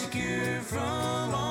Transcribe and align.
rescue 0.00 0.60
from 0.60 1.34
all 1.34 1.49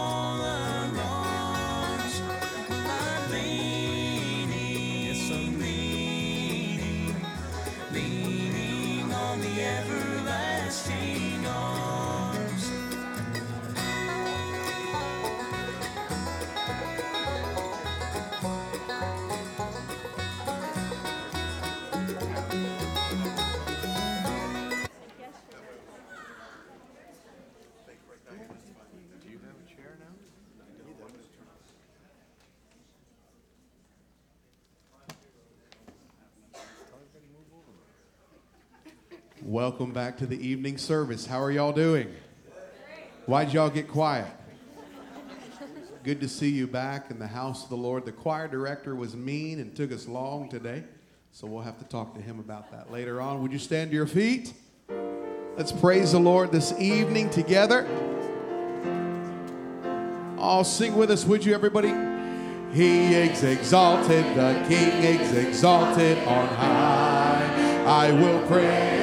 Welcome 39.49 39.93
back 39.93 40.15
to 40.19 40.27
the 40.27 40.39
evening 40.47 40.77
service. 40.77 41.25
How 41.25 41.41
are 41.41 41.49
y'all 41.49 41.71
doing? 41.71 42.13
Why'd 43.25 43.51
y'all 43.51 43.71
get 43.71 43.87
quiet? 43.87 44.27
Good 46.03 46.21
to 46.21 46.29
see 46.29 46.49
you 46.49 46.67
back 46.67 47.09
in 47.09 47.17
the 47.17 47.25
house 47.25 47.63
of 47.63 47.71
the 47.71 47.75
Lord. 47.75 48.05
The 48.05 48.11
choir 48.11 48.47
director 48.47 48.93
was 48.93 49.15
mean 49.15 49.59
and 49.59 49.75
took 49.75 49.91
us 49.91 50.07
long 50.07 50.49
today, 50.49 50.83
so 51.31 51.47
we'll 51.47 51.63
have 51.63 51.79
to 51.79 51.83
talk 51.85 52.13
to 52.13 52.21
him 52.21 52.37
about 52.39 52.69
that 52.69 52.91
later 52.91 53.21
on. 53.21 53.41
Would 53.41 53.51
you 53.51 53.57
stand 53.57 53.89
to 53.89 53.95
your 53.95 54.05
feet? 54.05 54.53
Let's 55.57 55.71
praise 55.71 56.11
the 56.11 56.19
Lord 56.19 56.51
this 56.51 56.71
evening 56.79 57.31
together. 57.31 57.87
All 60.37 60.63
sing 60.63 60.95
with 60.95 61.09
us, 61.09 61.25
would 61.25 61.43
you, 61.43 61.55
everybody? 61.55 61.91
He 62.71 63.15
is 63.15 63.41
exalted, 63.41 64.25
the 64.35 64.63
King 64.67 65.03
is 65.03 65.35
exalted 65.35 66.19
on 66.19 66.47
high. 66.49 67.83
I 67.87 68.11
will 68.11 68.45
praise. 68.45 68.98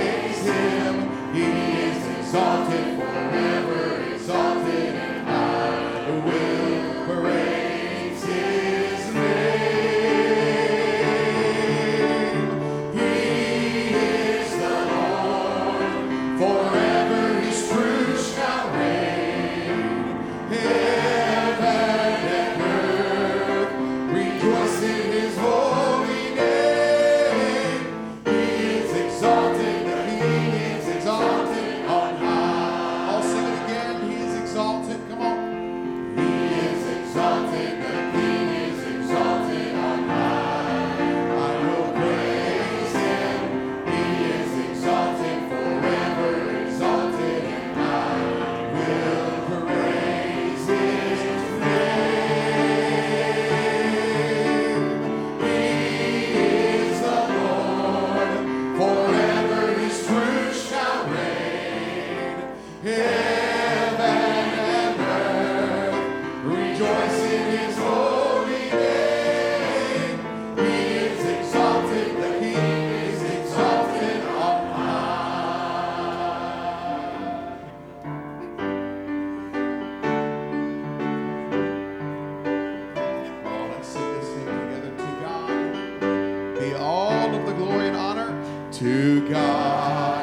God. 89.15 90.16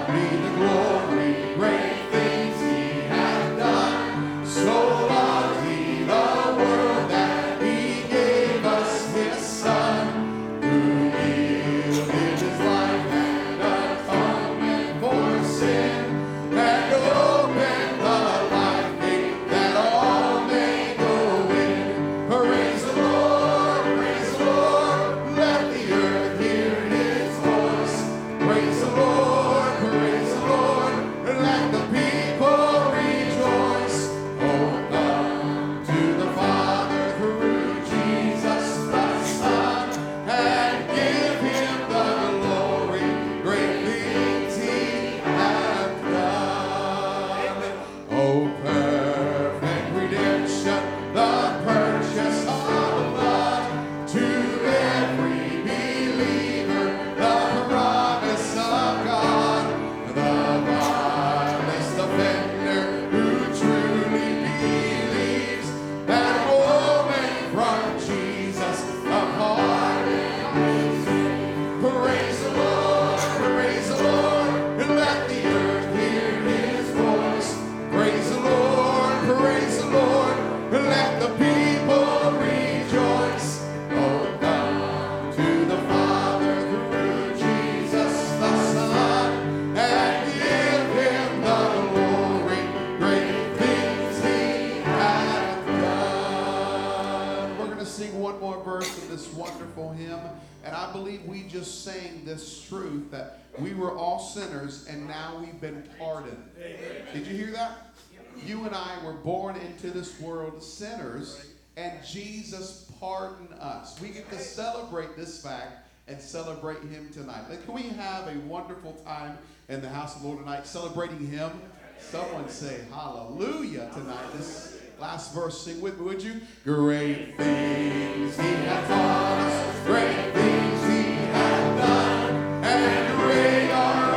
born 109.24 109.56
into 109.56 109.90
this 109.90 110.20
world 110.20 110.62
sinners, 110.62 111.46
and 111.78 112.04
Jesus 112.06 112.92
pardoned 113.00 113.54
us. 113.60 114.00
We 114.00 114.10
get 114.10 114.30
to 114.32 114.40
celebrate 114.40 115.16
this 115.16 115.42
fact 115.42 115.88
and 116.08 116.20
celebrate 116.20 116.82
Him 116.84 117.10
tonight. 117.12 117.50
Like, 117.50 117.64
can 117.66 117.74
we 117.74 117.84
have 117.84 118.28
a 118.28 118.38
wonderful 118.40 118.94
time 119.06 119.38
in 119.70 119.82
the 119.82 119.90
house 119.90 120.16
of 120.16 120.22
the 120.22 120.28
Lord 120.28 120.42
tonight, 120.42 120.68
celebrating 120.68 121.26
Him? 121.28 121.52
Someone 122.00 122.50
say 122.50 122.82
hallelujah 122.92 123.90
tonight. 123.94 124.34
This 124.36 124.78
last 125.00 125.34
verse, 125.34 125.62
sing 125.64 125.80
with 125.80 125.98
me, 125.98 126.06
would 126.06 126.22
you? 126.22 126.42
Great 126.66 127.38
things 127.38 128.36
He 128.36 128.44
hath 128.44 128.90
done, 128.90 129.86
great 129.86 130.34
things 130.34 130.82
He 130.88 131.14
has 131.32 131.80
done, 131.80 132.64
and 132.64 133.22
great 133.22 133.72
are 133.72 134.13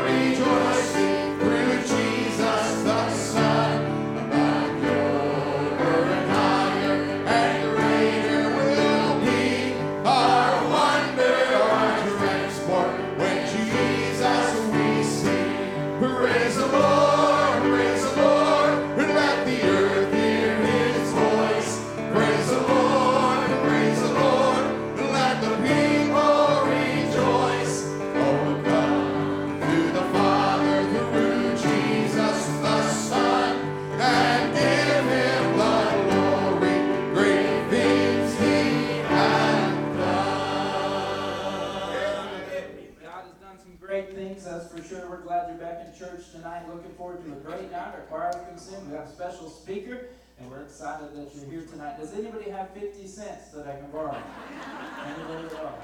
Looking 46.86 46.98
forward 46.98 47.24
to 47.26 47.32
a 47.32 47.40
great 47.42 47.72
night. 47.72 47.94
Our 47.98 48.06
choir's 48.08 48.36
going 48.36 48.54
to 48.54 48.60
sing. 48.60 48.88
We 48.88 48.94
have 48.94 49.08
a 49.08 49.10
special 49.10 49.50
speaker, 49.50 50.06
and 50.38 50.48
we're 50.48 50.62
excited 50.62 51.16
that 51.16 51.34
you're 51.34 51.50
here 51.50 51.62
tonight. 51.66 51.98
Does 51.98 52.14
anybody 52.14 52.48
have 52.50 52.70
50 52.70 53.04
cents 53.08 53.48
that 53.54 53.66
I 53.66 53.74
can 53.74 53.90
borrow? 53.90 54.14
Anybody 54.14 55.46
at 55.46 55.54
all? 55.64 55.80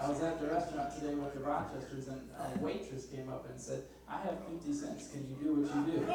I 0.00 0.08
was 0.08 0.22
at 0.22 0.40
the 0.40 0.46
restaurant 0.46 0.94
today 0.94 1.16
with 1.16 1.34
the 1.34 1.40
Rochesters, 1.40 2.06
and 2.06 2.22
a 2.38 2.58
waitress 2.60 3.06
came 3.06 3.28
up 3.28 3.50
and 3.50 3.60
said, 3.60 3.82
I 4.08 4.20
have 4.22 4.38
50 4.46 4.72
cents. 4.72 5.10
Can 5.10 5.26
you 5.28 5.34
do 5.42 5.54
what 5.54 5.74
you 5.74 5.82
do? 5.90 6.06
so 6.06 6.14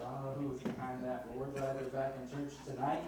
I 0.00 0.08
don't 0.08 0.24
know 0.24 0.32
who 0.40 0.48
was 0.48 0.60
behind 0.60 1.04
that, 1.04 1.28
but 1.28 1.36
we're 1.36 1.52
glad 1.52 1.76
you're 1.78 1.90
back 1.90 2.14
in 2.16 2.30
church 2.32 2.54
tonight 2.64 3.02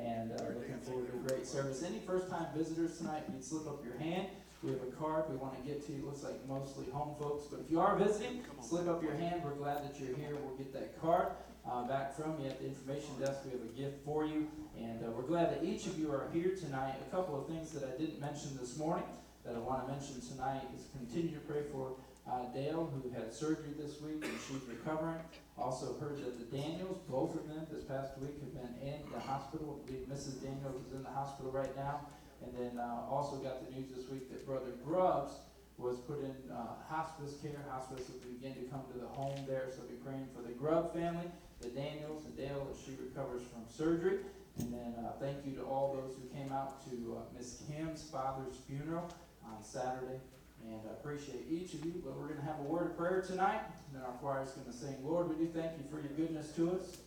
and 0.00 0.32
uh, 0.32 0.44
looking 0.56 0.80
forward 0.80 1.12
to 1.12 1.18
a 1.18 1.28
great 1.28 1.46
service. 1.46 1.82
Any 1.82 1.98
first 2.06 2.30
time 2.30 2.46
visitors 2.56 2.96
tonight, 2.96 3.24
you'd 3.30 3.44
slip 3.44 3.66
up 3.66 3.84
your 3.84 3.98
hand. 3.98 4.28
We 4.62 4.70
have 4.70 4.82
a 4.82 4.92
card 4.92 5.24
we 5.28 5.36
want 5.36 5.60
to 5.60 5.68
get 5.68 5.84
to 5.86 5.92
you. 5.92 5.98
It 5.98 6.04
looks 6.04 6.22
like 6.22 6.38
mostly 6.46 6.86
home 6.92 7.16
folks, 7.18 7.46
but 7.50 7.60
if 7.60 7.70
you 7.70 7.80
are 7.80 7.96
visiting, 7.96 8.42
slip 8.62 8.86
up 8.86 9.02
your 9.02 9.14
hand. 9.14 9.42
We're 9.44 9.54
glad 9.54 9.82
that 9.82 9.98
you're 9.98 10.16
here. 10.16 10.36
We'll 10.40 10.56
get 10.56 10.72
that 10.72 11.00
card 11.00 11.28
uh, 11.68 11.82
back 11.88 12.14
from 12.14 12.38
you 12.38 12.48
at 12.48 12.60
the 12.60 12.66
information 12.66 13.10
desk. 13.18 13.40
We 13.44 13.50
have 13.58 13.62
a 13.62 13.72
gift 13.76 14.04
for 14.04 14.24
you, 14.24 14.46
and 14.78 15.04
uh, 15.04 15.10
we're 15.10 15.26
glad 15.26 15.50
that 15.50 15.64
each 15.64 15.86
of 15.86 15.98
you 15.98 16.12
are 16.12 16.28
here 16.32 16.54
tonight. 16.54 16.94
A 17.08 17.10
couple 17.10 17.40
of 17.40 17.48
things 17.48 17.72
that 17.72 17.82
I 17.82 17.98
didn't 17.98 18.20
mention 18.20 18.56
this 18.56 18.78
morning 18.78 19.04
that 19.44 19.56
I 19.56 19.58
want 19.58 19.84
to 19.86 19.92
mention 19.92 20.20
tonight 20.20 20.62
is 20.76 20.86
continue 20.96 21.34
to 21.34 21.40
pray 21.40 21.62
for 21.72 21.96
uh, 22.30 22.46
Dale, 22.54 22.86
who 22.94 23.10
had 23.10 23.34
surgery 23.34 23.74
this 23.76 24.00
week 24.00 24.22
and 24.22 24.32
she's 24.46 24.62
recovering. 24.68 25.18
Also 25.58 25.98
heard 25.98 26.18
that 26.18 26.38
the 26.38 26.56
Daniels, 26.56 26.98
both 27.08 27.34
of 27.34 27.48
them 27.48 27.66
this 27.70 27.82
past 27.82 28.16
week, 28.18 28.38
have 28.40 28.54
been 28.54 28.88
in 28.88 29.02
the 29.12 29.18
hospital. 29.18 29.82
I 29.82 29.90
believe 29.90 30.06
Mrs. 30.06 30.40
Daniels 30.40 30.86
is 30.86 30.94
in 30.94 31.02
the 31.02 31.10
hospital 31.10 31.50
right 31.50 31.74
now. 31.76 32.06
And 32.44 32.52
then 32.58 32.78
uh, 32.78 33.06
also 33.08 33.36
got 33.36 33.64
the 33.64 33.74
news 33.74 33.90
this 33.94 34.08
week 34.08 34.30
that 34.30 34.46
Brother 34.46 34.72
Grubbs 34.84 35.32
was 35.78 35.98
put 35.98 36.20
in 36.20 36.34
uh, 36.52 36.78
hospice 36.88 37.34
care. 37.42 37.64
Hospice 37.70 38.08
will 38.08 38.20
begin 38.32 38.54
to 38.54 38.70
come 38.70 38.82
to 38.92 38.98
the 38.98 39.06
home 39.06 39.38
there, 39.46 39.68
so 39.70 39.82
be 39.82 39.94
praying 40.04 40.26
for 40.34 40.42
the 40.42 40.52
Grubb 40.52 40.92
family, 40.94 41.26
the 41.60 41.68
Daniels, 41.68 42.24
and 42.24 42.36
Dale 42.36 42.66
as 42.70 42.78
she 42.84 42.92
recovers 43.02 43.42
from 43.42 43.62
surgery. 43.68 44.18
And 44.58 44.72
then 44.72 44.94
uh, 45.04 45.12
thank 45.18 45.46
you 45.46 45.52
to 45.56 45.62
all 45.62 45.94
those 45.94 46.14
who 46.16 46.28
came 46.36 46.52
out 46.52 46.84
to 46.90 47.16
uh, 47.16 47.36
Miss 47.36 47.62
Kim's 47.66 48.02
father's 48.02 48.56
funeral 48.68 49.08
on 49.44 49.62
Saturday. 49.62 50.20
And 50.64 50.80
I 50.88 50.92
appreciate 50.92 51.46
each 51.50 51.74
of 51.74 51.84
you, 51.84 52.02
but 52.04 52.14
we're 52.16 52.28
going 52.28 52.38
to 52.38 52.46
have 52.46 52.60
a 52.60 52.68
word 52.68 52.86
of 52.86 52.96
prayer 52.96 53.24
tonight. 53.26 53.62
And 53.88 53.96
then 53.96 54.02
our 54.02 54.14
choir 54.18 54.42
is 54.42 54.50
going 54.50 54.70
to 54.70 54.72
sing, 54.72 54.94
Lord, 55.02 55.28
we 55.28 55.44
do 55.44 55.50
thank 55.50 55.72
you 55.78 55.84
for 55.90 55.98
your 55.98 56.12
goodness 56.12 56.52
to 56.56 56.72
us. 56.72 56.98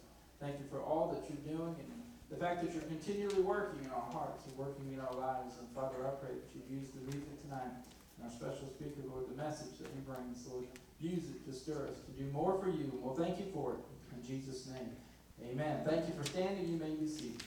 Thank 0.41 0.59
you 0.59 0.65
for 0.69 0.81
all 0.81 1.13
that 1.13 1.23
you're 1.29 1.55
doing 1.55 1.75
the 2.35 2.45
fact 2.45 2.61
that 2.61 2.73
you're 2.73 2.83
continually 2.83 3.41
working 3.41 3.85
in 3.85 3.91
our 3.91 4.11
hearts 4.11 4.45
and 4.47 4.57
working 4.57 4.91
in 4.91 4.99
our 4.99 5.13
lives. 5.13 5.55
And 5.59 5.67
Father, 5.73 5.95
I 6.03 6.11
pray 6.19 6.35
that 6.35 6.51
you 6.51 6.61
use 6.67 6.89
the 6.89 6.99
music 7.07 7.41
tonight 7.41 7.71
and 8.19 8.25
our 8.25 8.31
special 8.31 8.67
speaker, 8.67 9.07
Lord, 9.07 9.29
the 9.29 9.41
message 9.41 9.79
that 9.79 9.87
he 9.95 10.01
brings, 10.01 10.45
Lord, 10.47 10.65
use 10.99 11.29
it 11.31 11.45
to 11.47 11.53
stir 11.53 11.87
us 11.87 11.99
to 12.03 12.11
do 12.11 12.29
more 12.31 12.59
for 12.59 12.67
you. 12.67 12.91
And 12.91 13.01
we'll 13.01 13.15
thank 13.15 13.39
you 13.39 13.45
for 13.53 13.73
it. 13.73 13.79
In 14.15 14.23
Jesus' 14.27 14.67
name, 14.67 14.91
amen. 15.49 15.85
Thank 15.87 16.07
you 16.07 16.13
for 16.13 16.25
standing. 16.27 16.67
You 16.67 16.77
may 16.77 16.91
be 16.91 17.07
seated. 17.07 17.43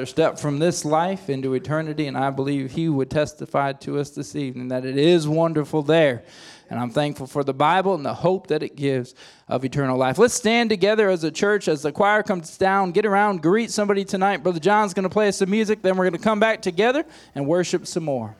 Grandfather 0.00 0.06
stepped 0.06 0.40
from 0.40 0.58
this 0.58 0.84
life 0.84 1.28
into 1.28 1.52
eternity, 1.54 2.06
and 2.06 2.16
I 2.16 2.30
believe 2.30 2.72
he 2.72 2.88
would 2.88 3.10
testify 3.10 3.72
to 3.84 3.98
us 3.98 4.10
this 4.10 4.34
evening 4.34 4.68
that 4.68 4.84
it 4.84 4.96
is 4.96 5.28
wonderful 5.28 5.82
there. 5.82 6.22
And 6.70 6.78
I'm 6.78 6.90
thankful 6.90 7.26
for 7.26 7.44
the 7.44 7.52
Bible 7.52 7.94
and 7.94 8.04
the 8.04 8.14
hope 8.14 8.46
that 8.46 8.62
it 8.62 8.76
gives 8.76 9.14
of 9.48 9.64
eternal 9.64 9.98
life. 9.98 10.18
Let's 10.18 10.34
stand 10.34 10.70
together 10.70 11.10
as 11.10 11.24
a 11.24 11.30
church 11.30 11.68
as 11.68 11.82
the 11.82 11.92
choir 11.92 12.22
comes 12.22 12.56
down. 12.56 12.92
Get 12.92 13.04
around, 13.04 13.42
greet 13.42 13.70
somebody 13.70 14.04
tonight. 14.04 14.42
Brother 14.42 14.60
John's 14.60 14.94
going 14.94 15.08
to 15.08 15.10
play 15.10 15.28
us 15.28 15.38
some 15.38 15.50
music, 15.50 15.82
then 15.82 15.96
we're 15.96 16.08
going 16.08 16.20
to 16.20 16.24
come 16.24 16.40
back 16.40 16.62
together 16.62 17.04
and 17.34 17.46
worship 17.46 17.86
some 17.86 18.04
more. 18.04 18.34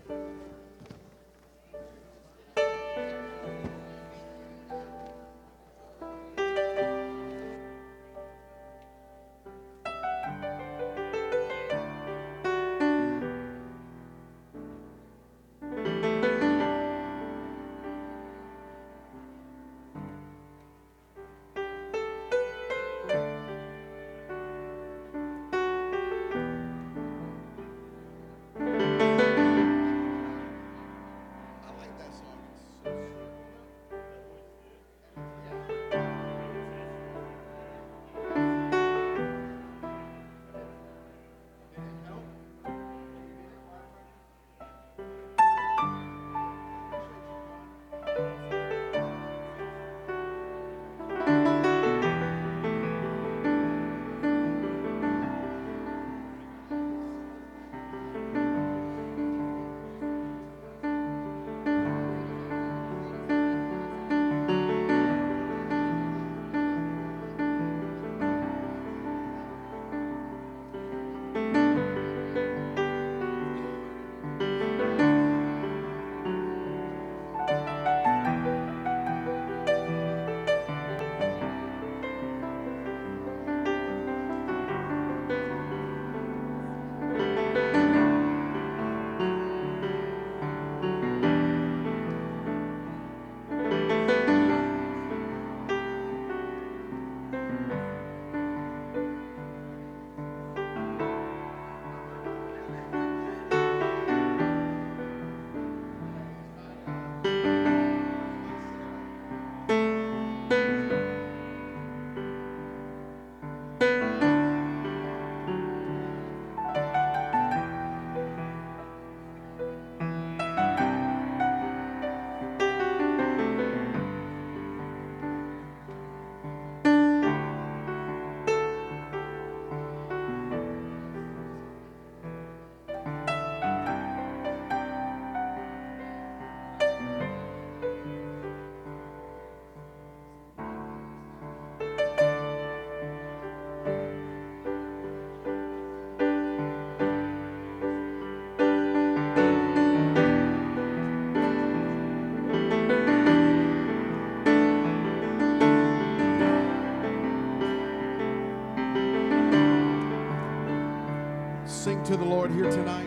to 162.11 162.17
the 162.17 162.25
Lord 162.25 162.51
here 162.51 162.69
tonight? 162.69 163.07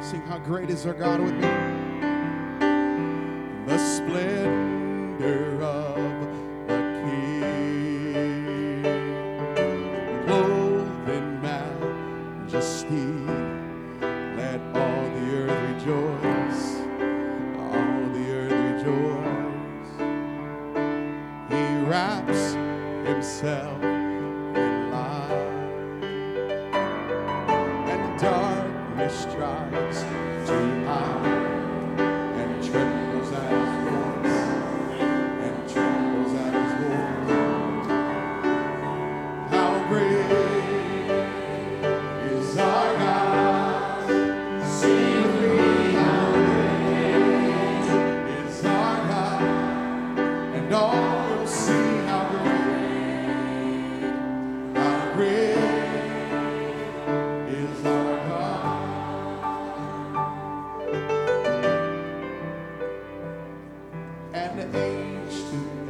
Sing, 0.00 0.20
How 0.28 0.38
Great 0.38 0.70
is 0.70 0.86
Our 0.86 0.94
God 0.94 1.20
with 1.20 1.34
me. 1.34 1.63
and 64.34 64.74
aged 64.74 65.83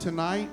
tonight. 0.00 0.48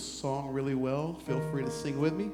This 0.00 0.18
song 0.20 0.48
really 0.50 0.74
well, 0.74 1.12
feel 1.26 1.40
free 1.50 1.62
to 1.62 1.70
sing 1.70 2.00
with 2.00 2.14
me. 2.14 2.30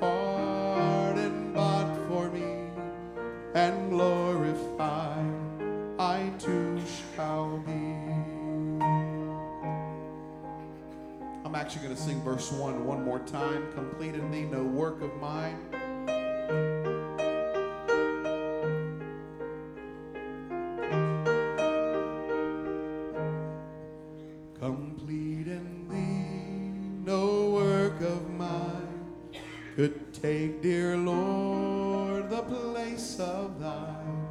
Pardoned 0.00 1.54
bought 1.54 1.96
for 2.08 2.30
me 2.30 2.44
and 3.54 3.90
glorified 3.90 5.34
I 5.98 6.30
too 6.38 6.80
shall 7.14 7.58
be. 7.58 7.72
I'm 11.44 11.54
actually 11.54 11.82
going 11.82 11.94
to 11.94 12.00
sing 12.00 12.20
verse 12.22 12.50
1 12.50 12.84
one 12.84 13.04
more 13.04 13.20
time. 13.20 13.72
Complete 13.74 14.14
in 14.14 14.30
thee 14.30 14.42
no 14.42 14.62
work 14.62 15.00
of 15.02 15.14
mine. 15.20 15.56
Take, 30.24 30.62
dear 30.62 30.96
Lord, 30.96 32.30
the 32.30 32.42
place 32.44 33.20
of 33.20 33.60
thine. 33.60 34.26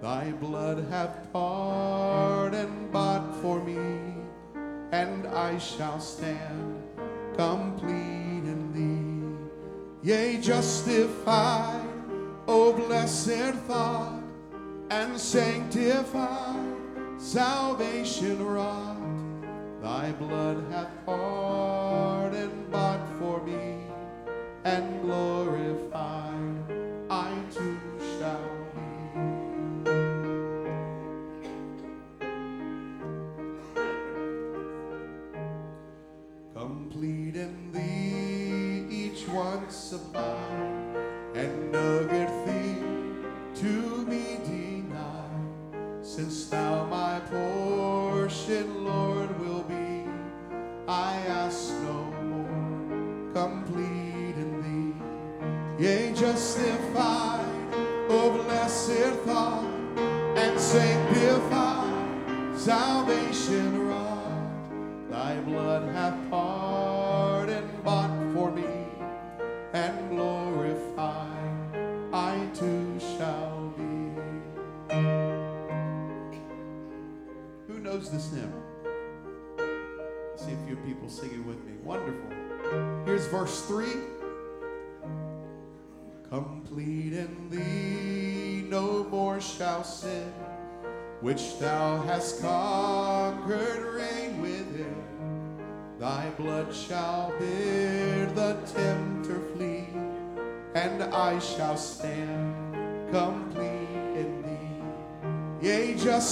Thy 0.00 0.32
blood 0.32 0.86
hath 0.88 1.30
pardoned 1.30 2.90
bought 2.90 3.36
for 3.42 3.62
me, 3.62 4.14
and 4.92 5.26
I 5.26 5.58
shall 5.58 6.00
stand 6.00 6.82
complete 7.36 8.46
in 8.52 8.62
thee. 8.72 10.08
Yea, 10.08 10.38
justified, 10.40 11.84
O 12.48 12.72
blessed 12.72 13.56
thought, 13.68 14.22
and 14.88 15.20
sanctified, 15.20 16.76
salvation 17.18 18.42
wrought. 18.42 18.96
Thy 19.82 20.12
blood 20.12 20.64
hath 20.70 20.92
pardoned 21.04 21.75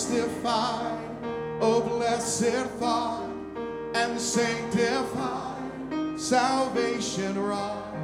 justified, 0.05 1.01
O 1.61 1.77
oh, 1.77 1.81
blessed 1.81 2.67
thought, 2.79 3.29
and 3.95 4.21
sanctified, 4.21 6.21
salvation 6.21 7.39
wrought. 7.39 7.95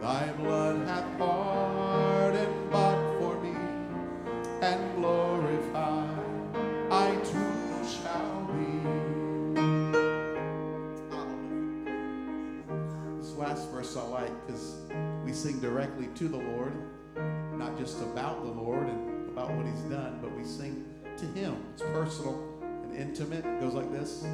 Thy 0.00 0.32
blood 0.38 0.86
hath 0.86 1.18
pardoned 1.18 2.70
bought 2.70 3.18
for 3.18 3.38
me, 3.42 3.54
and 4.62 4.96
glorified 4.96 6.08
I 6.90 7.14
too 7.16 7.52
shall 7.84 8.48
be. 8.54 8.78
This 13.18 13.34
last 13.34 13.70
verse 13.70 13.94
I 13.96 14.02
like 14.02 14.46
because 14.46 14.76
we 15.24 15.34
sing 15.34 15.60
directly 15.60 16.08
to 16.14 16.28
the 16.28 16.38
Lord, 16.38 16.72
not 17.58 17.76
just 17.76 18.00
about 18.00 18.44
the 18.44 18.50
Lord 18.50 18.88
and 18.88 19.28
about 19.28 19.50
what 19.50 19.66
He's 19.66 19.82
done, 19.82 20.20
but 20.22 20.34
we 20.34 20.44
sing 20.44 20.86
to 21.18 21.26
Him. 21.26 21.56
It's 21.74 21.82
personal 21.82 22.38
and 22.62 22.96
intimate. 22.96 23.44
It 23.44 23.60
goes 23.60 23.74
like 23.74 23.90
this. 23.92 24.24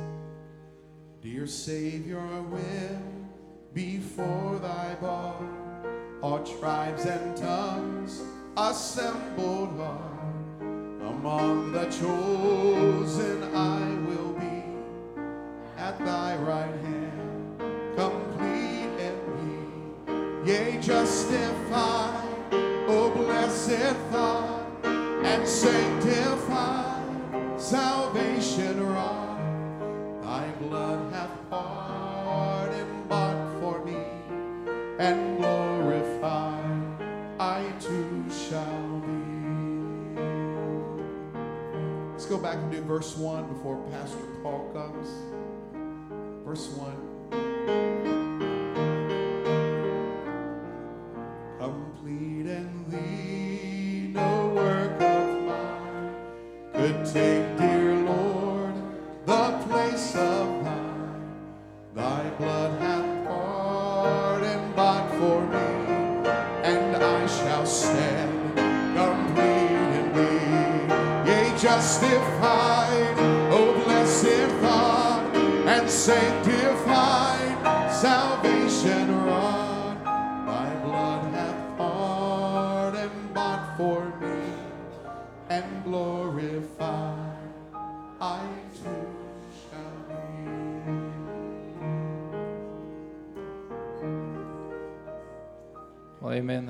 Dear 1.22 1.46
Savior, 1.46 2.20
when 2.20 3.28
before 3.72 4.58
thy 4.60 4.94
bar 5.00 5.36
all 6.22 6.44
tribes 6.44 7.06
and 7.06 7.36
tongues 7.36 8.22
assembled 8.56 9.80
are, 9.80 10.20
among 11.08 11.72
the 11.72 11.86
chosen 11.86 13.42
I 13.54 13.80
will 14.06 14.32
be 14.34 14.62
at 15.78 15.98
thy 16.00 16.36
right 16.36 16.74
hand, 16.82 17.60
complete 17.96 18.90
in 19.00 19.16
me, 20.44 20.50
yea, 20.52 20.78
justified, 20.80 22.28
O 22.52 23.10
blessed 23.16 23.96
thought, 24.10 24.63
and 25.24 25.48
sanctify 25.48 27.02
salvation 27.56 28.86
wrought. 28.86 30.22
Thy 30.22 30.50
blood 30.60 31.12
hath 31.12 31.50
pardoned 31.50 33.08
bought 33.08 33.60
for 33.60 33.84
me, 33.84 33.96
and 34.98 35.38
glorified 35.38 36.84
I 37.40 37.64
too 37.80 38.24
shall 38.48 39.00
be. 39.00 40.20
Let's 42.12 42.26
go 42.26 42.38
back 42.38 42.56
and 42.56 42.70
do 42.70 42.80
verse 42.82 43.16
1 43.16 43.48
before 43.48 43.78
Pastor 43.90 44.18
Paul 44.42 44.70
comes. 44.72 45.08
Verse 46.44 46.68
1. 46.68 47.03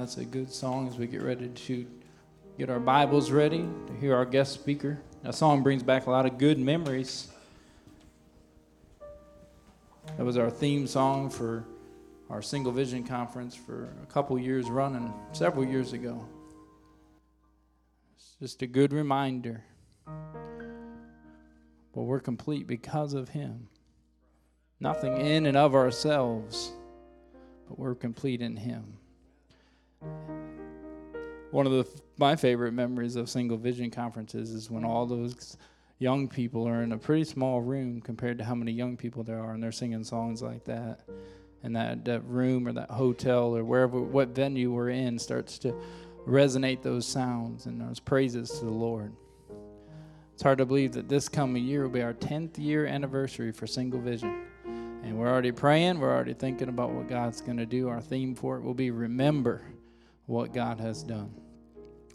That's 0.05 0.19
a 0.19 0.25
good 0.27 0.53
song 0.53 0.87
as 0.87 0.99
we 0.99 1.07
get 1.07 1.23
ready 1.23 1.49
to 1.49 1.87
get 2.59 2.69
our 2.69 2.79
Bibles 2.79 3.31
ready 3.31 3.67
to 3.87 3.93
hear 3.99 4.15
our 4.15 4.27
guest 4.27 4.53
speaker. 4.53 5.01
That 5.23 5.35
song 5.35 5.63
brings 5.63 5.83
back 5.83 6.07
a 6.07 6.11
lot 6.11 6.27
of 6.27 6.37
good 6.37 6.59
memories. 6.59 7.29
That 10.19 10.27
was 10.27 10.37
our 10.37 10.51
theme 10.51 10.87
song 10.87 11.31
for 11.31 11.65
our 12.29 12.43
Single 12.43 12.71
Vision 12.71 13.03
Conference 13.05 13.55
for 13.55 13.89
a 14.03 14.07
couple 14.13 14.39
years 14.39 14.69
running, 14.69 15.11
several 15.33 15.65
years 15.65 15.95
ago. 15.95 16.23
It's 18.15 18.37
just 18.39 18.61
a 18.61 18.67
good 18.67 18.93
reminder. 18.93 19.65
But 21.95 22.03
we're 22.03 22.21
complete 22.21 22.67
because 22.67 23.15
of 23.15 23.31
Him. 23.31 23.69
Nothing 24.81 25.17
in 25.17 25.47
and 25.47 25.57
of 25.57 25.75
ourselves, 25.75 26.73
but 27.67 27.79
we're 27.79 27.95
complete 27.95 28.43
in 28.43 28.59
Him. 28.59 28.99
One 31.51 31.67
of 31.67 31.73
the 31.73 31.87
my 32.19 32.37
favorite 32.37 32.73
memories 32.73 33.17
of 33.17 33.29
single 33.29 33.57
vision 33.57 33.91
conferences 33.91 34.51
is 34.51 34.71
when 34.71 34.85
all 34.85 35.07
those 35.07 35.57
young 35.99 36.29
people 36.29 36.67
are 36.67 36.83
in 36.83 36.93
a 36.93 36.99
pretty 36.99 37.25
small 37.25 37.61
room 37.61 38.01
compared 38.01 38.39
to 38.39 38.45
how 38.45 38.55
many 38.55 38.73
young 38.73 38.97
people 38.97 39.23
there 39.23 39.41
are 39.41 39.53
and 39.53 39.63
they're 39.63 39.73
singing 39.73 40.05
songs 40.05 40.43
like 40.43 40.65
that 40.65 41.01
and 41.63 41.75
that, 41.75 42.05
that 42.05 42.25
room 42.25 42.69
or 42.69 42.73
that 42.73 42.91
hotel 42.91 43.57
or 43.57 43.65
wherever 43.65 44.01
what 44.01 44.29
venue 44.29 44.71
we're 44.71 44.91
in 44.91 45.19
starts 45.19 45.59
to 45.59 45.75
resonate 46.27 46.83
those 46.83 47.07
sounds 47.07 47.67
and 47.67 47.81
those 47.81 48.01
praises 48.01 48.51
to 48.59 48.65
the 48.65 48.71
Lord. 48.71 49.13
It's 50.33 50.43
hard 50.43 50.59
to 50.59 50.67
believe 50.67 50.93
that 50.93 51.09
this 51.09 51.29
coming 51.29 51.65
year 51.65 51.85
will 51.85 51.91
be 51.91 52.03
our 52.03 52.15
10th 52.15 52.59
year 52.59 52.87
anniversary 52.87 53.53
for 53.53 53.67
Single 53.67 54.01
Vision. 54.01 54.47
And 54.65 55.19
we're 55.19 55.29
already 55.29 55.53
praying, 55.53 56.01
we're 56.01 56.13
already 56.13 56.35
thinking 56.35 56.69
about 56.69 56.91
what 56.91 57.09
God's 57.09 57.41
going 57.41 57.59
to 57.59 57.67
do. 57.67 57.89
Our 57.89 58.01
theme 58.01 58.35
for 58.35 58.57
it 58.57 58.63
will 58.63 58.75
be 58.75 58.91
Remember 58.91 59.63
what 60.27 60.55
God 60.55 60.81
has 60.81 61.03
done. 61.03 61.33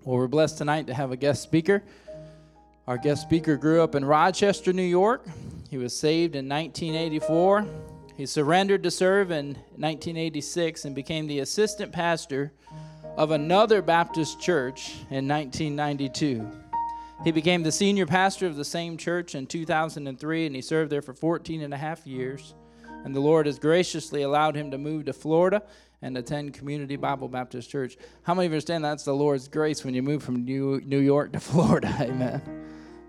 Well, 0.03 0.17
we're 0.17 0.27
blessed 0.27 0.57
tonight 0.57 0.87
to 0.87 0.93
have 0.93 1.11
a 1.11 1.17
guest 1.17 1.43
speaker. 1.43 1.83
Our 2.87 2.97
guest 2.97 3.21
speaker 3.21 3.55
grew 3.55 3.83
up 3.83 3.93
in 3.93 4.03
Rochester, 4.03 4.73
New 4.73 4.81
York. 4.81 5.27
He 5.69 5.77
was 5.77 5.97
saved 5.97 6.35
in 6.35 6.49
1984. 6.49 7.67
He 8.17 8.25
surrendered 8.25 8.83
to 8.83 8.91
serve 8.91 9.31
in 9.31 9.53
1986 9.75 10.85
and 10.85 10.95
became 10.95 11.27
the 11.27 11.39
assistant 11.39 11.91
pastor 11.91 12.51
of 13.15 13.31
another 13.31 13.81
Baptist 13.81 14.41
church 14.41 14.95
in 15.11 15.27
1992. 15.27 16.49
He 17.23 17.31
became 17.31 17.63
the 17.63 17.71
senior 17.71 18.05
pastor 18.05 18.47
of 18.47 18.55
the 18.55 18.65
same 18.65 18.97
church 18.97 19.35
in 19.35 19.45
2003 19.45 20.45
and 20.45 20.55
he 20.55 20.61
served 20.61 20.91
there 20.91 21.01
for 21.01 21.13
14 21.13 21.61
and 21.61 21.73
a 21.73 21.77
half 21.77 22.07
years. 22.07 22.55
And 23.03 23.13
the 23.13 23.19
Lord 23.19 23.45
has 23.45 23.59
graciously 23.59 24.23
allowed 24.23 24.55
him 24.55 24.71
to 24.71 24.77
move 24.77 25.05
to 25.05 25.13
Florida 25.13 25.61
and 26.01 26.17
attend 26.17 26.53
Community 26.53 26.95
Bible 26.95 27.27
Baptist 27.27 27.69
Church. 27.69 27.97
How 28.23 28.33
many 28.33 28.45
of 28.45 28.51
you 28.51 28.55
understand 28.55 28.85
that's 28.85 29.03
the 29.03 29.13
Lord's 29.13 29.47
grace 29.47 29.83
when 29.83 29.93
you 29.93 30.01
move 30.01 30.23
from 30.23 30.45
New, 30.45 30.81
New 30.85 30.99
York 30.99 31.33
to 31.33 31.39
Florida? 31.41 31.93
Amen. 31.99 32.41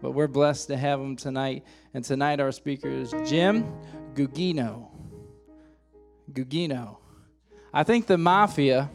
But 0.03 0.13
we're 0.13 0.29
blessed 0.29 0.69
to 0.69 0.77
have 0.77 1.01
him 1.01 1.17
tonight. 1.17 1.65
And 1.95 2.05
tonight 2.05 2.41
our 2.41 2.53
speaker 2.53 2.89
is 2.89 3.15
Jim 3.27 3.73
Gugino. 4.15 4.89
Gugino. 6.33 6.97
I 7.73 7.85
think 7.85 8.07
the 8.07 8.19
mafia, 8.19 8.91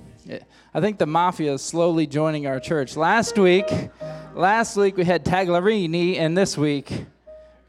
I 0.74 0.82
think 0.82 0.98
the 0.98 1.06
mafia 1.06 1.54
is 1.54 1.62
slowly 1.62 2.08
joining 2.08 2.48
our 2.48 2.60
church. 2.60 2.98
Last 2.98 3.38
week, 3.38 3.68
last 4.34 4.76
week 4.76 4.98
we 4.98 5.06
had 5.06 5.24
Taglarini, 5.24 6.18
and 6.18 6.38
this 6.38 6.58
week, 6.58 7.06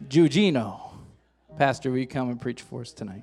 Gugino. 0.09 0.81
Pastor, 1.59 1.91
will 1.91 1.99
you 1.99 2.07
come 2.07 2.31
and 2.31 2.41
preach 2.41 2.63
for 2.63 2.81
us 2.81 2.93
tonight? 2.93 3.23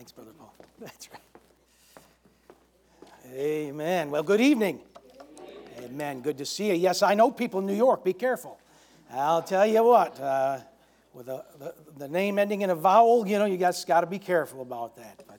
Thanks, 0.00 0.12
Brother 0.12 0.32
Paul. 0.32 0.54
That's 0.80 1.10
right. 1.12 1.20
Amen. 3.34 4.10
Well, 4.10 4.22
good 4.22 4.40
evening. 4.40 4.80
Amen. 5.76 6.22
Good 6.22 6.38
to 6.38 6.46
see 6.46 6.68
you. 6.68 6.72
Yes, 6.72 7.02
I 7.02 7.12
know 7.12 7.30
people 7.30 7.60
in 7.60 7.66
New 7.66 7.74
York. 7.74 8.02
Be 8.02 8.14
careful. 8.14 8.58
I'll 9.12 9.42
tell 9.42 9.66
you 9.66 9.84
what, 9.84 10.18
uh, 10.18 10.60
with 11.12 11.28
a, 11.28 11.44
the, 11.58 11.74
the 11.98 12.08
name 12.08 12.38
ending 12.38 12.62
in 12.62 12.70
a 12.70 12.74
vowel, 12.74 13.28
you 13.28 13.38
know, 13.38 13.44
you 13.44 13.58
guys 13.58 13.84
got 13.84 14.00
to 14.00 14.06
be 14.06 14.18
careful 14.18 14.62
about 14.62 14.96
that. 14.96 15.22
But 15.28 15.38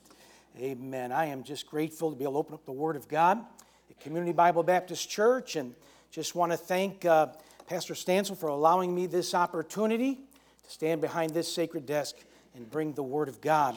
amen. 0.59 1.11
I 1.11 1.25
am 1.25 1.41
just 1.41 1.65
grateful 1.65 2.11
to 2.11 2.15
be 2.15 2.23
able 2.23 2.33
to 2.33 2.37
open 2.37 2.53
up 2.53 2.63
the 2.63 2.71
Word 2.71 2.95
of 2.95 3.07
God 3.07 3.43
at 3.89 3.99
Community 3.99 4.31
Bible 4.31 4.61
Baptist 4.61 5.09
Church 5.09 5.55
and 5.55 5.73
just 6.11 6.35
want 6.35 6.51
to 6.51 6.57
thank 6.59 7.03
uh, 7.03 7.29
Pastor 7.65 7.95
Stansel 7.95 8.37
for 8.37 8.49
allowing 8.49 8.93
me 8.93 9.07
this 9.07 9.33
opportunity 9.33 10.19
to 10.63 10.69
stand 10.69 11.01
behind 11.01 11.33
this 11.33 11.51
sacred 11.51 11.87
desk 11.87 12.15
and 12.53 12.69
bring 12.69 12.93
the 12.93 13.01
Word 13.01 13.27
of 13.27 13.41
God. 13.41 13.75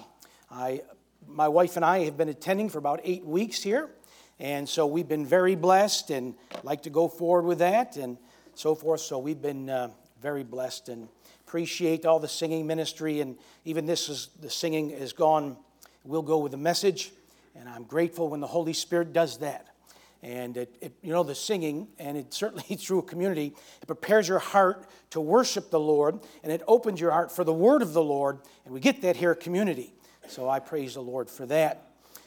I, 0.54 0.82
my 1.26 1.48
wife 1.48 1.74
and 1.74 1.84
I 1.84 2.04
have 2.04 2.16
been 2.16 2.28
attending 2.28 2.68
for 2.68 2.78
about 2.78 3.00
eight 3.02 3.24
weeks 3.24 3.60
here, 3.60 3.90
and 4.38 4.68
so 4.68 4.86
we've 4.86 5.08
been 5.08 5.26
very 5.26 5.56
blessed 5.56 6.10
and 6.10 6.36
like 6.62 6.84
to 6.84 6.90
go 6.90 7.08
forward 7.08 7.44
with 7.44 7.58
that 7.58 7.96
and 7.96 8.16
so 8.54 8.76
forth. 8.76 9.00
So 9.00 9.18
we've 9.18 9.42
been 9.42 9.68
uh, 9.68 9.90
very 10.22 10.44
blessed 10.44 10.90
and 10.90 11.08
appreciate 11.44 12.06
all 12.06 12.20
the 12.20 12.28
singing 12.28 12.68
ministry, 12.68 13.20
and 13.20 13.36
even 13.64 13.84
this 13.84 14.08
is 14.08 14.28
the 14.40 14.48
singing 14.48 14.90
is 14.90 15.12
gone. 15.12 15.56
We'll 16.04 16.22
go 16.22 16.38
with 16.38 16.52
the 16.52 16.58
message, 16.58 17.10
and 17.56 17.68
I'm 17.68 17.82
grateful 17.82 18.28
when 18.28 18.38
the 18.38 18.46
Holy 18.46 18.74
Spirit 18.74 19.12
does 19.12 19.38
that. 19.38 19.66
And 20.22 20.56
it, 20.56 20.76
it, 20.80 20.92
you 21.02 21.12
know, 21.12 21.24
the 21.24 21.34
singing, 21.34 21.88
and 21.98 22.16
it 22.16 22.32
certainly 22.32 22.62
through 22.76 23.00
a 23.00 23.02
community, 23.02 23.54
it 23.82 23.86
prepares 23.86 24.28
your 24.28 24.38
heart 24.38 24.86
to 25.10 25.20
worship 25.20 25.70
the 25.70 25.80
Lord, 25.80 26.20
and 26.44 26.52
it 26.52 26.62
opens 26.68 27.00
your 27.00 27.10
heart 27.10 27.32
for 27.32 27.42
the 27.42 27.52
word 27.52 27.82
of 27.82 27.92
the 27.92 28.04
Lord, 28.04 28.38
and 28.64 28.72
we 28.72 28.78
get 28.78 29.02
that 29.02 29.16
here 29.16 29.32
at 29.32 29.40
community. 29.40 29.93
So 30.28 30.48
I 30.48 30.58
praise 30.58 30.94
the 30.94 31.02
Lord 31.02 31.28
for 31.28 31.46
that. 31.46 31.82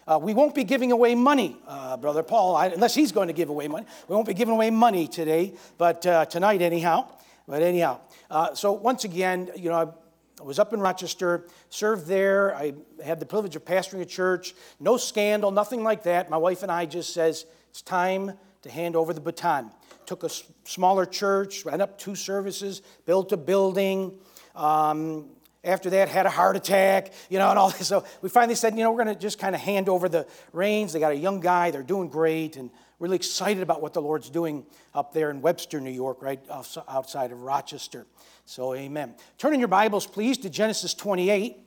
Uh, 0.07 0.19
we 0.21 0.33
won't 0.33 0.55
be 0.55 0.63
giving 0.63 0.91
away 0.91 1.15
money, 1.15 1.57
uh, 1.67 1.97
Brother 1.97 2.23
Paul, 2.23 2.55
I, 2.55 2.67
unless 2.67 2.95
he's 2.95 3.11
going 3.11 3.27
to 3.27 3.33
give 3.33 3.49
away 3.49 3.67
money. 3.67 3.85
We 4.07 4.15
won't 4.15 4.27
be 4.27 4.33
giving 4.33 4.53
away 4.53 4.69
money 4.69 5.07
today, 5.07 5.53
but 5.77 6.05
uh, 6.05 6.25
tonight, 6.25 6.61
anyhow. 6.61 7.09
But 7.47 7.61
anyhow, 7.61 7.99
uh, 8.29 8.53
so 8.53 8.71
once 8.71 9.03
again, 9.03 9.49
you 9.55 9.69
know, 9.69 9.93
I 10.39 10.43
was 10.43 10.59
up 10.59 10.71
in 10.71 10.79
Rochester, 10.79 11.47
served 11.69 12.07
there. 12.07 12.55
I 12.55 12.73
had 13.03 13.19
the 13.19 13.25
privilege 13.25 13.55
of 13.55 13.65
pastoring 13.65 14.01
a 14.01 14.05
church. 14.05 14.53
No 14.79 14.95
scandal, 14.95 15.51
nothing 15.51 15.83
like 15.83 16.03
that. 16.03 16.29
My 16.29 16.37
wife 16.37 16.63
and 16.63 16.71
I 16.71 16.85
just 16.85 17.13
says 17.13 17.45
it's 17.69 17.81
time 17.81 18.33
to 18.61 18.69
hand 18.69 18.95
over 18.95 19.13
the 19.13 19.21
baton. 19.21 19.71
Took 20.05 20.23
a 20.23 20.29
smaller 20.63 21.05
church, 21.05 21.65
ran 21.65 21.81
up 21.81 21.97
two 21.97 22.15
services, 22.15 22.81
built 23.05 23.31
a 23.33 23.37
building. 23.37 24.19
Um, 24.55 25.29
after 25.63 25.89
that, 25.89 26.09
had 26.09 26.25
a 26.25 26.29
heart 26.29 26.55
attack, 26.55 27.13
you 27.29 27.39
know, 27.39 27.49
and 27.49 27.59
all 27.59 27.69
this. 27.69 27.87
So 27.87 28.05
we 28.21 28.29
finally 28.29 28.55
said, 28.55 28.77
you 28.77 28.83
know, 28.83 28.91
we're 28.91 29.03
going 29.03 29.15
to 29.15 29.21
just 29.21 29.39
kind 29.39 29.55
of 29.55 29.61
hand 29.61 29.89
over 29.89 30.07
the 30.07 30.27
reins. 30.53 30.93
They 30.93 30.99
got 30.99 31.11
a 31.11 31.17
young 31.17 31.39
guy, 31.39 31.71
they're 31.71 31.83
doing 31.83 32.09
great, 32.09 32.55
and 32.57 32.69
really 32.99 33.15
excited 33.15 33.61
about 33.61 33.81
what 33.81 33.93
the 33.93 34.01
Lord's 34.01 34.29
doing 34.29 34.65
up 34.93 35.13
there 35.13 35.29
in 35.29 35.41
Webster, 35.41 35.79
New 35.79 35.91
York, 35.91 36.21
right 36.21 36.39
outside 36.87 37.31
of 37.31 37.41
Rochester. 37.41 38.05
So, 38.45 38.73
amen. 38.73 39.15
Turn 39.37 39.53
in 39.53 39.59
your 39.59 39.67
Bibles, 39.67 40.07
please, 40.07 40.37
to 40.39 40.49
Genesis 40.49 40.93
28. 40.93 41.57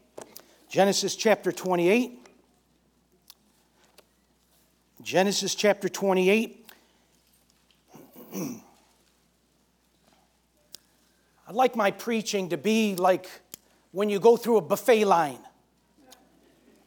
Genesis 0.68 1.14
chapter 1.16 1.52
28. 1.52 2.26
Genesis 5.02 5.54
chapter 5.54 5.88
28. 5.88 6.66
I'd 11.48 11.54
like 11.56 11.74
my 11.74 11.90
preaching 11.90 12.50
to 12.50 12.56
be 12.56 12.94
like 12.94 13.28
when 13.92 14.08
you 14.08 14.20
go 14.20 14.36
through 14.36 14.58
a 14.58 14.60
buffet 14.60 15.04
line. 15.04 15.38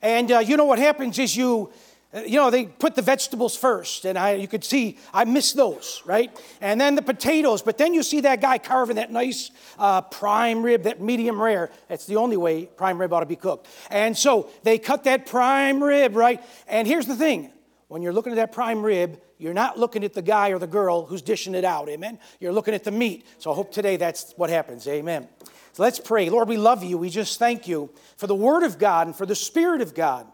And 0.01 0.31
uh, 0.31 0.39
you 0.39 0.57
know 0.57 0.65
what 0.65 0.79
happens 0.79 1.17
is 1.17 1.35
you, 1.35 1.71
uh, 2.13 2.19
you 2.19 2.35
know, 2.35 2.49
they 2.49 2.65
put 2.65 2.95
the 2.95 3.01
vegetables 3.01 3.55
first, 3.55 4.05
and 4.05 4.17
I, 4.17 4.33
you 4.33 4.47
could 4.47 4.63
see 4.63 4.97
I 5.13 5.23
miss 5.23 5.53
those, 5.53 6.01
right? 6.05 6.29
And 6.59 6.79
then 6.79 6.95
the 6.95 7.01
potatoes, 7.01 7.61
but 7.61 7.77
then 7.77 7.93
you 7.93 8.03
see 8.03 8.21
that 8.21 8.41
guy 8.41 8.57
carving 8.57 8.97
that 8.97 9.11
nice 9.11 9.51
uh, 9.79 10.01
prime 10.01 10.61
rib, 10.61 10.83
that 10.83 11.01
medium 11.01 11.41
rare. 11.41 11.71
That's 11.87 12.05
the 12.05 12.17
only 12.17 12.37
way 12.37 12.65
prime 12.65 12.99
rib 12.99 13.13
ought 13.13 13.21
to 13.21 13.25
be 13.25 13.37
cooked. 13.37 13.67
And 13.89 14.17
so 14.17 14.49
they 14.63 14.77
cut 14.77 15.05
that 15.05 15.25
prime 15.25 15.81
rib, 15.81 16.15
right? 16.15 16.43
And 16.67 16.85
here's 16.87 17.05
the 17.05 17.15
thing 17.15 17.51
when 17.87 18.01
you're 18.01 18.13
looking 18.13 18.33
at 18.33 18.37
that 18.37 18.51
prime 18.51 18.83
rib, 18.83 19.21
you're 19.37 19.53
not 19.53 19.77
looking 19.77 20.03
at 20.03 20.13
the 20.13 20.21
guy 20.21 20.49
or 20.49 20.59
the 20.59 20.67
girl 20.67 21.05
who's 21.05 21.21
dishing 21.21 21.55
it 21.55 21.63
out. 21.63 21.87
Amen. 21.89 22.19
You're 22.39 22.53
looking 22.53 22.73
at 22.73 22.83
the 22.83 22.91
meat. 22.91 23.25
So 23.37 23.51
I 23.51 23.55
hope 23.55 23.71
today 23.71 23.97
that's 23.97 24.33
what 24.35 24.49
happens. 24.49 24.87
Amen. 24.87 25.27
So 25.73 25.81
let's 25.81 25.99
pray. 25.99 26.29
Lord, 26.29 26.47
we 26.47 26.57
love 26.57 26.83
you. 26.83 26.99
We 26.99 27.09
just 27.09 27.39
thank 27.39 27.67
you 27.67 27.89
for 28.17 28.27
the 28.27 28.35
Word 28.35 28.63
of 28.63 28.77
God 28.77 29.07
and 29.07 29.15
for 29.15 29.25
the 29.25 29.35
Spirit 29.35 29.81
of 29.81 29.95
God. 29.95 30.27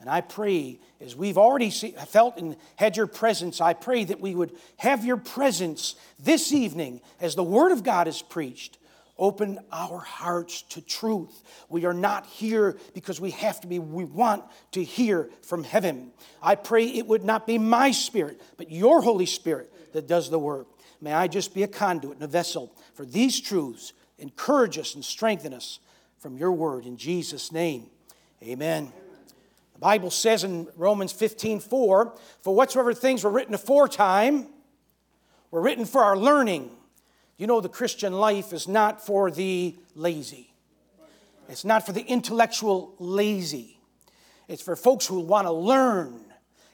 And 0.00 0.08
I 0.08 0.22
pray, 0.22 0.80
as 1.00 1.14
we've 1.14 1.36
already 1.36 1.70
see, 1.70 1.90
felt 1.90 2.38
and 2.38 2.56
had 2.76 2.96
your 2.96 3.06
presence, 3.06 3.60
I 3.60 3.74
pray 3.74 4.04
that 4.04 4.20
we 4.20 4.34
would 4.34 4.56
have 4.78 5.04
your 5.04 5.18
presence 5.18 5.94
this 6.18 6.52
evening 6.52 7.02
as 7.20 7.34
the 7.34 7.44
Word 7.44 7.70
of 7.72 7.84
God 7.84 8.08
is 8.08 8.22
preached. 8.22 8.78
Open 9.18 9.58
our 9.72 9.98
hearts 9.98 10.62
to 10.62 10.80
truth. 10.80 11.42
We 11.68 11.84
are 11.84 11.92
not 11.92 12.24
here 12.24 12.78
because 12.94 13.20
we 13.20 13.32
have 13.32 13.60
to 13.62 13.66
be, 13.66 13.78
we 13.78 14.04
want 14.04 14.44
to 14.72 14.82
hear 14.82 15.28
from 15.42 15.64
heaven. 15.64 16.12
I 16.40 16.54
pray 16.54 16.86
it 16.86 17.06
would 17.06 17.24
not 17.24 17.46
be 17.46 17.58
my 17.58 17.90
spirit, 17.90 18.40
but 18.56 18.70
your 18.70 19.02
Holy 19.02 19.26
Spirit 19.26 19.92
that 19.92 20.06
does 20.06 20.30
the 20.30 20.38
work. 20.38 20.68
May 21.00 21.12
I 21.12 21.26
just 21.26 21.52
be 21.52 21.62
a 21.64 21.68
conduit 21.68 22.14
and 22.14 22.22
a 22.22 22.28
vessel 22.28 22.72
for 22.94 23.04
these 23.04 23.40
truths. 23.40 23.92
Encourage 24.18 24.78
us 24.78 24.94
and 24.94 25.04
strengthen 25.04 25.54
us 25.54 25.78
from 26.18 26.36
your 26.36 26.52
word. 26.52 26.86
In 26.86 26.96
Jesus' 26.96 27.52
name, 27.52 27.86
amen. 28.42 28.92
The 29.74 29.78
Bible 29.78 30.10
says 30.10 30.42
in 30.44 30.66
Romans 30.76 31.12
15 31.12 31.60
4, 31.60 32.14
for 32.42 32.54
whatsoever 32.54 32.92
things 32.92 33.22
were 33.22 33.30
written 33.30 33.54
aforetime 33.54 34.48
were 35.50 35.60
written 35.60 35.84
for 35.84 36.02
our 36.02 36.16
learning. 36.16 36.70
You 37.36 37.46
know, 37.46 37.60
the 37.60 37.68
Christian 37.68 38.12
life 38.12 38.52
is 38.52 38.66
not 38.66 39.04
for 39.04 39.30
the 39.30 39.76
lazy, 39.94 40.52
it's 41.48 41.64
not 41.64 41.86
for 41.86 41.92
the 41.92 42.02
intellectual 42.02 42.94
lazy. 42.98 43.74
It's 44.48 44.62
for 44.62 44.76
folks 44.76 45.06
who 45.06 45.20
want 45.20 45.46
to 45.46 45.52
learn, 45.52 46.24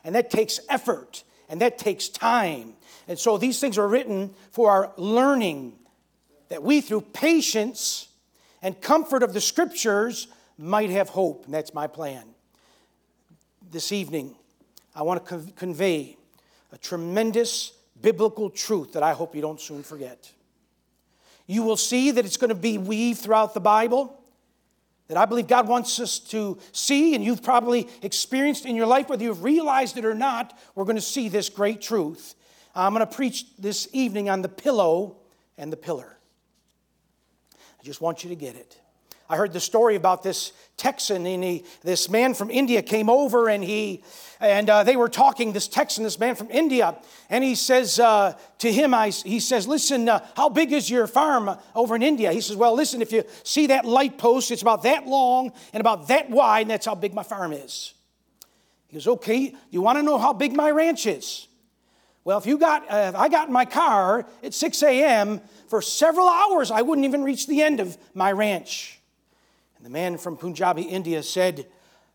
and 0.05 0.15
that 0.15 0.31
takes 0.31 0.61
effort 0.69 1.25
and 1.49 1.61
that 1.61 1.79
takes 1.79 2.09
time. 2.09 2.75
And 3.09 3.19
so 3.19 3.37
these 3.37 3.61
things 3.61 3.79
are 3.79 3.87
written 3.87 4.35
for 4.51 4.71
our 4.71 4.93
learning, 4.97 5.75
that 6.49 6.63
we, 6.63 6.81
through 6.81 7.03
patience 7.03 8.09
and 8.63 8.81
comfort 8.81 9.23
of 9.23 9.33
the 9.33 9.41
scriptures, 9.41 10.29
might 10.59 10.91
have 10.91 11.09
hope. 11.09 11.45
And 11.45 11.55
that's 11.55 11.75
my 11.75 11.87
plan 11.87 12.35
this 13.75 13.91
evening, 13.91 14.37
I 14.95 15.03
want 15.03 15.27
to 15.27 15.43
convey 15.57 16.17
a 16.73 16.79
tremendous 16.79 17.73
biblical 18.01 18.49
truth 18.49 18.93
that 18.93 19.03
I 19.03 19.13
hope 19.13 19.35
you 19.35 19.43
don't 19.43 19.61
soon 19.61 19.83
forget. 19.83 20.33
You 21.49 21.65
will 21.65 21.77
see 21.77 22.13
that 22.13 22.25
it's 22.25 22.37
going 22.37 22.51
to 22.51 22.55
be 22.55 22.79
weaved 22.79 23.19
throughout 23.19 23.53
the 23.53 23.61
Bible, 23.61 24.17
that 25.09 25.17
I 25.17 25.25
believe 25.27 25.49
God 25.49 25.67
wants 25.67 25.99
us 25.99 26.21
to 26.31 26.57
see, 26.71 27.17
and 27.17 27.25
you've 27.25 27.43
probably 27.43 27.89
experienced 28.01 28.65
in 28.65 28.77
your 28.77 28.87
life, 28.87 29.09
whether 29.09 29.25
you've 29.25 29.43
realized 29.43 29.99
it 29.99 30.05
or 30.05 30.15
not, 30.15 30.57
we're 30.77 30.85
going 30.85 30.95
to 30.95 31.03
see 31.03 31.29
this 31.29 31.49
great 31.49 31.83
truth. 31.83 32.37
I'm 32.77 32.95
going 32.95 33.05
to 33.05 33.13
preach 33.13 33.45
this 33.57 33.89
evening 33.93 34.31
on 34.31 34.41
the 34.41 34.49
pillow 34.49 35.17
and 35.59 35.73
the 35.73 35.77
pillar. 35.77 36.17
I 37.85 37.87
just 37.87 38.01
want 38.01 38.25
you 38.25 38.31
to 38.31 38.37
get 38.37 38.57
it. 38.57 38.81
I 39.29 39.37
heard 39.37 39.53
the 39.53 39.61
story 39.61 39.95
about 39.95 40.23
this 40.23 40.53
Texan, 40.79 41.27
and 41.27 41.45
he, 41.45 41.65
this 41.83 42.09
man 42.09 42.33
from 42.33 42.51
India 42.51 42.81
came 42.81 43.11
over, 43.11 43.51
and 43.51 43.63
he 43.63 44.03
and 44.41 44.71
uh, 44.71 44.85
they 44.85 44.97
were 44.97 45.11
talking. 45.11 45.53
This 45.53 45.69
Texan, 45.69 46.03
this 46.03 46.19
man 46.19 46.35
from 46.35 46.51
India, 46.51 46.97
and 47.29 47.45
he 47.45 47.55
says 47.55 48.01
uh, 48.01 48.39
to 48.61 48.73
him, 48.73 48.95
I, 48.95 49.11
he 49.11 49.39
says, 49.39 49.69
"Listen, 49.69 50.09
uh, 50.09 50.27
how 50.35 50.49
big 50.49 50.73
is 50.73 50.89
your 50.89 51.07
farm 51.07 51.59
over 51.75 51.95
in 51.95 52.03
India?" 52.03 52.33
He 52.33 52.41
says, 52.41 52.57
"Well, 52.57 52.75
listen, 52.75 53.03
if 53.03 53.13
you 53.13 53.23
see 53.43 53.67
that 53.67 53.85
light 53.85 54.17
post, 54.17 54.51
it's 54.51 54.63
about 54.63 54.85
that 54.85 55.07
long 55.07 55.53
and 55.75 55.83
about 55.83 56.09
that 56.09 56.31
wide, 56.31 56.63
and 56.63 56.71
that's 56.71 56.87
how 56.87 56.95
big 56.95 57.13
my 57.13 57.23
farm 57.23 57.53
is." 57.53 57.93
He 58.89 58.95
goes, 58.95 59.07
"Okay, 59.07 59.55
you 59.69 59.83
want 59.83 59.99
to 59.99 60.03
know 60.03 60.17
how 60.17 60.33
big 60.33 60.57
my 60.57 60.71
ranch 60.71 61.05
is?" 61.05 61.49
Well, 62.25 62.39
if 62.39 62.47
you 62.47 62.57
got, 62.57 62.91
uh, 62.91 63.11
if 63.11 63.15
I 63.15 63.29
got 63.29 63.49
in 63.49 63.53
my 63.53 63.67
car 63.67 64.27
at 64.43 64.55
6 64.55 64.83
a.m. 64.83 65.43
for 65.69 65.83
several 65.83 66.27
hours, 66.27 66.71
I 66.71 66.81
wouldn't 66.81 67.05
even 67.05 67.23
reach 67.23 67.47
the 67.47 67.61
end 67.61 67.81
of 67.81 67.99
my 68.15 68.33
ranch. 68.33 68.99
And 69.77 69.85
the 69.85 69.91
man 69.91 70.17
from 70.17 70.39
Punjabi, 70.39 70.83
India 70.83 71.23
said, 71.23 71.67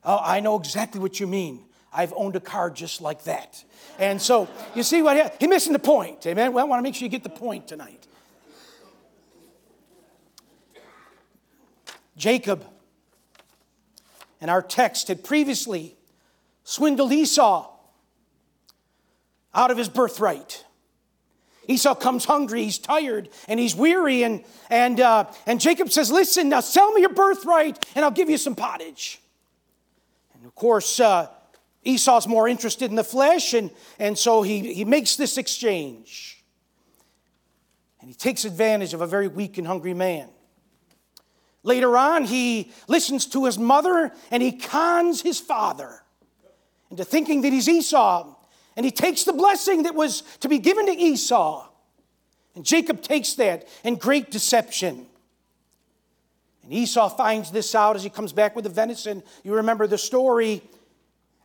Oh, 0.03 0.19
I 0.21 0.39
know 0.39 0.57
exactly 0.57 0.99
what 0.99 1.19
you 1.19 1.27
mean. 1.27 1.65
I've 1.93 2.13
owned 2.15 2.35
a 2.35 2.39
car 2.39 2.69
just 2.69 3.01
like 3.01 3.23
that. 3.25 3.63
And 3.99 4.21
so, 4.21 4.47
you 4.73 4.81
see 4.81 5.01
what 5.01 5.35
he, 5.39 5.47
missing 5.47 5.73
the 5.73 5.79
point. 5.79 6.25
Amen. 6.25 6.53
Well, 6.53 6.65
I 6.65 6.67
want 6.67 6.79
to 6.79 6.83
make 6.83 6.95
sure 6.95 7.03
you 7.03 7.09
get 7.09 7.23
the 7.23 7.29
point 7.29 7.67
tonight. 7.67 8.07
Jacob 12.15 12.65
and 14.41 14.49
our 14.49 14.61
text 14.61 15.07
had 15.07 15.23
previously 15.23 15.95
swindled 16.63 17.11
Esau 17.11 17.78
out 19.53 19.71
of 19.71 19.77
his 19.77 19.89
birthright. 19.89 20.65
Esau 21.67 21.93
comes 21.93 22.25
hungry, 22.25 22.63
he's 22.63 22.79
tired, 22.79 23.29
and 23.47 23.59
he's 23.59 23.75
weary. 23.75 24.23
And, 24.23 24.43
and, 24.71 24.99
uh, 24.99 25.25
and 25.45 25.61
Jacob 25.61 25.91
says, 25.91 26.11
Listen, 26.11 26.49
now 26.49 26.61
sell 26.61 26.91
me 26.91 27.01
your 27.01 27.13
birthright, 27.13 27.85
and 27.95 28.03
I'll 28.03 28.11
give 28.11 28.29
you 28.29 28.39
some 28.39 28.55
pottage. 28.55 29.21
And 30.33 30.45
of 30.45 30.55
course, 30.55 30.99
uh, 30.99 31.27
Esau's 31.83 32.27
more 32.27 32.47
interested 32.47 32.89
in 32.89 32.95
the 32.95 33.03
flesh, 33.03 33.53
and, 33.53 33.69
and 33.99 34.17
so 34.17 34.41
he, 34.41 34.73
he 34.73 34.83
makes 34.83 35.15
this 35.15 35.37
exchange. 35.37 36.43
And 38.01 38.09
he 38.09 38.15
takes 38.15 38.45
advantage 38.45 38.95
of 38.95 39.01
a 39.01 39.07
very 39.07 39.27
weak 39.27 39.59
and 39.59 39.67
hungry 39.67 39.93
man. 39.93 40.29
Later 41.61 41.97
on, 41.97 42.23
he 42.23 42.71
listens 42.87 43.25
to 43.27 43.45
his 43.45 43.59
mother 43.59 44.13
and 44.31 44.41
he 44.41 44.53
cons 44.53 45.21
his 45.21 45.39
father 45.39 46.01
into 46.89 47.03
thinking 47.03 47.41
that 47.41 47.51
he's 47.51 47.67
Esau 47.67 48.33
and 48.79 48.85
he 48.85 48.91
takes 48.91 49.25
the 49.25 49.33
blessing 49.33 49.83
that 49.83 49.93
was 49.93 50.21
to 50.39 50.47
be 50.47 50.57
given 50.57 50.85
to 50.85 50.93
Esau. 50.93 51.67
And 52.55 52.63
Jacob 52.63 53.01
takes 53.01 53.33
that 53.33 53.67
in 53.83 53.97
great 53.97 54.31
deception. 54.31 55.05
And 56.63 56.71
Esau 56.71 57.09
finds 57.09 57.51
this 57.51 57.75
out 57.75 57.97
as 57.97 58.03
he 58.03 58.09
comes 58.09 58.31
back 58.31 58.55
with 58.55 58.63
the 58.63 58.69
venison. 58.69 59.21
You 59.43 59.55
remember 59.55 59.85
the 59.85 59.97
story. 59.97 60.61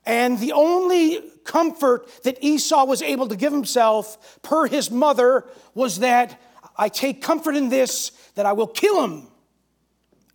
And 0.07 0.39
the 0.39 0.53
only 0.53 1.29
comfort 1.43 2.09
that 2.23 2.39
Esau 2.41 2.85
was 2.85 3.03
able 3.03 3.27
to 3.27 3.35
give 3.35 3.53
himself, 3.53 4.41
per 4.43 4.69
his 4.69 4.89
mother, 4.93 5.45
was 5.75 5.99
that 5.99 6.41
I 6.77 6.89
take 6.89 7.21
comfort 7.21 7.57
in 7.57 7.69
this 7.69 8.13
that 8.37 8.47
I 8.47 8.53
will 8.53 8.69
kill 8.69 9.03
him 9.03 9.27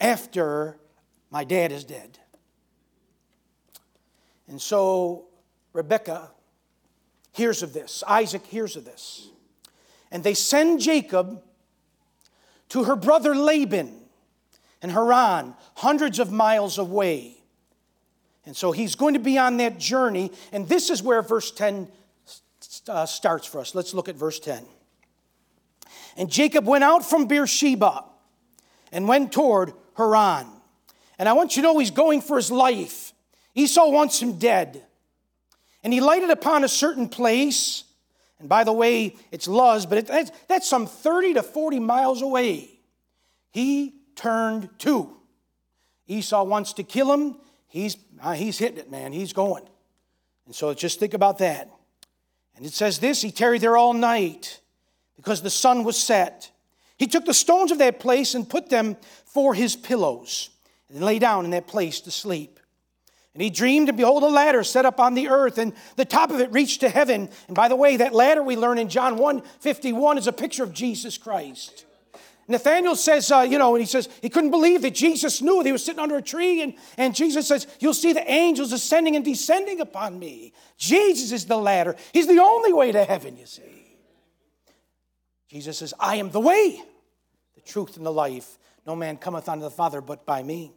after 0.01 0.77
my 1.31 1.45
dad 1.45 1.71
is 1.71 1.85
dead. 1.85 2.19
And 4.49 4.61
so 4.61 5.27
Rebekah 5.71 6.31
hears 7.31 7.63
of 7.63 7.73
this. 7.73 8.03
Isaac 8.07 8.45
hears 8.45 8.75
of 8.75 8.85
this. 8.85 9.29
And 10.11 10.23
they 10.23 10.33
send 10.33 10.79
Jacob 10.81 11.41
to 12.69 12.83
her 12.85 12.95
brother 12.95 13.35
Laban 13.35 13.95
in 14.81 14.89
Haran, 14.89 15.55
hundreds 15.75 16.19
of 16.19 16.31
miles 16.31 16.77
away. 16.77 17.37
And 18.45 18.55
so 18.55 18.71
he's 18.71 18.95
going 18.95 19.13
to 19.13 19.19
be 19.19 19.37
on 19.37 19.57
that 19.57 19.77
journey. 19.77 20.31
And 20.51 20.67
this 20.67 20.89
is 20.89 21.03
where 21.03 21.21
verse 21.21 21.51
10 21.51 21.87
uh, 22.87 23.05
starts 23.05 23.45
for 23.45 23.59
us. 23.59 23.75
Let's 23.75 23.93
look 23.93 24.09
at 24.09 24.15
verse 24.15 24.39
10. 24.39 24.65
And 26.17 26.29
Jacob 26.29 26.65
went 26.65 26.83
out 26.83 27.05
from 27.05 27.27
Beersheba 27.27 28.05
and 28.91 29.07
went 29.07 29.31
toward 29.31 29.73
Haran. 29.97 30.47
And 31.17 31.27
I 31.29 31.33
want 31.33 31.55
you 31.55 31.61
to 31.61 31.67
know 31.67 31.79
he's 31.79 31.91
going 31.91 32.21
for 32.21 32.37
his 32.37 32.49
life. 32.49 33.13
Esau 33.55 33.89
wants 33.89 34.21
him 34.21 34.39
dead. 34.39 34.83
And 35.83 35.93
he 35.93 36.01
lighted 36.01 36.29
upon 36.29 36.63
a 36.63 36.67
certain 36.67 37.07
place. 37.09 37.83
And 38.39 38.49
by 38.49 38.63
the 38.63 38.73
way, 38.73 39.15
it's 39.31 39.47
Luz, 39.47 39.85
but 39.85 39.97
it, 39.97 40.07
that's, 40.07 40.31
that's 40.47 40.67
some 40.67 40.85
30 40.87 41.35
to 41.35 41.43
40 41.43 41.79
miles 41.79 42.21
away. 42.21 42.69
He 43.51 43.95
turned 44.15 44.69
to. 44.79 45.15
Esau 46.07 46.43
wants 46.43 46.73
to 46.73 46.83
kill 46.83 47.13
him. 47.13 47.37
He's, 47.67 47.97
uh, 48.21 48.33
he's 48.33 48.57
hitting 48.57 48.79
it, 48.79 48.89
man. 48.89 49.13
He's 49.13 49.33
going. 49.33 49.63
And 50.45 50.55
so 50.55 50.73
just 50.73 50.99
think 50.99 51.13
about 51.13 51.37
that. 51.37 51.69
And 52.55 52.65
it 52.65 52.73
says 52.73 52.99
this 52.99 53.21
He 53.21 53.31
tarried 53.31 53.61
there 53.61 53.77
all 53.77 53.93
night 53.93 54.59
because 55.15 55.41
the 55.41 55.49
sun 55.49 55.83
was 55.83 55.97
set. 55.97 56.51
He 56.97 57.07
took 57.07 57.25
the 57.25 57.33
stones 57.33 57.71
of 57.71 57.77
that 57.77 57.99
place 57.99 58.35
and 58.35 58.49
put 58.49 58.69
them 58.69 58.97
for 59.25 59.53
his 59.53 59.75
pillows 59.75 60.49
and 60.89 61.01
lay 61.01 61.19
down 61.19 61.45
in 61.45 61.51
that 61.51 61.67
place 61.67 62.01
to 62.01 62.11
sleep. 62.11 62.58
And 63.33 63.43
he 63.43 63.49
dreamed, 63.49 63.89
and 63.89 63.97
behold, 63.97 64.23
a 64.23 64.27
ladder 64.27 64.63
set 64.63 64.85
up 64.85 64.99
on 64.99 65.13
the 65.13 65.29
earth, 65.29 65.59
and 65.59 65.73
the 65.95 66.05
top 66.05 66.31
of 66.31 66.39
it 66.39 66.51
reached 66.51 66.81
to 66.81 66.89
heaven. 66.89 67.29
And 67.47 67.55
by 67.55 67.67
the 67.67 67.75
way, 67.75 67.97
that 67.97 68.13
ladder 68.13 68.41
we 68.41 68.55
learn 68.55 68.79
in 68.79 68.89
John 68.89 69.17
1 69.17 69.41
51 69.59 70.17
is 70.17 70.27
a 70.27 70.33
picture 70.33 70.63
of 70.63 70.73
Jesus 70.73 71.17
Christ. 71.17 71.85
Nathaniel 72.47 72.95
says, 72.95 73.31
uh, 73.31 73.41
you 73.41 73.59
know, 73.59 73.75
and 73.75 73.81
he 73.81 73.85
says 73.85 74.09
he 74.23 74.29
couldn't 74.29 74.49
believe 74.49 74.81
that 74.81 74.95
Jesus 74.95 75.39
knew 75.39 75.57
that 75.57 75.67
he 75.67 75.71
was 75.71 75.85
sitting 75.85 75.99
under 75.99 76.17
a 76.17 76.21
tree, 76.21 76.63
and, 76.63 76.73
and 76.97 77.15
Jesus 77.15 77.47
says, 77.47 77.67
You'll 77.79 77.93
see 77.93 78.11
the 78.11 78.29
angels 78.29 78.73
ascending 78.73 79.15
and 79.15 79.23
descending 79.23 79.79
upon 79.79 80.17
me. 80.17 80.53
Jesus 80.75 81.31
is 81.31 81.45
the 81.45 81.57
ladder. 81.57 81.95
He's 82.11 82.25
the 82.25 82.39
only 82.39 82.73
way 82.73 82.91
to 82.91 83.05
heaven, 83.05 83.37
you 83.37 83.45
see. 83.45 83.61
Jesus 85.47 85.77
says, 85.77 85.93
I 85.99 86.15
am 86.15 86.31
the 86.31 86.39
way, 86.39 86.81
the 87.53 87.61
truth, 87.61 87.97
and 87.97 88.05
the 88.05 88.11
life. 88.11 88.57
No 88.87 88.95
man 88.95 89.17
cometh 89.17 89.47
unto 89.47 89.61
the 89.61 89.69
Father 89.69 90.01
but 90.01 90.25
by 90.25 90.41
me. 90.41 90.73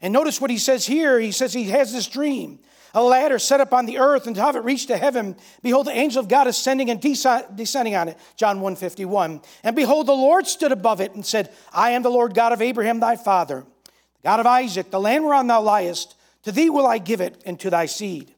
And 0.00 0.12
notice 0.12 0.40
what 0.40 0.50
he 0.50 0.58
says 0.58 0.86
here. 0.86 1.18
He 1.18 1.32
says 1.32 1.52
he 1.52 1.64
has 1.70 1.92
this 1.92 2.06
dream. 2.06 2.60
A 2.94 3.02
ladder 3.02 3.38
set 3.38 3.60
up 3.60 3.74
on 3.74 3.84
the 3.84 3.98
earth, 3.98 4.26
and 4.26 4.34
to 4.36 4.42
have 4.42 4.56
it 4.56 4.64
reach 4.64 4.86
to 4.86 4.96
heaven, 4.96 5.36
behold, 5.62 5.86
the 5.86 5.92
angel 5.92 6.20
of 6.20 6.28
God 6.28 6.46
ascending 6.46 6.90
and 6.90 7.00
descending 7.00 7.94
on 7.94 8.08
it. 8.08 8.16
John 8.36 8.60
151. 8.60 9.42
And 9.62 9.76
behold, 9.76 10.06
the 10.06 10.12
Lord 10.12 10.46
stood 10.46 10.72
above 10.72 11.00
it 11.00 11.14
and 11.14 11.24
said, 11.24 11.52
I 11.72 11.90
am 11.90 12.02
the 12.02 12.10
Lord 12.10 12.34
God 12.34 12.52
of 12.52 12.62
Abraham 12.62 12.98
thy 12.98 13.16
father, 13.16 13.66
the 13.84 14.22
God 14.24 14.40
of 14.40 14.46
Isaac, 14.46 14.90
the 14.90 15.00
land 15.00 15.24
whereon 15.24 15.46
thou 15.46 15.62
liest. 15.62 16.14
To 16.44 16.52
thee 16.52 16.70
will 16.70 16.86
I 16.86 16.98
give 16.98 17.20
it, 17.20 17.42
and 17.44 17.60
to 17.60 17.68
thy 17.68 17.86
seed. 17.86 18.32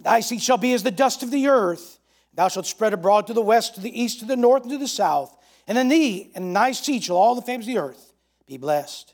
Thy 0.00 0.20
seed 0.20 0.40
shall 0.40 0.56
be 0.56 0.72
as 0.72 0.82
the 0.82 0.90
dust 0.90 1.22
of 1.22 1.30
the 1.30 1.48
earth. 1.48 1.98
Thou 2.32 2.48
shalt 2.48 2.66
spread 2.66 2.94
abroad 2.94 3.26
to 3.26 3.34
the 3.34 3.42
west, 3.42 3.74
to 3.74 3.80
the 3.80 4.00
east, 4.00 4.20
to 4.20 4.24
the 4.24 4.36
north, 4.36 4.62
and 4.62 4.70
to 4.70 4.78
the 4.78 4.88
south. 4.88 5.36
And 5.66 5.76
in 5.76 5.88
thee 5.88 6.30
and 6.34 6.46
in 6.46 6.52
thy 6.54 6.72
seed 6.72 7.04
shall 7.04 7.16
all 7.16 7.34
the 7.34 7.42
families 7.42 7.68
of 7.68 7.74
the 7.74 7.80
earth 7.80 8.12
be 8.46 8.56
blessed. 8.56 9.12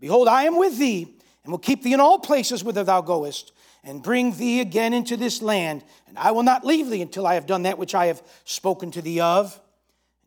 Behold, 0.00 0.28
I 0.28 0.44
am 0.44 0.58
with 0.58 0.78
thee, 0.78 1.14
and 1.44 1.52
will 1.52 1.58
keep 1.58 1.82
thee 1.82 1.92
in 1.92 2.00
all 2.00 2.18
places 2.18 2.64
whither 2.64 2.84
thou 2.84 3.02
goest, 3.02 3.52
and 3.84 4.02
bring 4.02 4.32
thee 4.32 4.60
again 4.60 4.92
into 4.92 5.16
this 5.16 5.40
land. 5.40 5.84
And 6.08 6.18
I 6.18 6.32
will 6.32 6.42
not 6.42 6.64
leave 6.64 6.88
thee 6.88 7.02
until 7.02 7.26
I 7.26 7.34
have 7.34 7.46
done 7.46 7.62
that 7.62 7.78
which 7.78 7.94
I 7.94 8.06
have 8.06 8.22
spoken 8.44 8.90
to 8.92 9.02
thee 9.02 9.20
of. 9.20 9.58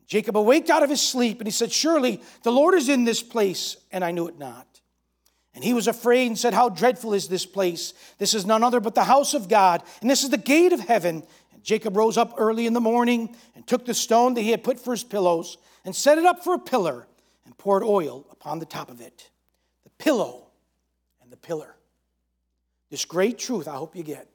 Jacob 0.06 0.36
awaked 0.36 0.70
out 0.70 0.82
of 0.82 0.90
his 0.90 1.00
sleep, 1.00 1.38
and 1.40 1.46
he 1.46 1.52
said, 1.52 1.72
Surely 1.72 2.20
the 2.42 2.52
Lord 2.52 2.74
is 2.74 2.88
in 2.88 3.04
this 3.04 3.22
place, 3.22 3.76
and 3.90 4.04
I 4.04 4.10
knew 4.10 4.28
it 4.28 4.38
not. 4.38 4.66
And 5.54 5.62
he 5.62 5.72
was 5.72 5.86
afraid 5.86 6.26
and 6.26 6.38
said, 6.38 6.52
How 6.52 6.68
dreadful 6.68 7.14
is 7.14 7.28
this 7.28 7.46
place! 7.46 7.94
This 8.18 8.34
is 8.34 8.44
none 8.44 8.62
other 8.62 8.80
but 8.80 8.94
the 8.94 9.04
house 9.04 9.34
of 9.34 9.48
God, 9.48 9.82
and 10.00 10.10
this 10.10 10.24
is 10.24 10.30
the 10.30 10.36
gate 10.36 10.72
of 10.72 10.80
heaven. 10.80 11.22
And 11.52 11.62
Jacob 11.62 11.96
rose 11.96 12.18
up 12.18 12.34
early 12.36 12.66
in 12.66 12.72
the 12.72 12.80
morning 12.80 13.34
and 13.54 13.66
took 13.66 13.86
the 13.86 13.94
stone 13.94 14.34
that 14.34 14.42
he 14.42 14.50
had 14.50 14.64
put 14.64 14.80
for 14.80 14.90
his 14.90 15.04
pillows 15.04 15.56
and 15.84 15.94
set 15.94 16.18
it 16.18 16.24
up 16.24 16.42
for 16.42 16.54
a 16.54 16.58
pillar 16.58 17.06
and 17.44 17.56
poured 17.56 17.84
oil 17.84 18.26
upon 18.30 18.58
the 18.58 18.66
top 18.66 18.90
of 18.90 19.00
it. 19.00 19.30
Pillow 19.98 20.46
and 21.22 21.30
the 21.32 21.36
pillar. 21.36 21.74
This 22.90 23.04
great 23.04 23.38
truth 23.38 23.66
I 23.68 23.74
hope 23.74 23.96
you 23.96 24.02
get. 24.02 24.28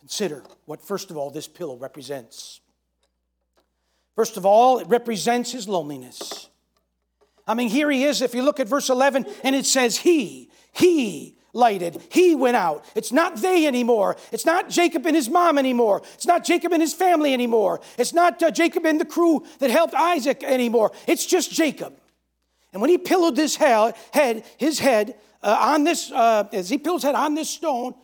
Consider 0.00 0.42
what, 0.64 0.82
first 0.82 1.10
of 1.10 1.16
all, 1.16 1.30
this 1.30 1.48
pillow 1.48 1.76
represents. 1.76 2.60
First 4.14 4.36
of 4.36 4.46
all, 4.46 4.78
it 4.78 4.88
represents 4.88 5.52
his 5.52 5.68
loneliness. 5.68 6.48
I 7.46 7.54
mean, 7.54 7.68
here 7.68 7.90
he 7.90 8.04
is. 8.04 8.20
If 8.20 8.34
you 8.34 8.42
look 8.42 8.60
at 8.60 8.68
verse 8.68 8.90
11, 8.90 9.26
and 9.44 9.54
it 9.54 9.64
says, 9.64 9.96
He, 9.96 10.50
He 10.72 11.38
lighted, 11.52 12.02
He 12.10 12.34
went 12.34 12.56
out. 12.56 12.84
It's 12.94 13.12
not 13.12 13.36
they 13.36 13.66
anymore. 13.66 14.16
It's 14.32 14.44
not 14.44 14.68
Jacob 14.68 15.06
and 15.06 15.16
his 15.16 15.30
mom 15.30 15.56
anymore. 15.56 16.02
It's 16.14 16.26
not 16.26 16.44
Jacob 16.44 16.72
and 16.72 16.82
his 16.82 16.94
family 16.94 17.32
anymore. 17.32 17.80
It's 17.96 18.12
not 18.12 18.42
uh, 18.42 18.50
Jacob 18.50 18.84
and 18.84 19.00
the 19.00 19.04
crew 19.04 19.44
that 19.60 19.70
helped 19.70 19.94
Isaac 19.94 20.42
anymore. 20.42 20.92
It's 21.06 21.24
just 21.24 21.50
Jacob. 21.50 21.94
And 22.72 22.82
when 22.82 22.90
he 22.90 22.98
pillowed 22.98 23.36
this 23.36 23.56
head, 23.56 23.94
his 24.58 24.78
head 24.78 25.16
uh, 25.42 25.56
on 25.60 25.84
this, 25.84 26.10
uh, 26.12 26.48
as 26.52 26.68
he 26.68 26.78
pillowed 26.78 26.98
his 26.98 27.04
head 27.04 27.14
on 27.14 27.34
this 27.34 27.48
stone, 27.48 27.94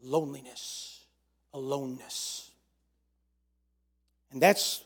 loneliness, 0.00 1.04
aloneness. 1.52 2.50
And 4.32 4.40
that's 4.40 4.84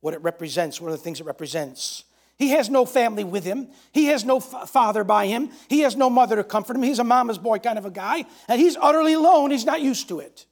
what 0.00 0.14
it 0.14 0.22
represents, 0.22 0.80
one 0.80 0.92
of 0.92 0.98
the 0.98 1.02
things 1.02 1.20
it 1.20 1.26
represents. 1.26 2.04
He 2.38 2.50
has 2.50 2.68
no 2.68 2.84
family 2.84 3.24
with 3.24 3.44
him. 3.44 3.68
He 3.92 4.06
has 4.06 4.24
no 4.24 4.38
f- 4.38 4.68
father 4.68 5.04
by 5.04 5.26
him. 5.26 5.50
He 5.68 5.80
has 5.80 5.94
no 5.94 6.10
mother 6.10 6.36
to 6.36 6.44
comfort 6.44 6.76
him. 6.76 6.82
He's 6.82 6.98
a 6.98 7.04
mama's 7.04 7.38
boy 7.38 7.58
kind 7.58 7.78
of 7.78 7.86
a 7.86 7.90
guy, 7.90 8.24
and 8.48 8.60
he's 8.60 8.76
utterly 8.76 9.12
alone. 9.12 9.52
He's 9.52 9.64
not 9.64 9.80
used 9.80 10.08
to 10.08 10.18
it. 10.18 10.46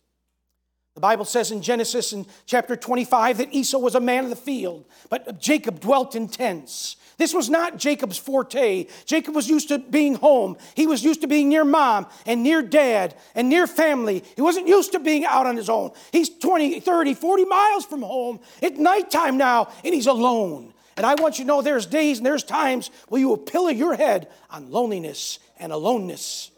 The 0.95 1.01
Bible 1.01 1.25
says 1.25 1.51
in 1.51 1.62
Genesis 1.62 2.12
in 2.12 2.27
chapter 2.47 2.77
25 2.77 3.39
that 3.39 3.53
Esau 3.53 3.79
was 3.79 3.95
a 3.95 4.01
man 4.01 4.25
of 4.25 4.31
the 4.31 4.37
field, 4.37 4.87
but 5.09 5.41
Jacob 5.41 5.81
dwelt 5.81 6.14
in 6.14 6.29
tents. 6.29 6.97
This 7.21 7.35
was 7.35 7.51
not 7.51 7.77
Jacob's 7.77 8.16
forte. 8.16 8.87
Jacob 9.05 9.35
was 9.35 9.47
used 9.47 9.68
to 9.68 9.79
being 9.79 10.14
home. 10.14 10.57
He 10.75 10.87
was 10.87 11.05
used 11.05 11.21
to 11.21 11.27
being 11.27 11.51
near 11.51 11.66
mom 11.66 12.07
and 12.25 12.43
near 12.43 12.62
dad 12.62 13.14
and 13.35 13.51
near 13.51 13.66
family. 13.66 14.25
He 14.37 14.41
wasn't 14.41 14.68
used 14.68 14.93
to 14.93 14.99
being 14.99 15.27
out 15.27 15.47
on 15.47 15.55
his 15.55 15.68
own. 15.68 15.91
He's 16.12 16.31
20, 16.31 16.81
30, 16.81 17.12
40 17.12 17.45
miles 17.45 17.85
from 17.85 18.01
home. 18.01 18.41
It's 18.62 18.79
nighttime 18.79 19.37
now, 19.37 19.68
and 19.85 19.93
he's 19.93 20.07
alone. 20.07 20.73
And 20.97 21.05
I 21.05 21.14
want 21.14 21.39
you 21.39 21.45
to 21.45 21.49
know 21.49 21.61
there's 21.61 21.85
days 21.85 22.16
and 22.16 22.25
there's 22.25 22.43
times 22.43 22.91
where 23.09 23.21
you 23.21 23.29
will 23.29 23.37
pillow 23.37 23.68
your 23.68 23.95
head 23.95 24.29
on 24.49 24.71
loneliness 24.71 25.41
and 25.59 25.73
aloneness. 25.73 26.51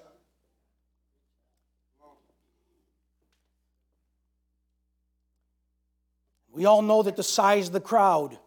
We 6.53 6.67
all 6.67 6.83
know 6.83 7.03
that 7.03 7.17
the 7.17 7.25
size 7.25 7.67
of 7.67 7.73
the 7.73 7.81
crowd 7.81 8.39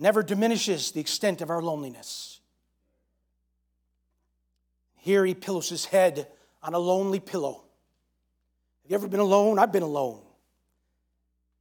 never 0.00 0.22
diminishes 0.22 0.92
the 0.92 1.00
extent 1.00 1.42
of 1.42 1.50
our 1.50 1.62
loneliness. 1.62 2.40
Here 4.96 5.24
he 5.24 5.34
pillows 5.34 5.68
his 5.68 5.84
head 5.84 6.26
on 6.62 6.74
a 6.74 6.78
lonely 6.78 7.20
pillow. 7.20 7.62
Have 8.82 8.90
you 8.90 8.94
ever 8.94 9.08
been 9.08 9.20
alone? 9.20 9.58
I've 9.58 9.72
been 9.72 9.82
alone. 9.82 10.22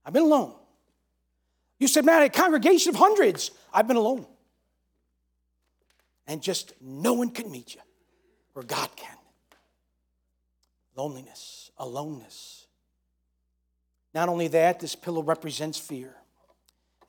I've 0.06 0.14
been 0.14 0.24
alone. 0.24 0.54
You 1.80 1.88
said, 1.88 2.06
man, 2.06 2.22
a 2.22 2.30
congregation 2.30 2.90
of 2.90 2.96
hundreds. 2.96 3.52
I've 3.74 3.88
been 3.88 3.98
alone. 3.98 4.26
And 6.28 6.42
just 6.42 6.74
no 6.82 7.14
one 7.14 7.30
can 7.30 7.52
meet 7.52 7.76
you 7.76 7.82
where 8.54 8.64
God 8.64 8.90
can. 8.96 9.16
Loneliness, 10.96 11.72
aloneness. 11.78 12.68
Not 14.14 14.28
only 14.28 14.48
that, 14.50 14.80
this 14.80 14.96
pillow 14.96 15.24
represents 15.24 15.78
fear. 15.78 16.16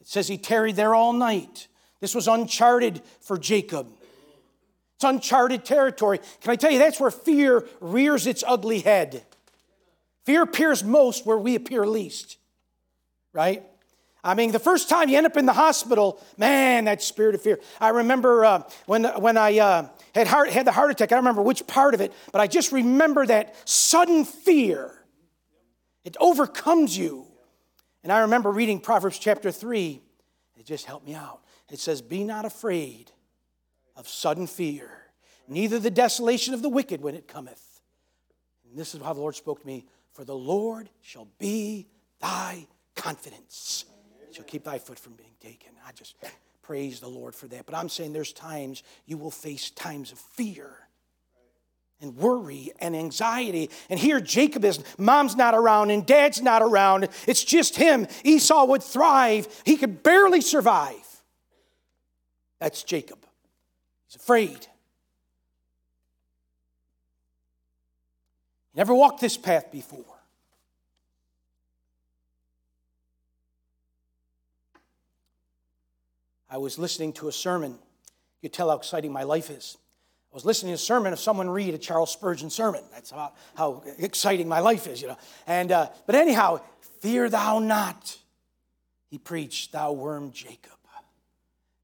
It 0.00 0.08
says 0.08 0.28
he 0.28 0.38
tarried 0.38 0.76
there 0.76 0.94
all 0.94 1.12
night. 1.12 1.68
This 2.00 2.14
was 2.14 2.26
uncharted 2.26 3.02
for 3.20 3.36
Jacob. 3.36 3.88
It's 4.96 5.04
uncharted 5.04 5.64
territory. 5.64 6.18
Can 6.40 6.50
I 6.50 6.56
tell 6.56 6.70
you, 6.70 6.78
that's 6.78 7.00
where 7.00 7.10
fear 7.10 7.66
rears 7.80 8.26
its 8.26 8.44
ugly 8.46 8.80
head. 8.80 9.24
Fear 10.26 10.42
appears 10.42 10.84
most 10.84 11.24
where 11.26 11.38
we 11.38 11.54
appear 11.54 11.86
least, 11.86 12.36
right? 13.32 13.62
I 14.22 14.34
mean, 14.34 14.52
the 14.52 14.58
first 14.58 14.90
time 14.90 15.08
you 15.08 15.16
end 15.16 15.26
up 15.26 15.38
in 15.38 15.46
the 15.46 15.54
hospital, 15.54 16.20
man, 16.36 16.84
that 16.84 17.02
spirit 17.02 17.34
of 17.34 17.40
fear. 17.40 17.58
I 17.80 17.88
remember 17.88 18.44
uh, 18.44 18.62
when, 18.84 19.04
when 19.04 19.38
I 19.38 19.58
uh, 19.58 19.88
had, 20.14 20.26
heart, 20.26 20.50
had 20.50 20.66
the 20.66 20.72
heart 20.72 20.90
attack, 20.90 21.10
I 21.10 21.14
don't 21.14 21.24
remember 21.24 21.42
which 21.42 21.66
part 21.66 21.94
of 21.94 22.02
it, 22.02 22.12
but 22.30 22.40
I 22.40 22.46
just 22.46 22.70
remember 22.70 23.24
that 23.24 23.54
sudden 23.66 24.24
fear. 24.26 24.92
It 26.04 26.16
overcomes 26.20 26.96
you. 26.96 27.29
And 28.02 28.12
I 28.12 28.20
remember 28.20 28.50
reading 28.50 28.80
Proverbs 28.80 29.18
chapter 29.18 29.50
3. 29.50 30.00
It 30.58 30.66
just 30.66 30.86
helped 30.86 31.06
me 31.06 31.14
out. 31.14 31.40
It 31.70 31.78
says, 31.78 32.02
Be 32.02 32.24
not 32.24 32.44
afraid 32.44 33.10
of 33.96 34.08
sudden 34.08 34.46
fear, 34.46 34.90
neither 35.48 35.78
the 35.78 35.90
desolation 35.90 36.54
of 36.54 36.62
the 36.62 36.68
wicked 36.68 37.02
when 37.02 37.14
it 37.14 37.28
cometh. 37.28 37.80
And 38.68 38.78
this 38.78 38.94
is 38.94 39.02
how 39.02 39.12
the 39.12 39.20
Lord 39.20 39.34
spoke 39.34 39.60
to 39.60 39.66
me 39.66 39.86
For 40.12 40.24
the 40.24 40.36
Lord 40.36 40.88
shall 41.02 41.28
be 41.38 41.88
thy 42.20 42.66
confidence, 42.96 43.84
shall 44.32 44.44
keep 44.44 44.64
thy 44.64 44.78
foot 44.78 44.98
from 44.98 45.14
being 45.14 45.34
taken. 45.40 45.72
I 45.86 45.92
just 45.92 46.16
praise 46.62 47.00
the 47.00 47.08
Lord 47.08 47.34
for 47.34 47.48
that. 47.48 47.66
But 47.66 47.74
I'm 47.74 47.88
saying 47.88 48.12
there's 48.12 48.32
times 48.32 48.82
you 49.06 49.18
will 49.18 49.30
face 49.30 49.70
times 49.70 50.12
of 50.12 50.18
fear 50.18 50.70
and 52.00 52.16
worry 52.16 52.72
and 52.80 52.96
anxiety. 52.96 53.70
And 53.88 53.98
here 53.98 54.20
Jacob 54.20 54.64
is, 54.64 54.82
mom's 54.98 55.36
not 55.36 55.54
around 55.54 55.90
and 55.90 56.04
dad's 56.06 56.40
not 56.40 56.62
around. 56.62 57.08
It's 57.26 57.44
just 57.44 57.76
him. 57.76 58.06
Esau 58.24 58.64
would 58.66 58.82
thrive, 58.82 59.48
he 59.64 59.76
could 59.76 60.02
barely 60.02 60.40
survive. 60.40 61.22
That's 62.58 62.82
Jacob. 62.82 63.18
He's 64.06 64.16
afraid. 64.16 64.66
Never 68.74 68.94
walked 68.94 69.20
this 69.20 69.36
path 69.36 69.70
before. 69.72 70.04
I 76.48 76.56
was 76.56 76.78
listening 76.78 77.12
to 77.14 77.28
a 77.28 77.32
sermon. 77.32 77.78
You 78.42 78.48
tell 78.48 78.70
how 78.70 78.76
exciting 78.76 79.12
my 79.12 79.22
life 79.22 79.50
is. 79.50 79.76
I 80.32 80.36
was 80.36 80.44
listening 80.44 80.70
to 80.70 80.74
a 80.74 80.78
sermon 80.78 81.12
of 81.12 81.18
someone 81.18 81.50
read 81.50 81.74
a 81.74 81.78
Charles 81.78 82.12
Spurgeon 82.12 82.50
sermon. 82.50 82.82
That's 82.92 83.10
about 83.10 83.34
how 83.56 83.82
exciting 83.98 84.48
my 84.48 84.60
life 84.60 84.86
is, 84.86 85.02
you 85.02 85.08
know. 85.08 85.18
And 85.46 85.72
uh, 85.72 85.88
but 86.06 86.14
anyhow, 86.14 86.60
fear 87.00 87.28
thou 87.28 87.58
not. 87.58 88.16
He 89.08 89.18
preached, 89.18 89.72
thou 89.72 89.92
worm 89.92 90.30
Jacob. 90.30 90.70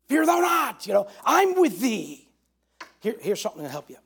Fear 0.09 0.26
thou 0.26 0.40
not. 0.40 0.86
You 0.86 0.94
know, 0.94 1.09
I'm 1.24 1.61
with 1.61 1.80
thee. 1.80 2.28
Here, 3.01 3.16
here's 3.20 3.40
something 3.40 3.62
to 3.62 3.68
help 3.68 3.90
you. 3.90 3.97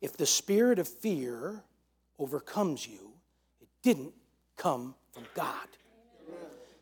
If 0.00 0.16
the 0.16 0.26
spirit 0.26 0.78
of 0.78 0.86
fear 0.86 1.62
overcomes 2.18 2.86
you, 2.86 3.12
it 3.60 3.68
didn't 3.82 4.12
come 4.56 4.94
from 5.12 5.24
God. 5.34 5.68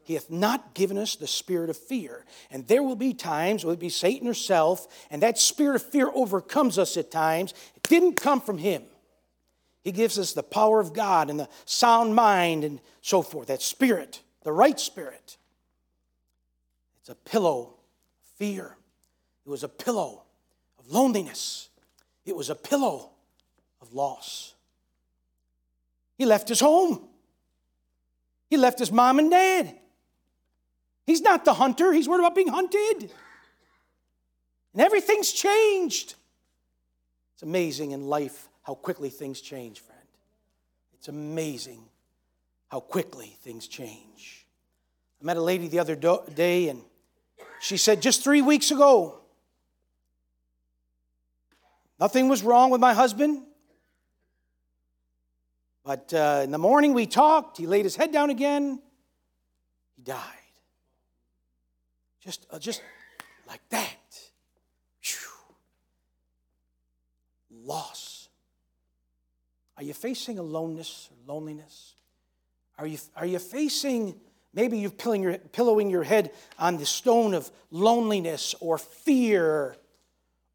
He 0.04 0.14
hath 0.14 0.30
not 0.30 0.74
given 0.74 0.98
us 0.98 1.16
the 1.16 1.26
spirit 1.26 1.70
of 1.70 1.76
fear. 1.76 2.24
And 2.50 2.66
there 2.66 2.82
will 2.82 2.96
be 2.96 3.14
times, 3.14 3.64
whether 3.64 3.74
it 3.74 3.76
will 3.76 3.80
be 3.80 3.88
Satan 3.88 4.28
or 4.28 4.34
self, 4.34 4.86
and 5.10 5.22
that 5.22 5.38
spirit 5.38 5.76
of 5.76 5.82
fear 5.82 6.10
overcomes 6.14 6.78
us 6.78 6.96
at 6.96 7.10
times. 7.10 7.54
It 7.76 7.82
didn't 7.84 8.14
come 8.16 8.40
from 8.40 8.58
him. 8.58 8.82
He 9.82 9.92
gives 9.92 10.18
us 10.18 10.32
the 10.32 10.42
power 10.42 10.80
of 10.80 10.92
God 10.92 11.28
and 11.30 11.38
the 11.38 11.48
sound 11.64 12.14
mind 12.14 12.64
and 12.64 12.80
so 13.00 13.22
forth. 13.22 13.48
That 13.48 13.62
spirit, 13.62 14.22
the 14.42 14.52
right 14.52 14.78
spirit. 14.78 15.36
It's 17.00 17.08
a 17.08 17.14
pillow, 17.14 17.74
fear. 18.38 18.76
It 19.44 19.50
was 19.50 19.64
a 19.64 19.68
pillow 19.68 20.22
of 20.78 20.90
loneliness. 20.90 21.68
It 22.24 22.36
was 22.36 22.48
a 22.48 22.54
pillow 22.54 23.10
of 23.80 23.92
loss. 23.92 24.54
He 26.16 26.26
left 26.26 26.48
his 26.48 26.60
home. 26.60 27.08
He 28.48 28.56
left 28.56 28.78
his 28.78 28.92
mom 28.92 29.18
and 29.18 29.30
dad. 29.30 29.74
He's 31.12 31.20
not 31.20 31.44
the 31.44 31.52
hunter, 31.52 31.92
he's 31.92 32.08
worried 32.08 32.20
about 32.20 32.34
being 32.34 32.48
hunted. 32.48 33.10
And 34.72 34.80
everything's 34.80 35.30
changed. 35.30 36.14
It's 37.34 37.42
amazing 37.42 37.90
in 37.90 38.06
life 38.06 38.48
how 38.62 38.76
quickly 38.76 39.10
things 39.10 39.42
change, 39.42 39.80
friend. 39.80 40.00
It's 40.94 41.08
amazing 41.08 41.82
how 42.68 42.80
quickly 42.80 43.36
things 43.42 43.68
change. 43.68 44.46
I 45.20 45.26
met 45.26 45.36
a 45.36 45.42
lady 45.42 45.68
the 45.68 45.80
other 45.80 45.96
day, 45.96 46.70
and 46.70 46.80
she 47.60 47.76
said, 47.76 48.00
just 48.00 48.24
three 48.24 48.40
weeks 48.40 48.70
ago, 48.70 49.20
nothing 52.00 52.30
was 52.30 52.42
wrong 52.42 52.70
with 52.70 52.80
my 52.80 52.94
husband. 52.94 53.42
But 55.84 56.14
uh, 56.14 56.40
in 56.42 56.52
the 56.52 56.58
morning 56.58 56.94
we 56.94 57.04
talked, 57.04 57.58
he 57.58 57.66
laid 57.66 57.84
his 57.84 57.96
head 57.96 58.14
down 58.14 58.30
again, 58.30 58.80
he 59.94 60.02
died. 60.02 60.38
Just, 62.22 62.46
uh, 62.50 62.58
just 62.58 62.82
like 63.48 63.60
that. 63.70 63.98
Phew. 65.00 65.30
Loss. 67.64 68.28
Are 69.76 69.82
you 69.82 69.92
facing 69.92 70.38
aloneness 70.38 71.08
or 71.10 71.34
loneliness? 71.34 71.94
Are 72.78 72.86
you, 72.86 72.98
are 73.16 73.26
you 73.26 73.38
facing, 73.38 74.14
maybe 74.54 74.78
you're 74.78 74.90
pillowing 74.90 75.22
your, 75.22 75.38
pillowing 75.38 75.90
your 75.90 76.04
head 76.04 76.32
on 76.58 76.78
the 76.78 76.86
stone 76.86 77.34
of 77.34 77.50
loneliness 77.70 78.54
or 78.60 78.78
fear 78.78 79.76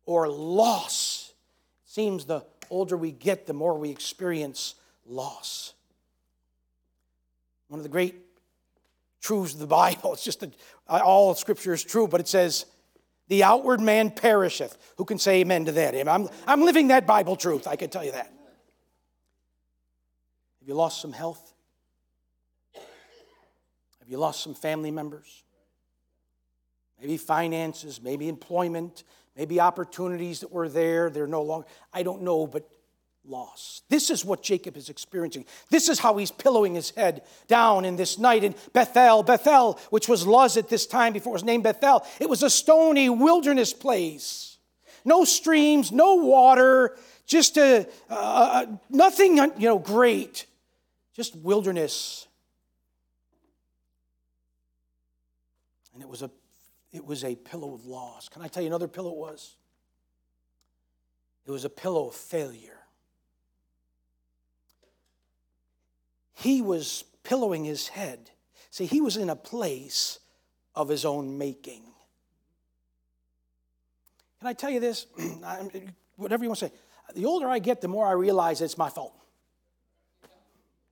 or 0.05 0.29
loss? 0.29 1.33
It 1.85 1.91
seems 1.91 2.25
the 2.25 2.45
older 2.69 2.95
we 2.95 3.11
get, 3.11 3.45
the 3.45 3.53
more 3.53 3.77
we 3.77 3.89
experience 3.89 4.75
loss. 5.05 5.73
One 7.67 7.79
of 7.79 7.83
the 7.83 7.89
great 7.89 8.15
truths 9.21 9.53
of 9.53 9.59
the 9.59 9.67
Bible, 9.67 10.13
it's 10.13 10.23
just 10.23 10.41
that 10.41 10.53
uh, 10.87 11.01
all 11.03 11.33
scripture 11.35 11.73
is 11.73 11.83
true, 11.83 12.07
but 12.07 12.19
it 12.19 12.27
says, 12.27 12.65
the 13.27 13.43
outward 13.43 13.81
man 13.81 14.09
perisheth. 14.11 14.77
Who 14.97 15.05
can 15.05 15.19
say 15.19 15.41
amen 15.41 15.65
to 15.65 15.73
that? 15.73 16.07
I'm, 16.07 16.29
I'm 16.45 16.61
living 16.61 16.87
that 16.89 17.05
Bible 17.05 17.35
truth, 17.35 17.67
I 17.67 17.75
can 17.75 17.89
tell 17.89 18.03
you 18.03 18.13
that. 18.13 18.31
Have 20.59 20.67
you 20.67 20.75
lost 20.75 21.01
some 21.01 21.13
health? 21.13 21.53
Have 22.73 24.09
you 24.09 24.17
lost 24.17 24.41
some 24.41 24.53
family 24.53 24.91
members? 24.91 25.43
Maybe 26.99 27.17
finances, 27.17 28.01
maybe 28.01 28.29
employment, 28.29 29.03
maybe 29.35 29.59
opportunities 29.59 30.39
that 30.39 30.51
were 30.51 30.69
there, 30.69 31.09
they're 31.09 31.27
no 31.27 31.41
longer. 31.41 31.67
I 31.93 32.03
don't 32.03 32.21
know, 32.21 32.47
but 32.47 32.69
loss. 33.27 33.81
This 33.89 34.09
is 34.09 34.23
what 34.23 34.41
Jacob 34.41 34.77
is 34.77 34.89
experiencing. 34.89 35.45
This 35.69 35.89
is 35.89 35.99
how 35.99 36.17
he's 36.17 36.31
pillowing 36.31 36.75
his 36.75 36.91
head 36.91 37.23
down 37.47 37.85
in 37.85 37.95
this 37.95 38.17
night 38.17 38.43
in 38.43 38.55
Bethel. 38.73 39.23
Bethel, 39.23 39.79
which 39.89 40.07
was 40.07 40.25
Luz 40.25 40.57
at 40.57 40.69
this 40.69 40.85
time 40.85 41.13
before 41.13 41.31
it 41.31 41.33
was 41.33 41.43
named 41.43 41.63
Bethel, 41.63 42.05
it 42.19 42.29
was 42.29 42.43
a 42.43 42.49
stony 42.49 43.09
wilderness 43.09 43.73
place. 43.73 44.57
No 45.05 45.23
streams, 45.23 45.91
no 45.91 46.15
water, 46.15 46.97
just 47.25 47.57
a, 47.57 47.87
nothing, 48.89 49.37
you 49.37 49.67
know, 49.67 49.79
great. 49.79 50.45
Just 51.15 51.35
wilderness. 51.35 52.27
And 55.93 56.03
it 56.03 56.09
was 56.09 56.21
a 56.21 56.29
it 56.93 57.05
was 57.05 57.23
a 57.23 57.35
pillow 57.35 57.73
of 57.73 57.85
loss. 57.85 58.29
Can 58.29 58.41
I 58.41 58.47
tell 58.47 58.63
you 58.63 58.67
another 58.67 58.87
pillow 58.87 59.11
it 59.11 59.17
was? 59.17 59.55
It 61.45 61.51
was 61.51 61.65
a 61.65 61.69
pillow 61.69 62.07
of 62.07 62.15
failure. 62.15 62.76
He 66.37 66.61
was 66.61 67.03
pillowing 67.23 67.65
his 67.65 67.87
head. 67.87 68.29
See, 68.69 68.85
he 68.85 69.01
was 69.01 69.17
in 69.17 69.31
a 69.31 69.35
place 69.35 70.19
of 70.75 70.87
his 70.87 71.03
own 71.03 71.39
making. 71.39 71.81
Can 74.39 74.47
I 74.47 74.53
tell 74.53 74.69
you 74.69 74.79
this? 74.79 75.07
Whatever 76.15 76.43
you 76.43 76.49
want 76.49 76.59
to 76.59 76.67
say. 76.67 76.71
The 77.15 77.25
older 77.25 77.47
I 77.47 77.57
get, 77.57 77.81
the 77.81 77.87
more 77.87 78.05
I 78.05 78.11
realize 78.11 78.61
it's 78.61 78.77
my 78.77 78.89
fault. 78.89 79.15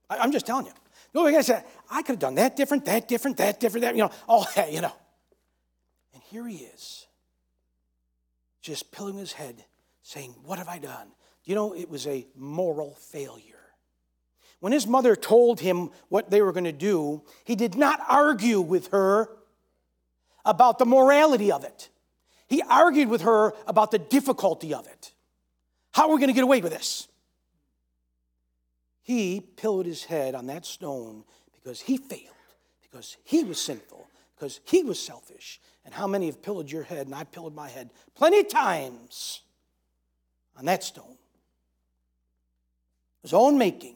I'm 0.10 0.32
just 0.32 0.48
telling 0.48 0.66
you. 0.66 0.72
The 1.14 1.20
older 1.20 1.38
I 1.38 1.41
say, 1.41 1.64
I 1.91 2.02
could 2.02 2.14
have 2.14 2.20
done 2.20 2.36
that 2.36 2.56
different, 2.56 2.86
that 2.86 3.08
different, 3.08 3.38
that 3.38 3.60
different, 3.60 3.84
that, 3.84 3.96
you 3.96 4.02
know, 4.02 4.12
all 4.28 4.48
that, 4.56 4.74
you 4.74 4.82
know. 4.82 4.93
And 6.16 6.24
here 6.24 6.48
he 6.48 6.56
is, 6.56 7.06
just 8.64 8.91
pillowing 8.91 9.18
his 9.18 9.34
head, 9.34 9.64
saying, 10.02 10.34
What 10.43 10.58
have 10.58 10.70
I 10.70 10.80
done? 10.80 11.10
You 11.43 11.54
know, 11.54 11.76
it 11.76 11.88
was 11.88 12.08
a 12.08 12.26
moral 12.36 12.96
failure. 12.96 13.55
When 14.60 14.74
his 14.74 14.88
mother 14.88 15.16
told 15.16 15.60
him 15.60 15.91
what 16.10 16.30
they 16.30 16.41
were 16.41 16.51
going 16.51 16.64
to 16.64 16.72
do, 16.72 17.24
he 17.43 17.56
did 17.56 17.76
not 17.76 17.99
argue 18.08 18.62
with 18.62 18.88
her 18.88 19.30
about 20.43 20.80
the 20.80 20.86
morality 20.86 21.51
of 21.51 21.64
it. 21.64 21.89
He 22.47 22.62
argued 22.62 23.10
with 23.10 23.22
her 23.22 23.53
about 23.68 23.91
the 23.91 23.99
difficulty 23.99 24.74
of 24.74 24.88
it. 24.88 25.14
How 25.91 26.10
are 26.10 26.14
we 26.14 26.20
going 26.20 26.30
to 26.30 26.34
get 26.34 26.43
away 26.43 26.62
with 26.62 26.72
this? 26.72 27.08
He 29.01 29.39
pillowed 29.39 29.86
his 29.86 30.03
head 30.03 30.36
on 30.36 30.47
that 30.47 30.66
stone 30.66 31.26
because 31.53 31.82
he 31.82 31.97
failed, 31.97 32.36
because 32.82 33.18
he 33.24 33.43
was 33.43 33.62
sinful, 33.62 34.08
because 34.36 34.62
he 34.66 34.84
was 34.84 34.99
selfish. 34.99 35.60
And 35.84 35.93
how 35.93 36.08
many 36.08 36.26
have 36.26 36.41
pillowed 36.41 36.72
your 36.72 36.84
head, 36.84 37.06
and 37.06 37.14
I 37.14 37.24
pillowed 37.24 37.53
my 37.53 37.70
head 37.70 37.91
plenty 38.16 38.39
of 38.39 38.47
times 38.47 39.41
on 40.58 40.66
that 40.66 40.84
stone? 40.84 41.18
His 43.22 43.34
own 43.34 43.58
making. 43.58 43.95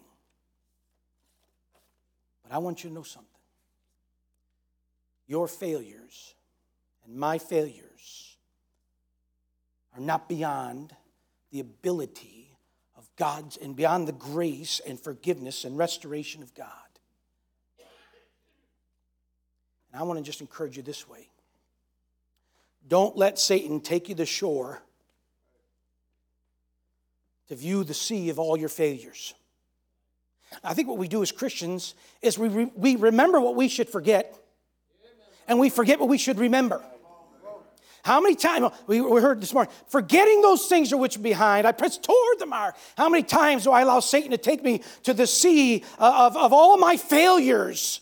But 2.49 2.55
I 2.55 2.57
want 2.57 2.83
you 2.83 2.89
to 2.89 2.93
know 2.93 3.03
something. 3.03 3.29
Your 5.27 5.47
failures 5.47 6.33
and 7.05 7.15
my 7.15 7.37
failures 7.37 8.37
are 9.95 10.01
not 10.01 10.27
beyond 10.27 10.95
the 11.51 11.59
ability 11.59 12.57
of 12.97 13.07
God's 13.15 13.57
and 13.57 13.75
beyond 13.75 14.07
the 14.07 14.13
grace 14.13 14.81
and 14.85 14.99
forgiveness 14.99 15.63
and 15.63 15.77
restoration 15.77 16.41
of 16.41 16.53
God. 16.55 16.67
And 19.91 19.99
I 19.99 20.03
want 20.03 20.19
to 20.19 20.23
just 20.23 20.41
encourage 20.41 20.77
you 20.77 20.83
this 20.83 21.07
way 21.07 21.29
don't 22.87 23.15
let 23.15 23.37
Satan 23.37 23.81
take 23.81 24.09
you 24.09 24.15
to 24.15 24.19
the 24.19 24.25
shore 24.25 24.81
to 27.47 27.55
view 27.55 27.83
the 27.83 27.93
sea 27.93 28.29
of 28.29 28.39
all 28.39 28.57
your 28.57 28.69
failures. 28.69 29.35
I 30.63 30.73
think 30.73 30.87
what 30.87 30.97
we 30.97 31.07
do 31.07 31.21
as 31.21 31.31
Christians 31.31 31.95
is 32.21 32.37
we, 32.37 32.47
re- 32.47 32.71
we 32.75 32.95
remember 32.95 33.39
what 33.39 33.55
we 33.55 33.67
should 33.67 33.89
forget, 33.89 34.35
and 35.47 35.59
we 35.59 35.69
forget 35.69 35.99
what 35.99 36.09
we 36.09 36.17
should 36.17 36.39
remember. 36.39 36.83
How 38.03 38.21
many 38.21 38.35
times, 38.35 38.71
we, 38.87 39.01
we 39.01 39.21
heard 39.21 39.41
this 39.41 39.53
morning, 39.53 39.71
forgetting 39.87 40.41
those 40.41 40.67
things 40.67 40.93
are 40.93 40.97
which 40.97 41.17
are 41.17 41.21
behind, 41.21 41.67
I 41.67 41.73
press 41.73 41.97
toward 41.97 42.39
the 42.39 42.45
mark. 42.45 42.75
How 42.97 43.09
many 43.09 43.23
times 43.23 43.65
do 43.65 43.71
I 43.71 43.81
allow 43.81 43.99
Satan 43.99 44.31
to 44.31 44.37
take 44.37 44.63
me 44.63 44.81
to 45.03 45.13
the 45.13 45.27
sea 45.27 45.83
uh, 45.99 46.27
of, 46.27 46.37
of 46.37 46.53
all 46.53 46.77
my 46.77 46.97
failures? 46.97 48.01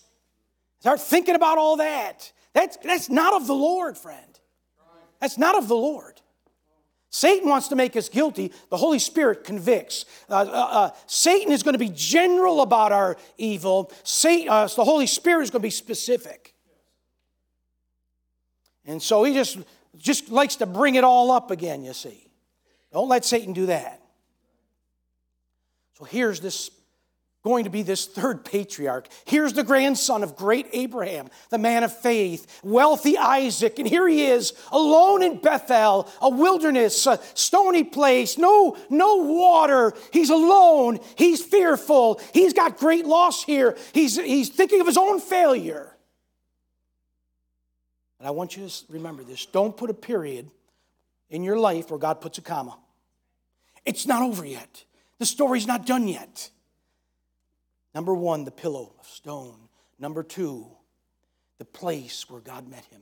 Start 0.79 1.01
thinking 1.01 1.35
about 1.35 1.57
all 1.57 1.77
that. 1.77 2.31
That's, 2.53 2.77
that's 2.77 3.09
not 3.09 3.33
of 3.33 3.47
the 3.47 3.55
Lord, 3.55 3.97
friend. 3.97 4.39
That's 5.19 5.37
not 5.37 5.57
of 5.57 5.67
the 5.67 5.75
Lord. 5.75 6.21
Satan 7.17 7.49
wants 7.49 7.69
to 7.69 7.75
make 7.75 7.95
us 7.95 8.09
guilty. 8.09 8.53
The 8.69 8.77
Holy 8.77 8.99
Spirit 8.99 9.43
convicts. 9.43 10.05
Uh, 10.29 10.35
uh, 10.35 10.67
uh, 10.69 10.89
Satan 11.07 11.51
is 11.51 11.63
going 11.63 11.73
to 11.73 11.79
be 11.79 11.89
general 11.89 12.61
about 12.61 12.91
our 12.91 13.17
evil. 13.39 13.91
Satan, 14.03 14.49
uh, 14.49 14.67
the 14.67 14.83
Holy 14.83 15.07
Spirit 15.07 15.41
is 15.41 15.49
going 15.49 15.61
to 15.61 15.65
be 15.65 15.71
specific. 15.71 16.53
And 18.85 19.01
so 19.01 19.23
he 19.23 19.33
just, 19.33 19.57
just 19.97 20.29
likes 20.29 20.57
to 20.57 20.67
bring 20.67 20.93
it 20.93 21.03
all 21.03 21.31
up 21.31 21.49
again, 21.49 21.83
you 21.83 21.93
see. 21.93 22.29
Don't 22.93 23.09
let 23.09 23.25
Satan 23.25 23.51
do 23.51 23.65
that. 23.65 23.99
So 25.97 26.03
here's 26.03 26.39
this 26.39 26.69
going 27.43 27.63
to 27.63 27.69
be 27.69 27.81
this 27.81 28.05
third 28.05 28.43
patriarch. 28.43 29.07
Here's 29.25 29.53
the 29.53 29.63
grandson 29.63 30.23
of 30.23 30.35
great 30.35 30.67
Abraham, 30.73 31.29
the 31.49 31.57
man 31.57 31.83
of 31.83 31.97
faith, 31.97 32.61
wealthy 32.63 33.17
Isaac, 33.17 33.79
and 33.79 33.87
here 33.87 34.07
he 34.07 34.25
is 34.25 34.53
alone 34.71 35.23
in 35.23 35.39
Bethel, 35.39 36.09
a 36.21 36.29
wilderness, 36.29 37.07
a 37.07 37.19
stony 37.35 37.83
place, 37.83 38.37
no, 38.37 38.75
no 38.89 39.17
water. 39.17 39.93
He's 40.11 40.29
alone. 40.29 40.99
He's 41.15 41.43
fearful. 41.43 42.19
He's 42.33 42.53
got 42.53 42.77
great 42.77 43.05
loss 43.05 43.43
here. 43.43 43.77
He's, 43.93 44.17
he's 44.17 44.49
thinking 44.49 44.81
of 44.81 44.87
his 44.87 44.97
own 44.97 45.19
failure. 45.21 45.95
And 48.19 48.27
I 48.27 48.31
want 48.31 48.57
you 48.57 48.67
to 48.67 48.73
remember 48.89 49.23
this. 49.23 49.45
Don't 49.45 49.77
put 49.77 49.89
a 49.89 49.93
period 49.93 50.49
in 51.29 51.43
your 51.43 51.59
life 51.59 51.91
where 51.91 51.99
God 51.99 52.19
puts 52.19 52.37
a 52.37 52.41
comma. 52.41 52.77
It's 53.85 54.05
not 54.05 54.21
over 54.21 54.45
yet. 54.45 54.83
The 55.19 55.25
story's 55.25 55.67
not 55.67 55.85
done 55.85 56.07
yet. 56.07 56.49
Number 57.97 58.13
one, 58.13 58.45
the 58.45 58.51
pillow 58.51 58.93
of 58.99 59.07
stone. 59.07 59.57
Number 59.97 60.21
two, 60.21 60.67
the 61.57 61.65
place 61.65 62.29
where 62.29 62.41
God 62.41 62.69
met 62.69 62.85
him. 62.85 63.01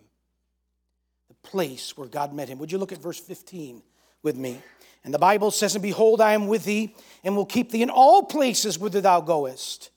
The 1.27 1.49
place 1.49 1.97
where 1.97 2.07
God 2.07 2.33
met 2.33 2.47
him. 2.47 2.59
Would 2.59 2.71
you 2.71 2.77
look 2.77 2.93
at 2.93 3.01
verse 3.01 3.19
15 3.19 3.83
with 4.23 4.37
me? 4.37 4.61
And 5.03 5.13
the 5.13 5.19
Bible 5.19 5.51
says, 5.51 5.75
And 5.75 5.83
behold, 5.83 6.21
I 6.21 6.31
am 6.31 6.47
with 6.47 6.63
thee, 6.63 6.95
and 7.25 7.35
will 7.35 7.45
keep 7.45 7.71
thee 7.71 7.81
in 7.81 7.89
all 7.89 8.23
places 8.23 8.79
whither 8.79 9.01
thou 9.01 9.19
goest. 9.19 9.89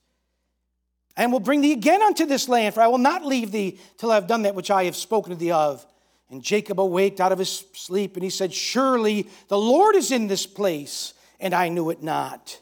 And 1.16 1.30
will 1.30 1.38
bring 1.38 1.60
thee 1.60 1.74
again 1.74 2.02
unto 2.02 2.26
this 2.26 2.48
land, 2.48 2.74
for 2.74 2.80
I 2.80 2.88
will 2.88 2.98
not 2.98 3.24
leave 3.24 3.52
thee 3.52 3.78
till 3.98 4.10
I 4.10 4.16
have 4.16 4.26
done 4.26 4.42
that 4.42 4.56
which 4.56 4.72
I 4.72 4.82
have 4.86 4.96
spoken 4.96 5.30
to 5.30 5.38
thee 5.38 5.52
of. 5.52 5.86
And 6.28 6.42
Jacob 6.42 6.80
awaked 6.80 7.20
out 7.20 7.30
of 7.30 7.38
his 7.38 7.64
sleep, 7.72 8.16
and 8.16 8.24
he 8.24 8.30
said, 8.30 8.52
Surely 8.52 9.28
the 9.46 9.58
Lord 9.58 9.94
is 9.94 10.10
in 10.10 10.26
this 10.26 10.44
place, 10.44 11.14
and 11.38 11.54
I 11.54 11.68
knew 11.68 11.90
it 11.90 12.02
not. 12.02 12.58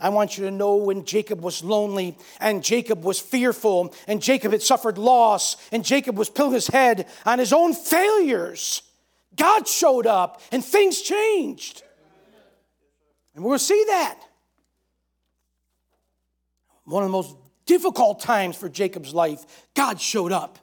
I 0.00 0.10
want 0.10 0.38
you 0.38 0.44
to 0.44 0.50
know 0.50 0.76
when 0.76 1.04
Jacob 1.04 1.40
was 1.40 1.64
lonely 1.64 2.16
and 2.40 2.62
Jacob 2.62 3.02
was 3.02 3.18
fearful 3.18 3.92
and 4.06 4.22
Jacob 4.22 4.52
had 4.52 4.62
suffered 4.62 4.96
loss 4.96 5.56
and 5.72 5.84
Jacob 5.84 6.16
was 6.16 6.30
pulling 6.30 6.52
his 6.52 6.68
head 6.68 7.08
on 7.26 7.38
his 7.38 7.52
own 7.52 7.74
failures, 7.74 8.82
God 9.34 9.66
showed 9.66 10.06
up 10.06 10.40
and 10.52 10.64
things 10.64 11.02
changed. 11.02 11.82
And 13.34 13.44
we'll 13.44 13.58
see 13.58 13.84
that. 13.88 14.18
One 16.84 17.02
of 17.02 17.08
the 17.08 17.12
most 17.12 17.36
difficult 17.66 18.20
times 18.20 18.56
for 18.56 18.68
Jacob's 18.68 19.12
life, 19.12 19.44
God 19.74 20.00
showed 20.00 20.32
up. 20.32 20.58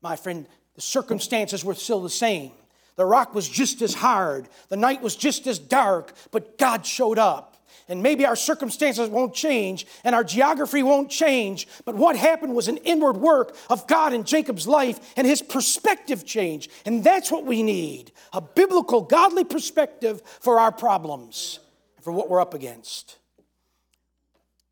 My 0.00 0.16
friend, 0.16 0.46
the 0.74 0.80
circumstances 0.80 1.64
were 1.64 1.74
still 1.74 2.00
the 2.00 2.10
same. 2.10 2.52
The 2.94 3.04
rock 3.04 3.34
was 3.34 3.48
just 3.48 3.82
as 3.82 3.94
hard, 3.94 4.48
the 4.68 4.76
night 4.76 5.02
was 5.02 5.14
just 5.14 5.46
as 5.46 5.58
dark, 5.58 6.12
but 6.30 6.58
God 6.58 6.84
showed 6.84 7.18
up. 7.18 7.47
And 7.88 8.02
maybe 8.02 8.26
our 8.26 8.36
circumstances 8.36 9.08
won't 9.08 9.34
change 9.34 9.86
and 10.04 10.14
our 10.14 10.24
geography 10.24 10.82
won't 10.82 11.10
change, 11.10 11.66
but 11.86 11.94
what 11.94 12.16
happened 12.16 12.54
was 12.54 12.68
an 12.68 12.76
inward 12.78 13.16
work 13.16 13.56
of 13.70 13.86
God 13.86 14.12
in 14.12 14.24
Jacob's 14.24 14.66
life 14.66 15.14
and 15.16 15.26
his 15.26 15.40
perspective 15.40 16.26
changed. 16.26 16.70
And 16.84 17.02
that's 17.02 17.32
what 17.32 17.46
we 17.46 17.62
need 17.62 18.12
a 18.32 18.40
biblical, 18.40 19.00
godly 19.00 19.44
perspective 19.44 20.20
for 20.40 20.58
our 20.58 20.70
problems, 20.70 21.60
for 22.02 22.12
what 22.12 22.28
we're 22.28 22.40
up 22.40 22.54
against. 22.54 23.16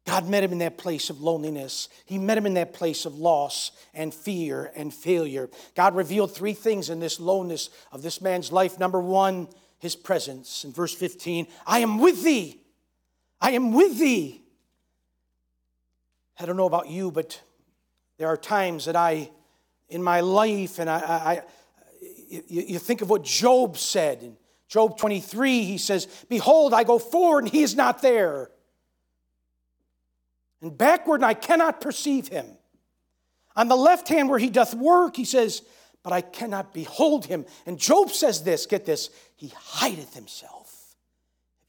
God 0.07 0.29
met 0.29 0.45
him 0.45 0.53
in 0.53 0.59
that 0.59 0.79
place 0.79 1.11
of 1.11 1.21
loneliness. 1.21 1.89
He 2.05 2.17
met 2.17 2.39
him 2.39 2.47
in 2.47 2.55
that 2.55 2.73
place 2.73 3.07
of 3.07 3.19
loss 3.19 3.73
and 3.93 4.15
fear 4.15 4.71
and 4.77 4.95
failure. 4.95 5.51
God 5.75 5.97
revealed 5.97 6.33
three 6.33 6.53
things 6.53 6.91
in 6.91 7.01
this 7.01 7.19
loneliness 7.19 7.71
of 7.91 8.03
this 8.03 8.21
man's 8.21 8.53
life. 8.53 8.79
Number 8.79 9.01
one, 9.01 9.49
his 9.79 9.97
presence. 9.97 10.65
In 10.65 10.73
verse 10.73 10.95
15, 10.95 11.49
I 11.67 11.81
am 11.81 11.99
with 11.99 12.23
thee. 12.23 12.61
I 13.41 13.53
am 13.53 13.73
with 13.73 13.99
thee. 13.99 14.43
I 16.39 16.47
don't 16.47 16.57
know 16.57 16.67
about 16.67 16.89
you, 16.89 17.11
but 17.11 17.41
there 18.19 18.29
are 18.29 18.37
times 18.37 18.87
that 18.87 18.97
I, 18.97 19.31
in 19.89 20.03
my 20.03 20.21
life, 20.21 20.79
and 20.79 20.91
I, 20.91 20.99
I 20.99 21.43
you, 22.29 22.43
you 22.49 22.79
think 22.79 23.03
of 23.03 23.11
what 23.11 23.23
Job 23.23 23.79
said. 23.79 24.23
In 24.23 24.37
Job 24.69 24.99
23, 24.99 25.65
he 25.65 25.79
says, 25.79 26.07
Behold, 26.29 26.75
I 26.75 26.85
go 26.85 26.99
forward 26.99 27.45
and 27.45 27.53
he 27.53 27.63
is 27.63 27.75
not 27.75 28.03
there 28.03 28.51
and 30.63 30.77
backward, 30.77 31.17
and 31.17 31.25
I 31.25 31.35
cannot 31.35 31.81
perceive 31.81 32.29
him. 32.29 32.47
On 33.55 33.69
the 33.69 33.77
left 33.77 34.09
hand, 34.09 34.29
where 34.29 34.39
he 34.39 34.51
doth 34.51 34.75
work, 34.75 35.17
he 35.17 35.25
says, 35.25 35.63
But 36.03 36.13
I 36.13 36.21
cannot 36.21 36.75
behold 36.75 37.27
him. 37.27 37.47
And 37.65 37.79
Job 37.79 38.11
says 38.11 38.43
this 38.43 38.67
get 38.67 38.85
this, 38.85 39.11
he 39.37 39.53
hideth 39.57 40.15
himself. 40.15 40.97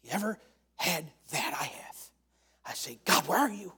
Have 0.04 0.22
you 0.22 0.28
ever 0.28 0.40
had 0.78 1.06
that? 1.32 1.58
I 1.60 1.66
have. 1.66 1.96
I 2.66 2.74
say, 2.74 3.00
God, 3.06 3.28
where 3.28 3.40
are 3.40 3.52
you? 3.52 3.74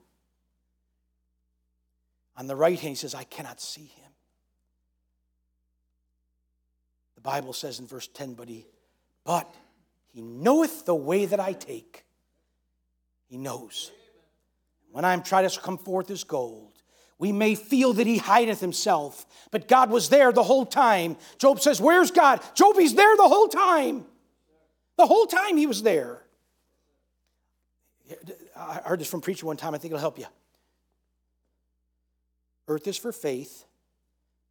On 2.37 2.47
the 2.47 2.55
right 2.55 2.79
hand, 2.79 2.91
he 2.91 2.95
says, 2.95 3.13
I 3.13 3.23
cannot 3.23 3.59
see 3.59 3.85
him. 3.85 4.11
The 7.15 7.21
Bible 7.21 7.51
says 7.51 7.79
in 7.79 7.85
verse 7.85 8.07
10, 8.07 8.33
but 8.33 8.47
he, 8.47 8.65
but 9.25 9.53
he 10.13 10.21
knoweth 10.21 10.85
the 10.85 10.95
way 10.95 11.25
that 11.25 11.39
I 11.39 11.51
take. 11.51 12.05
He 13.27 13.37
knows. 13.37 13.91
When 14.91 15.05
I 15.05 15.13
am 15.13 15.21
tried 15.21 15.49
to 15.49 15.59
come 15.59 15.77
forth 15.77 16.09
as 16.09 16.23
gold, 16.23 16.71
we 17.17 17.33
may 17.33 17.55
feel 17.55 17.91
that 17.93 18.07
he 18.07 18.17
hideth 18.17 18.61
himself, 18.61 19.25
but 19.51 19.67
God 19.67 19.91
was 19.91 20.07
there 20.07 20.31
the 20.31 20.43
whole 20.43 20.65
time. 20.65 21.17
Job 21.37 21.59
says, 21.59 21.81
Where's 21.81 22.11
God? 22.11 22.41
Job, 22.55 22.77
he's 22.77 22.95
there 22.95 23.17
the 23.17 23.27
whole 23.27 23.49
time. 23.49 24.05
The 24.95 25.05
whole 25.05 25.25
time 25.25 25.57
he 25.57 25.67
was 25.67 25.83
there. 25.83 26.23
I 28.55 28.81
heard 28.85 28.99
this 28.99 29.09
from 29.09 29.19
a 29.19 29.23
preacher 29.23 29.45
one 29.45 29.57
time. 29.57 29.73
I 29.73 29.77
think 29.77 29.91
it'll 29.91 30.01
help 30.01 30.19
you. 30.19 30.25
Earth 32.67 32.87
is 32.87 32.97
for 32.97 33.11
faith, 33.11 33.65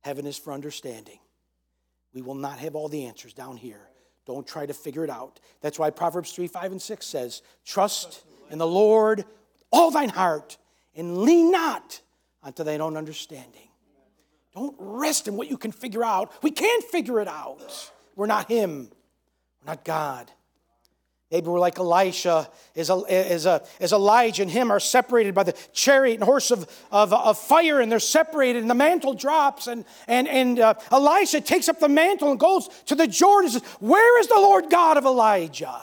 heaven 0.01 0.27
is 0.27 0.37
for 0.37 0.53
understanding. 0.53 1.19
We 2.13 2.23
will 2.23 2.35
not 2.35 2.59
have 2.59 2.75
all 2.75 2.89
the 2.89 3.07
answers 3.07 3.33
down 3.33 3.57
here. 3.57 3.81
Don't 4.27 4.47
try 4.47 4.67
to 4.67 4.75
figure 4.75 5.05
it 5.05 5.11
out. 5.11 5.41
That's 5.61 5.79
why 5.79 5.91
Proverbs 5.91 6.33
3, 6.33 6.49
5, 6.49 6.73
and 6.73 6.83
6 6.83 7.07
says, 7.07 7.43
Trust 7.65 8.25
in 8.51 8.59
the 8.59 8.67
Lord 8.67 9.25
all 9.71 9.91
thine 9.91 10.09
heart 10.09 10.59
and 10.95 11.19
lean 11.19 11.51
not 11.51 12.01
unto 12.43 12.65
thine 12.65 12.81
own 12.81 12.97
understanding. 12.97 13.69
Don't 14.55 14.75
rest 14.79 15.29
in 15.29 15.37
what 15.37 15.49
you 15.49 15.57
can 15.57 15.73
figure 15.73 16.05
out. 16.05 16.33
We 16.43 16.51
can't 16.51 16.85
figure 16.85 17.21
it 17.21 17.29
out. 17.29 17.93
We're 18.17 18.27
not 18.27 18.49
Him, 18.49 18.91
we're 19.63 19.73
not 19.73 19.85
God. 19.85 20.31
Maybe 21.31 21.47
we're 21.49 21.59
like 21.59 21.79
Elisha, 21.79 22.49
as, 22.75 22.91
as, 22.91 23.47
as 23.47 23.93
Elijah 23.93 24.43
and 24.43 24.51
him 24.51 24.71
are 24.71 24.81
separated 24.81 25.35
by 25.35 25.43
the 25.43 25.55
chariot 25.75 26.15
and 26.15 26.25
horse 26.25 26.51
of, 26.51 26.67
of, 26.91 27.13
of 27.13 27.39
fire, 27.39 27.81
and 27.81 27.93
they're 27.93 28.01
separated, 28.01 28.63
and 28.63 28.71
the 28.71 28.75
mantle 28.75 29.13
drops. 29.13 29.67
And, 29.67 29.85
and, 30.07 30.27
and 30.27 30.59
uh, 30.59 30.75
Elisha 30.91 31.43
takes 31.43 31.69
up 31.69 31.81
the 31.81 31.89
mantle 31.89 32.31
and 32.31 32.41
goes 32.41 32.69
to 32.87 32.95
the 32.95 33.07
Jordan 33.07 33.53
and 33.53 33.63
says, 33.63 33.73
Where 33.79 34.19
is 34.21 34.29
the 34.29 34.37
Lord 34.37 34.71
God 34.71 34.97
of 34.97 35.05
Elijah? 35.05 35.79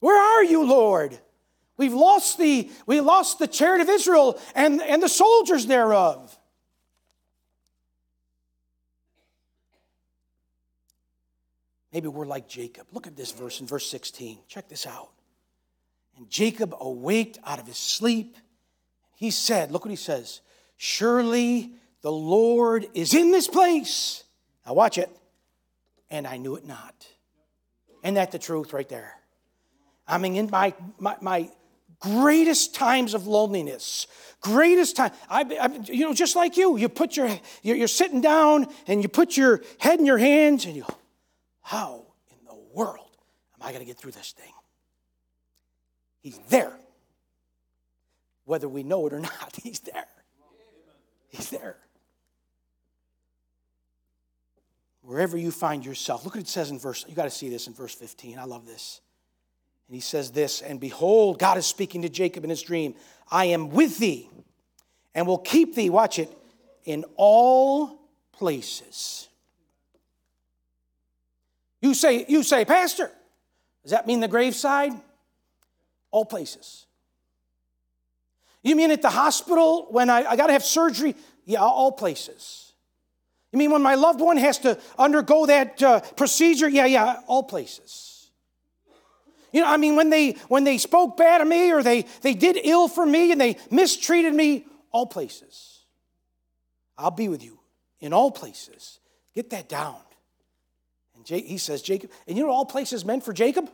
Where 0.00 0.20
are 0.20 0.44
you, 0.44 0.64
Lord? 0.64 1.16
We've 1.76 1.94
lost 1.94 2.36
the, 2.36 2.70
we 2.86 3.00
lost 3.00 3.38
the 3.38 3.46
chariot 3.46 3.80
of 3.80 3.88
Israel 3.88 4.40
and, 4.56 4.82
and 4.82 5.02
the 5.02 5.08
soldiers 5.08 5.66
thereof. 5.66 6.36
Maybe 11.94 12.08
we're 12.08 12.26
like 12.26 12.48
Jacob. 12.48 12.88
Look 12.92 13.06
at 13.06 13.16
this 13.16 13.30
verse 13.30 13.60
in 13.60 13.68
verse 13.68 13.88
16. 13.88 14.38
Check 14.48 14.68
this 14.68 14.84
out. 14.84 15.10
And 16.16 16.28
Jacob 16.28 16.74
awaked 16.80 17.38
out 17.46 17.60
of 17.60 17.68
his 17.68 17.76
sleep. 17.76 18.36
He 19.14 19.30
said, 19.30 19.70
Look 19.70 19.84
what 19.84 19.90
he 19.90 19.96
says 19.96 20.40
Surely 20.76 21.70
the 22.02 22.10
Lord 22.10 22.86
is 22.94 23.14
in 23.14 23.30
this 23.30 23.46
place. 23.46 24.24
Now 24.66 24.74
watch 24.74 24.98
it. 24.98 25.08
And 26.10 26.26
I 26.26 26.36
knew 26.36 26.56
it 26.56 26.66
not. 26.66 27.06
Isn't 28.02 28.14
that 28.14 28.32
the 28.32 28.40
truth 28.40 28.72
right 28.72 28.88
there? 28.88 29.14
I 30.06 30.18
mean, 30.18 30.34
in 30.34 30.50
my, 30.50 30.74
my, 30.98 31.16
my 31.20 31.48
greatest 32.00 32.74
times 32.74 33.14
of 33.14 33.28
loneliness, 33.28 34.08
greatest 34.40 34.96
time. 34.96 35.12
I, 35.30 35.42
I, 35.60 35.66
you 35.84 36.00
know, 36.00 36.12
just 36.12 36.34
like 36.34 36.56
you, 36.56 36.76
you 36.76 36.88
put 36.88 37.16
your, 37.16 37.30
you're, 37.62 37.76
you're 37.76 37.88
sitting 37.88 38.20
down 38.20 38.66
and 38.88 39.00
you 39.00 39.08
put 39.08 39.36
your 39.36 39.62
head 39.78 40.00
in 40.00 40.06
your 40.06 40.18
hands 40.18 40.66
and 40.66 40.74
you 40.74 40.82
go, 40.82 40.94
how 41.64 42.04
in 42.30 42.36
the 42.46 42.54
world 42.74 43.16
am 43.54 43.66
I 43.66 43.72
going 43.72 43.80
to 43.80 43.86
get 43.86 43.96
through 43.96 44.12
this 44.12 44.32
thing? 44.32 44.52
He's 46.20 46.38
there. 46.50 46.78
Whether 48.44 48.68
we 48.68 48.82
know 48.82 49.06
it 49.06 49.14
or 49.14 49.20
not, 49.20 49.58
he's 49.62 49.80
there. 49.80 50.06
He's 51.28 51.48
there. 51.48 51.78
Wherever 55.00 55.36
you 55.36 55.50
find 55.50 55.84
yourself, 55.84 56.24
look 56.24 56.34
what 56.34 56.44
it 56.44 56.48
says 56.48 56.70
in 56.70 56.78
verse, 56.78 57.04
you 57.08 57.14
got 57.14 57.24
to 57.24 57.30
see 57.30 57.48
this 57.48 57.66
in 57.66 57.72
verse 57.72 57.94
15. 57.94 58.38
I 58.38 58.44
love 58.44 58.66
this. 58.66 59.00
And 59.88 59.94
he 59.94 60.00
says 60.00 60.30
this, 60.32 60.60
and 60.62 60.78
behold, 60.78 61.38
God 61.38 61.56
is 61.58 61.66
speaking 61.66 62.02
to 62.02 62.08
Jacob 62.08 62.44
in 62.44 62.50
his 62.50 62.62
dream 62.62 62.94
I 63.30 63.46
am 63.46 63.70
with 63.70 63.98
thee 63.98 64.28
and 65.14 65.26
will 65.26 65.38
keep 65.38 65.74
thee, 65.74 65.88
watch 65.88 66.18
it, 66.18 66.30
in 66.84 67.04
all 67.16 68.00
places. 68.32 69.28
You 71.84 71.92
say, 71.92 72.24
you 72.28 72.42
say, 72.42 72.64
Pastor, 72.64 73.10
does 73.82 73.90
that 73.90 74.06
mean 74.06 74.20
the 74.20 74.26
graveside? 74.26 74.92
All 76.10 76.24
places. 76.24 76.86
You 78.62 78.74
mean 78.74 78.90
at 78.90 79.02
the 79.02 79.10
hospital 79.10 79.88
when 79.90 80.08
I, 80.08 80.24
I 80.24 80.36
got 80.36 80.46
to 80.46 80.54
have 80.54 80.64
surgery? 80.64 81.14
Yeah, 81.44 81.60
all 81.60 81.92
places. 81.92 82.72
You 83.52 83.58
mean 83.58 83.70
when 83.70 83.82
my 83.82 83.96
loved 83.96 84.22
one 84.22 84.38
has 84.38 84.60
to 84.60 84.78
undergo 84.98 85.44
that 85.44 85.82
uh, 85.82 86.00
procedure? 86.00 86.70
Yeah, 86.70 86.86
yeah, 86.86 87.20
all 87.26 87.42
places. 87.42 88.30
You 89.52 89.60
know, 89.60 89.66
I 89.68 89.76
mean, 89.76 89.94
when 89.94 90.08
they 90.08 90.30
when 90.48 90.64
they 90.64 90.78
spoke 90.78 91.18
bad 91.18 91.42
of 91.42 91.48
me 91.48 91.70
or 91.70 91.82
they 91.82 92.06
they 92.22 92.32
did 92.32 92.58
ill 92.64 92.88
for 92.88 93.04
me 93.04 93.30
and 93.30 93.38
they 93.38 93.58
mistreated 93.70 94.34
me, 94.34 94.64
all 94.90 95.04
places. 95.04 95.80
I'll 96.96 97.10
be 97.10 97.28
with 97.28 97.44
you 97.44 97.60
in 98.00 98.14
all 98.14 98.30
places. 98.30 99.00
Get 99.34 99.50
that 99.50 99.68
down. 99.68 99.96
He 101.26 101.58
says, 101.58 101.82
Jacob, 101.82 102.10
and 102.26 102.36
you 102.36 102.44
know 102.44 102.50
all 102.50 102.66
places 102.66 103.04
meant 103.04 103.24
for 103.24 103.32
Jacob? 103.32 103.70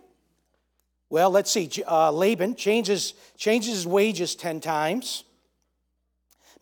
Well, 1.09 1.30
let's 1.30 1.51
see. 1.51 1.68
Uh, 1.86 2.12
Laban 2.12 2.55
changes, 2.55 3.14
changes 3.36 3.74
his 3.74 3.86
wages 3.86 4.36
10 4.36 4.61
times. 4.61 5.24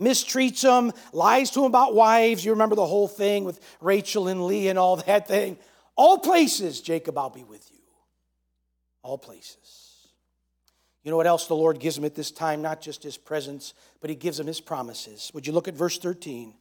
mistreats 0.01 0.63
him, 0.63 0.93
lies 1.13 1.51
to 1.51 1.61
him 1.61 1.67
about 1.67 1.95
wives. 1.95 2.45
You 2.45 2.53
remember 2.53 2.75
the 2.75 2.87
whole 2.87 3.09
thing 3.09 3.45
with 3.45 3.61
Rachel 3.81 4.29
and 4.29 4.47
Leah 4.47 4.71
and 4.71 4.79
all 4.79 4.97
that 4.97 5.29
thing. 5.29 5.59
All 5.97 6.19
places, 6.19 6.81
Jacob, 6.81 7.19
I'll 7.19 7.29
be 7.29 7.45
with 7.45 7.71
you. 7.71 7.79
All 9.03 9.19
places. 9.19 9.89
You 11.03 11.11
know 11.11 11.17
what 11.17 11.27
else 11.27 11.47
the 11.47 11.55
Lord 11.55 11.81
gives 11.81 11.99
him 11.99 12.05
at 12.05 12.15
this 12.15 12.31
time? 12.31 12.63
Not 12.63 12.81
just 12.81 13.03
his 13.03 13.17
presence, 13.17 13.75
but 14.01 14.11
he 14.11 14.17
gives 14.17 14.39
him 14.39 14.47
his 14.47 14.61
promises. 14.61 15.31
Would 15.35 15.47
you 15.47 15.53
look 15.53 15.69
at 15.69 15.75
verse 15.75 15.99
13? 15.99 16.55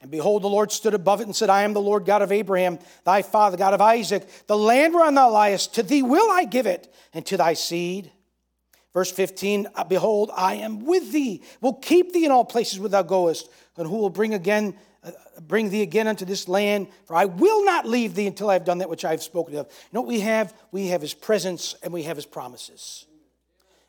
And 0.00 0.10
behold, 0.10 0.42
the 0.42 0.48
Lord 0.48 0.70
stood 0.72 0.94
above 0.94 1.20
it 1.20 1.26
and 1.26 1.34
said, 1.34 1.48
I 1.48 1.62
am 1.62 1.72
the 1.72 1.80
Lord 1.80 2.04
God 2.04 2.22
of 2.22 2.30
Abraham, 2.30 2.78
thy 3.04 3.22
father, 3.22 3.56
God 3.56 3.74
of 3.74 3.80
Isaac. 3.80 4.28
The 4.46 4.56
land 4.56 4.94
whereon 4.94 5.14
thou 5.14 5.30
liest, 5.30 5.74
to 5.74 5.82
thee 5.82 6.02
will 6.02 6.30
I 6.30 6.44
give 6.44 6.66
it, 6.66 6.92
and 7.14 7.24
to 7.26 7.36
thy 7.36 7.54
seed. 7.54 8.12
Verse 8.92 9.10
15, 9.10 9.68
"Uh, 9.74 9.84
Behold, 9.84 10.30
I 10.34 10.54
am 10.54 10.84
with 10.86 11.12
thee, 11.12 11.42
will 11.60 11.74
keep 11.74 12.12
thee 12.12 12.24
in 12.24 12.30
all 12.30 12.44
places 12.44 12.78
where 12.78 12.88
thou 12.88 13.02
goest, 13.02 13.48
and 13.76 13.86
who 13.86 13.96
will 13.96 14.10
bring 14.10 14.32
again, 14.32 14.74
uh, 15.04 15.10
bring 15.40 15.68
thee 15.70 15.82
again 15.82 16.08
unto 16.08 16.24
this 16.24 16.48
land, 16.48 16.88
for 17.04 17.14
I 17.14 17.26
will 17.26 17.64
not 17.64 17.86
leave 17.86 18.14
thee 18.14 18.26
until 18.26 18.48
I 18.48 18.54
have 18.54 18.64
done 18.64 18.78
that 18.78 18.88
which 18.88 19.04
I 19.04 19.10
have 19.10 19.22
spoken 19.22 19.54
of. 19.56 19.66
You 19.66 19.72
know 19.92 20.00
what 20.00 20.08
we 20.08 20.20
have? 20.20 20.54
We 20.72 20.88
have 20.88 21.02
his 21.02 21.12
presence 21.12 21.74
and 21.82 21.92
we 21.92 22.04
have 22.04 22.16
his 22.16 22.24
promises. 22.24 23.06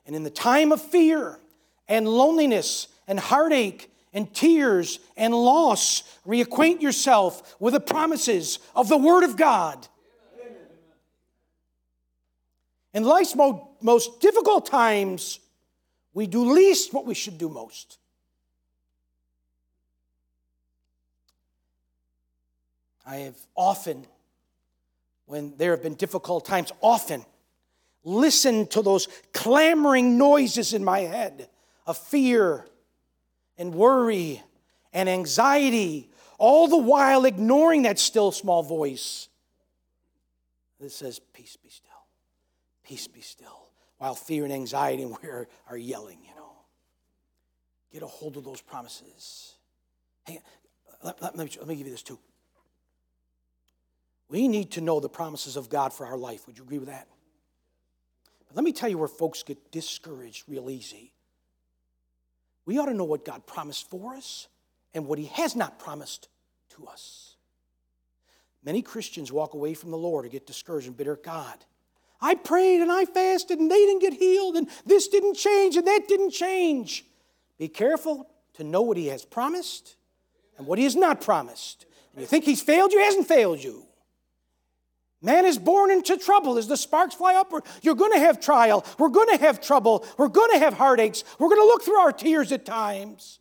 And 0.06 0.16
in 0.16 0.24
the 0.24 0.30
time 0.30 0.72
of 0.72 0.82
fear 0.82 1.40
and 1.88 2.08
loneliness 2.08 2.88
and 3.08 3.20
heartache 3.20 3.90
and 4.18 4.34
tears 4.34 5.00
and 5.16 5.32
loss, 5.32 6.02
reacquaint 6.26 6.82
yourself 6.82 7.56
with 7.60 7.76
the 7.76 7.80
promises 7.80 8.58
of 8.76 8.90
the 8.90 8.98
Word 8.98 9.24
of 9.24 9.38
God. 9.38 9.88
In 12.96 13.04
life's 13.04 13.36
mo- 13.36 13.70
most 13.80 14.20
difficult 14.20 14.66
times, 14.66 15.40
we 16.16 16.26
do 16.26 16.52
least 16.52 16.96
what 16.96 17.06
we 17.06 17.14
should 17.14 17.38
do 17.38 17.48
most. 17.48 18.00
I 23.06 23.18
have 23.18 23.38
often, 23.56 24.08
when 25.28 25.56
there 25.58 25.70
have 25.72 25.84
been 25.84 25.94
difficult 25.94 26.44
times, 26.44 26.72
often 26.82 27.24
listened 28.04 28.72
to 28.72 28.82
those 28.82 29.08
clamoring 29.32 30.18
noises 30.18 30.74
in 30.74 30.84
my 30.84 31.02
head 31.02 31.50
of 31.86 32.00
fear 32.00 32.66
and 33.58 33.74
worry 33.74 34.42
and 34.94 35.10
anxiety, 35.10 36.10
all 36.38 36.68
the 36.68 36.78
while 36.78 37.26
ignoring 37.26 37.84
that 37.84 38.00
still 38.00 38.32
small 38.32 38.64
voice 38.64 39.28
that 40.80 40.92
says, 40.92 41.20
Peace 41.34 41.58
be 41.58 41.70
still, 41.70 42.06
peace 42.84 43.08
be 43.08 43.22
still, 43.22 43.70
while 43.98 44.16
fear 44.16 44.44
and 44.44 44.54
anxiety 44.54 45.04
and 45.24 45.48
are 45.70 45.78
yelling, 45.78 46.20
you 46.24 46.36
know. 46.36 46.52
Get 47.92 48.04
a 48.04 48.08
hold 48.08 48.38
of 48.38 48.44
those 48.44 48.62
promises. 48.62 49.56
Hey, 50.26 50.42
let, 51.04 51.22
let 51.22 51.36
me, 51.38 51.50
let 51.58 51.68
me 51.68 51.76
give 51.76 51.88
you 51.88 51.94
this 51.94 52.04
too. 52.04 52.20
We 54.30 54.48
need 54.48 54.72
to 54.72 54.82
know 54.82 55.00
the 55.00 55.10
promises 55.10 55.56
of 55.56 55.70
God 55.70 55.94
for 55.94 56.06
our 56.06 56.18
life. 56.18 56.48
Would 56.48 56.58
you 56.58 56.64
agree 56.64 56.80
with 56.80 56.90
that? 56.90 57.08
But 58.48 58.58
let 58.58 58.66
me 58.66 58.74
tell 58.74 58.90
you 58.90 58.98
where 58.98 59.08
folks 59.08 59.42
get 59.44 59.72
discouraged 59.72 60.44
real 60.48 60.70
easy. 60.70 61.14
We 62.68 62.78
ought 62.78 62.88
to 62.88 62.94
know 62.94 63.06
what 63.06 63.26
God 63.26 63.48
promised 63.48 63.90
for 63.90 64.14
us 64.14 64.48
and 64.94 65.08
what 65.08 65.18
He 65.18 65.28
has 65.28 65.56
not 65.56 65.80
promised 65.80 66.28
to 66.76 66.86
us. 66.86 67.38
Many 68.64 68.82
Christians 68.82 69.32
walk 69.32 69.54
away 69.54 69.74
from 69.74 69.90
the 69.90 69.98
Lord 69.98 70.26
or 70.26 70.30
get 70.30 70.46
discouraged 70.46 70.88
and 70.88 70.98
bitter 70.98 71.14
at 71.14 71.24
God. 71.24 71.56
I 72.20 72.36
prayed 72.36 72.82
and 72.82 72.92
I 72.92 73.06
fasted 73.06 73.60
and 73.60 73.72
they 73.72 73.86
didn't 73.86 74.02
get 74.02 74.14
healed 74.14 74.58
and 74.58 74.68
this 74.86 75.08
didn't 75.08 75.36
change 75.36 75.78
and 75.78 75.88
that 75.88 76.08
didn't 76.10 76.32
change. 76.32 77.06
Be 77.58 77.70
careful 77.70 78.28
to 78.56 78.66
know 78.66 78.82
what 78.82 78.98
He 78.98 79.08
has 79.08 79.24
promised 79.24 79.96
and 80.58 80.68
what 80.68 80.78
He 80.78 80.84
has 80.84 80.96
not 80.96 81.22
promised. 81.22 81.86
And 82.14 82.22
you 82.22 82.28
think 82.28 82.44
He's 82.44 82.62
failed 82.62 82.92
you, 82.92 83.00
He 83.00 83.06
hasn't 83.06 83.30
failed 83.30 83.64
you. 83.64 83.87
Man 85.22 85.46
is 85.46 85.58
born 85.58 85.90
into 85.90 86.18
trouble. 86.18 86.58
As 86.58 86.68
the 86.68 86.78
sparks 86.78 87.16
fly 87.16 87.36
upward, 87.36 87.64
you're 87.82 87.96
going 87.96 88.12
to 88.12 88.20
have 88.20 88.40
trial. 88.40 88.86
We're 89.00 89.10
going 89.10 89.36
to 89.36 89.44
have 89.44 89.60
trouble. 89.60 90.06
We're 90.18 90.28
going 90.28 90.52
to 90.52 90.60
have 90.60 90.74
heartaches. 90.74 91.24
We're 91.40 91.50
going 91.50 91.62
to 91.62 91.66
look 91.66 91.84
through 91.84 91.98
our 91.98 92.12
tears 92.12 92.52
at 92.52 92.66
times. 92.66 93.40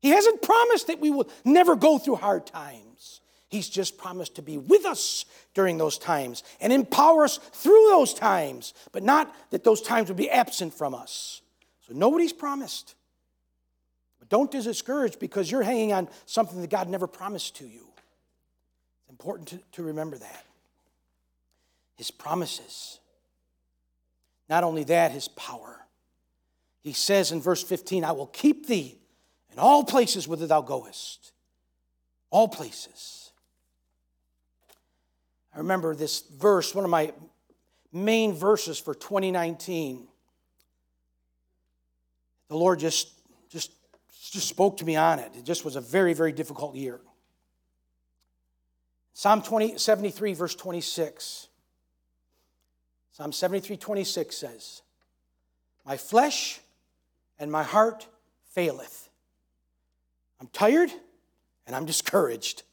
He 0.00 0.10
hasn't 0.10 0.42
promised 0.42 0.86
that 0.86 1.00
we 1.00 1.10
will 1.10 1.28
never 1.44 1.76
go 1.76 1.98
through 1.98 2.16
hard 2.16 2.46
times. 2.46 3.20
He's 3.48 3.68
just 3.68 3.98
promised 3.98 4.36
to 4.36 4.42
be 4.42 4.58
with 4.58 4.84
us 4.84 5.26
during 5.52 5.78
those 5.78 5.98
times 5.98 6.42
and 6.60 6.72
empower 6.72 7.24
us 7.24 7.38
through 7.38 7.86
those 7.90 8.12
times, 8.12 8.74
but 8.90 9.02
not 9.02 9.34
that 9.50 9.64
those 9.64 9.80
times 9.80 10.08
would 10.08 10.16
be 10.16 10.30
absent 10.30 10.74
from 10.74 10.94
us. 10.94 11.42
So 11.86 11.92
nobody's 11.94 12.32
promised. 12.32 12.94
But 14.18 14.28
don't 14.28 14.50
be 14.50 14.60
discouraged 14.60 15.20
because 15.20 15.50
you're 15.50 15.62
hanging 15.62 15.92
on 15.92 16.08
something 16.26 16.60
that 16.62 16.70
God 16.70 16.88
never 16.88 17.06
promised 17.06 17.56
to 17.56 17.66
you. 17.66 17.86
It's 19.02 19.10
important 19.10 19.48
to, 19.48 19.58
to 19.72 19.82
remember 19.82 20.16
that 20.18 20.44
his 21.96 22.10
promises. 22.10 22.98
Not 24.48 24.64
only 24.64 24.84
that, 24.84 25.12
his 25.12 25.28
power. 25.28 25.86
He 26.80 26.92
says 26.92 27.32
in 27.32 27.40
verse 27.40 27.62
15, 27.62 28.04
I 28.04 28.12
will 28.12 28.26
keep 28.26 28.66
thee 28.66 28.98
in 29.52 29.58
all 29.58 29.84
places 29.84 30.28
whither 30.28 30.46
thou 30.46 30.60
goest. 30.60 31.32
All 32.30 32.48
places. 32.48 33.32
I 35.54 35.58
remember 35.58 35.94
this 35.94 36.24
verse, 36.36 36.74
one 36.74 36.84
of 36.84 36.90
my 36.90 37.12
main 37.92 38.34
verses 38.34 38.78
for 38.78 38.94
2019. 38.94 40.08
The 42.48 42.56
Lord 42.56 42.80
just, 42.80 43.08
just, 43.48 43.70
just 44.30 44.48
spoke 44.48 44.78
to 44.78 44.84
me 44.84 44.96
on 44.96 45.20
it. 45.20 45.30
It 45.38 45.44
just 45.44 45.64
was 45.64 45.76
a 45.76 45.80
very, 45.80 46.12
very 46.12 46.32
difficult 46.32 46.74
year. 46.74 47.00
Psalm 49.14 49.42
20, 49.42 49.78
73, 49.78 50.34
verse 50.34 50.56
26. 50.56 51.48
Psalm 53.14 53.30
73 53.30 53.76
26 53.76 54.36
says, 54.36 54.82
My 55.86 55.96
flesh 55.96 56.58
and 57.38 57.50
my 57.50 57.62
heart 57.62 58.08
faileth. 58.54 59.08
I'm 60.40 60.48
tired 60.48 60.90
and 61.64 61.76
I'm 61.76 61.86
discouraged. 61.86 62.64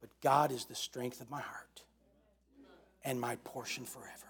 But 0.00 0.10
God 0.22 0.52
is 0.52 0.66
the 0.66 0.76
strength 0.76 1.20
of 1.20 1.28
my 1.28 1.40
heart 1.40 1.82
and 3.04 3.20
my 3.20 3.34
portion 3.42 3.84
forever. 3.84 4.27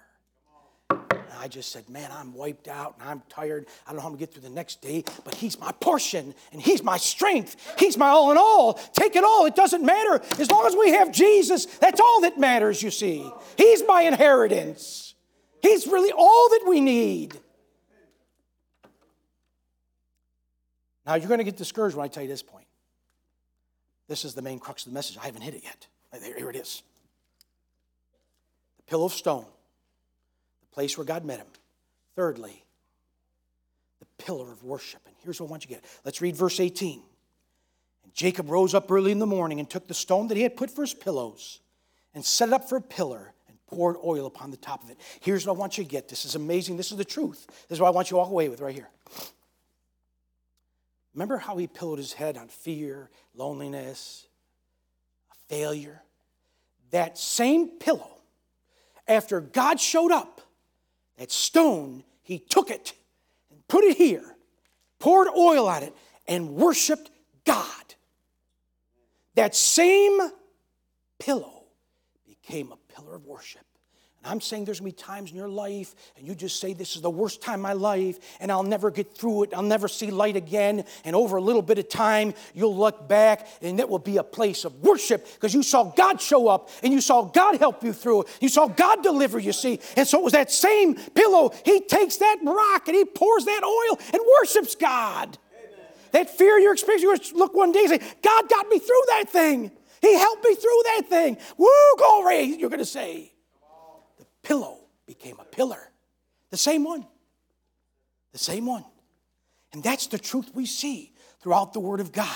And 1.29 1.39
I 1.39 1.49
just 1.49 1.73
said, 1.73 1.89
Man, 1.89 2.11
I'm 2.13 2.33
wiped 2.33 2.69
out 2.69 2.97
and 2.99 3.09
I'm 3.09 3.23
tired. 3.29 3.67
I 3.87 3.91
don't 3.91 3.97
know 3.97 4.03
how 4.03 4.09
I'm 4.09 4.13
going 4.13 4.21
to 4.21 4.27
get 4.27 4.33
through 4.33 4.49
the 4.49 4.55
next 4.55 4.81
day, 4.81 5.05
but 5.25 5.35
He's 5.35 5.59
my 5.61 5.73
portion 5.73 6.35
and 6.53 6.63
He's 6.63 6.83
my 6.83 6.97
strength. 6.97 7.75
He's 7.79 7.97
my 7.97 8.09
all 8.09 8.31
in 8.31 8.39
all. 8.39 8.75
Take 8.95 9.15
it 9.17 9.25
all. 9.25 9.47
It 9.47 9.55
doesn't 9.55 9.85
matter. 9.85 10.23
As 10.41 10.51
long 10.51 10.67
as 10.67 10.75
we 10.75 10.91
have 10.91 11.13
Jesus, 11.13 11.67
that's 11.67 12.01
all 12.01 12.23
that 12.23 12.39
matters, 12.39 12.83
you 12.83 12.91
see. 12.91 13.31
He's 13.57 13.83
my 13.87 14.03
inheritance. 14.03 15.15
He's 15.63 15.87
really 15.87 16.13
all 16.13 16.49
that 16.51 16.65
we 16.67 16.81
need. 16.81 17.39
Now, 21.05 21.15
you're 21.15 21.29
going 21.29 21.39
to 21.39 21.45
get 21.45 21.57
discouraged 21.57 21.97
when 21.97 22.05
I 22.05 22.09
tell 22.09 22.23
you 22.23 22.29
this 22.29 22.43
point. 22.43 22.67
This 24.09 24.25
is 24.25 24.35
the 24.35 24.43
main 24.43 24.59
crux 24.59 24.87
of 24.87 24.93
the 24.93 24.95
message. 24.95 25.19
I 25.21 25.27
haven't 25.27 25.43
hit 25.43 25.55
it 25.55 25.65
yet. 25.65 25.87
Here 26.37 26.49
it 26.49 26.57
is. 26.57 26.83
The 28.79 28.83
pillow 28.85 29.07
of 29.07 29.13
stone 29.13 29.45
place 30.73 30.97
where 30.97 31.05
God 31.05 31.25
met 31.25 31.39
him. 31.39 31.47
Thirdly, 32.15 32.65
the 34.01 34.07
pillar 34.25 34.51
of 34.51 34.63
worship. 34.65 35.01
And 35.07 35.15
here's 35.23 35.41
what 35.41 35.49
I 35.49 35.51
want 35.51 35.65
you 35.65 35.69
to 35.69 35.81
get. 35.81 35.85
Let's 36.05 36.21
read 36.21 36.37
verse 36.37 36.61
18. 36.61 37.03
And 38.05 38.15
Jacob 38.15 38.51
rose 38.51 38.75
up 38.75 38.91
early 38.91 39.13
in 39.13 39.19
the 39.19 39.27
morning 39.27 39.61
and 39.61 39.69
took 39.69 39.87
the 39.87 39.95
stone 39.95 40.29
that 40.29 40.37
he 40.37 40.43
had 40.43 40.57
put 40.57 40.71
for 40.71 40.83
his 40.83 40.95
pillows 40.95 41.61
and 42.15 42.25
set 42.25 42.49
it 42.49 42.55
up 42.55 42.69
for 42.69 42.77
a 42.77 42.83
pillar 42.83 43.33
and 43.49 43.57
poured 43.67 43.97
oil 44.05 44.27
upon 44.27 44.51
the 44.51 44.57
top 44.57 44.83
of 44.83 44.91
it. 44.91 44.99
Here's 45.21 45.47
what 45.47 45.57
I 45.57 45.59
want 45.59 45.79
you 45.79 45.85
to 45.85 45.91
get. 45.91 46.09
This 46.09 46.25
is 46.25 46.35
amazing. 46.35 46.77
This 46.77 46.91
is 46.91 46.97
the 46.97 47.05
truth. 47.05 47.47
This 47.69 47.77
is 47.77 47.81
what 47.81 47.89
I 47.89 47.93
want 47.93 48.09
you 48.09 48.15
to 48.15 48.19
walk 48.19 48.31
away 48.31 48.49
with 48.49 48.61
right 48.61 48.75
here. 48.75 48.89
Remember 51.15 51.39
how 51.39 51.57
he 51.57 51.67
pillowed 51.67 51.99
his 51.99 52.13
head 52.13 52.37
on 52.37 52.49
fear, 52.49 53.11
loneliness, 53.35 54.27
failure? 55.49 56.03
That 56.91 57.19
same 57.19 57.69
pillow, 57.79 58.19
after 59.07 59.41
God 59.41 59.81
showed 59.81 60.13
up, 60.13 60.41
that 61.19 61.31
stone, 61.31 62.05
he 62.23 62.39
took 62.39 62.71
it 62.71 62.95
and 63.51 63.61
put 63.69 63.85
it 63.85 63.97
here, 63.97 64.37
poured 64.99 65.29
oil 65.29 65.69
on 65.69 65.83
it, 65.83 65.95
and 66.27 66.51
worshiped 66.51 67.11
God. 67.45 67.95
That 69.35 69.55
same 69.55 70.19
pillow 71.19 71.65
became 72.27 72.73
a 72.73 72.95
pillar 72.95 73.17
of 73.17 73.27
worship. 73.27 73.68
And 74.25 74.33
I'm 74.33 74.41
saying 74.41 74.65
there's 74.65 74.81
gonna 74.81 74.91
be 74.91 74.97
times 74.97 75.31
in 75.31 75.37
your 75.37 75.49
life, 75.49 75.95
and 76.17 76.27
you 76.27 76.35
just 76.35 76.59
say, 76.61 76.73
This 76.73 76.97
is 76.97 77.03
the 77.03 77.11
worst 77.11 77.41
time 77.41 77.61
of 77.61 77.61
my 77.61 77.73
life, 77.73 78.19
and 78.41 78.51
I'll 78.51 78.65
never 78.65 78.91
get 78.91 79.15
through 79.15 79.45
it. 79.45 79.55
I'll 79.55 79.63
never 79.63 79.87
see 79.87 80.11
light 80.11 80.35
again. 80.35 80.85
And 81.05 81.15
over 81.15 81.37
a 81.37 81.41
little 81.41 81.63
bit 81.63 81.79
of 81.79 81.89
time, 81.89 82.35
you'll 82.53 82.77
look 82.77 83.09
back, 83.09 83.47
and 83.63 83.79
it 83.79 83.89
will 83.89 84.01
be 84.01 84.17
a 84.17 84.25
place 84.25 84.65
of 84.65 84.75
worship 84.83 85.25
because 85.35 85.55
you 85.55 85.63
saw 85.63 85.85
God 85.85 86.21
show 86.21 86.49
up, 86.49 86.71
and 86.83 86.93
you 86.93 87.01
saw 87.01 87.23
God 87.23 87.59
help 87.59 87.85
you 87.85 87.93
through 87.93 88.23
it. 88.23 88.29
You 88.41 88.49
saw 88.49 88.67
God 88.67 89.03
deliver, 89.03 89.39
you 89.39 89.53
see. 89.53 89.79
And 89.97 90.07
so 90.07 90.19
it 90.19 90.25
was 90.25 90.33
that 90.33 90.51
same 90.51 90.95
pillow. 90.95 91.53
He 91.65 91.81
takes 91.81 92.17
that 92.17 92.39
rock 92.43 92.89
and 92.89 92.97
he 92.97 93.05
pours 93.05 93.45
that 93.45 93.63
oil 93.63 94.01
and 94.13 94.21
worships 94.41 94.75
God. 94.75 95.39
That 96.13 96.31
fear 96.31 96.59
you're 96.59 96.73
experiencing, 96.73 97.09
you 97.09 97.39
look 97.39 97.55
one 97.55 97.71
day 97.73 97.85
and 97.85 97.89
say, 97.91 98.11
God 98.23 98.49
got 98.49 98.69
me 98.69 98.79
through 98.79 99.03
that 99.09 99.25
thing. 99.29 99.71
He 100.01 100.15
helped 100.15 100.45
me 100.45 100.55
through 100.55 100.83
that 100.85 101.03
thing. 101.09 101.37
Woo, 101.57 101.69
glory, 101.97 102.43
you're 102.43 102.71
going 102.71 102.79
to 102.79 102.87
say. 102.87 103.33
Pillow 104.43 104.79
became 105.07 105.37
a 105.41 105.45
pillar. 105.45 105.91
The 106.51 106.57
same 106.57 106.85
one. 106.85 107.07
The 108.33 108.39
same 108.39 108.67
one. 108.67 108.85
And 109.73 109.83
that's 109.83 110.07
the 110.07 110.19
truth 110.19 110.51
we 110.55 110.67
see 110.67 111.13
throughout 111.41 111.73
the 111.73 111.81
Word 111.81 112.01
of 112.01 112.13
God. 112.13 112.27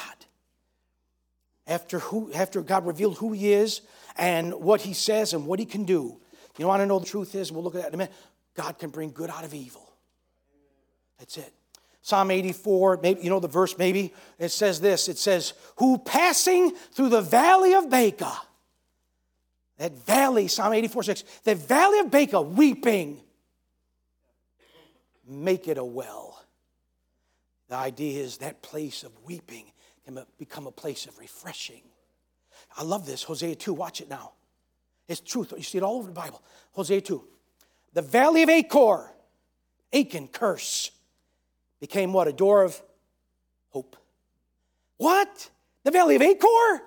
After, 1.66 2.00
who, 2.00 2.32
after 2.32 2.61
God 2.61 2.86
revealed 2.86 3.18
who 3.18 3.32
He 3.32 3.53
is 3.53 3.82
and 4.16 4.53
what 4.55 4.80
He 4.82 4.92
says 4.94 5.32
and 5.32 5.46
what 5.46 5.59
He 5.59 5.64
can 5.64 5.84
do, 5.84 6.18
you 6.59 6.64
know, 6.64 6.66
I 6.66 6.68
want 6.68 6.82
to 6.82 6.86
know 6.86 6.98
the 6.98 7.07
truth 7.07 7.34
is, 7.34 7.50
we'll 7.50 7.62
look 7.62 7.74
at 7.74 7.82
that 7.82 7.88
in 7.88 7.94
a 7.94 7.96
minute. 7.98 8.12
God 8.55 8.78
can 8.78 8.90
bring 8.90 9.12
good 9.12 9.30
out 9.30 9.44
of 9.44 9.55
evil. 9.55 9.88
That's 11.18 11.36
it. 11.38 11.53
Psalm 12.03 12.32
84, 12.32 12.98
maybe, 13.00 13.22
you 13.22 13.30
know 13.30 13.38
the 13.38 13.48
verse 13.48 13.78
maybe? 13.78 14.12
It 14.38 14.50
says 14.50 14.80
this 14.80 15.09
it 15.09 15.18
says, 15.18 15.55
Who 15.76 15.98
passing 15.98 16.72
through 16.92 17.11
the 17.11 17.20
valley 17.20 17.74
of 17.74 17.88
Baca, 17.88 18.32
that 19.83 20.07
valley, 20.07 20.47
Psalm 20.47 20.72
84 20.72 21.03
6, 21.03 21.24
the 21.43 21.57
valley 21.57 21.99
of 21.99 22.09
Baca, 22.09 22.41
weeping, 22.41 23.20
make 25.28 25.66
it 25.66 25.76
a 25.76 25.85
well. 25.85 26.41
The 27.68 27.74
idea 27.74 28.22
is 28.22 28.37
that 28.39 28.62
place 28.62 29.03
of 29.03 29.11
weeping 29.24 29.64
can 30.05 30.24
become 30.39 30.68
a 30.68 30.70
place 30.70 31.07
of 31.07 31.18
refreshing. 31.18 31.83
I 32.76 32.85
love 32.85 33.07
this. 33.07 33.24
Hosea 33.24 33.57
2, 33.57 33.74
watch 33.74 34.01
it 34.01 34.09
now. 34.09 34.35
It's 35.09 35.20
truth. 35.20 35.53
You 35.57 35.64
see 35.64 35.78
it 35.78 35.83
all 35.83 35.97
over 35.97 36.07
the 36.07 36.14
Bible. 36.14 36.45
Hosea 36.74 37.01
2. 37.01 37.24
The 37.93 38.03
valley 38.03 38.45
of 38.45 38.51
Achor, 38.51 39.11
Achan, 39.93 40.28
curse, 40.28 40.93
became 41.80 42.12
what? 42.12 42.28
A 42.28 42.33
door 42.33 42.62
of 42.62 42.80
hope. 43.70 43.97
What? 44.99 45.51
The 45.83 45.91
valley 45.91 46.14
of 46.14 46.22
Achor? 46.22 46.83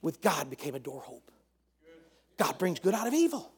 With 0.00 0.22
God 0.22 0.48
became 0.48 0.74
a 0.74 0.80
door 0.80 1.02
hope. 1.02 1.21
God 2.42 2.58
brings 2.58 2.80
good 2.80 2.94
out 2.94 3.06
of 3.06 3.14
evil. 3.14 3.52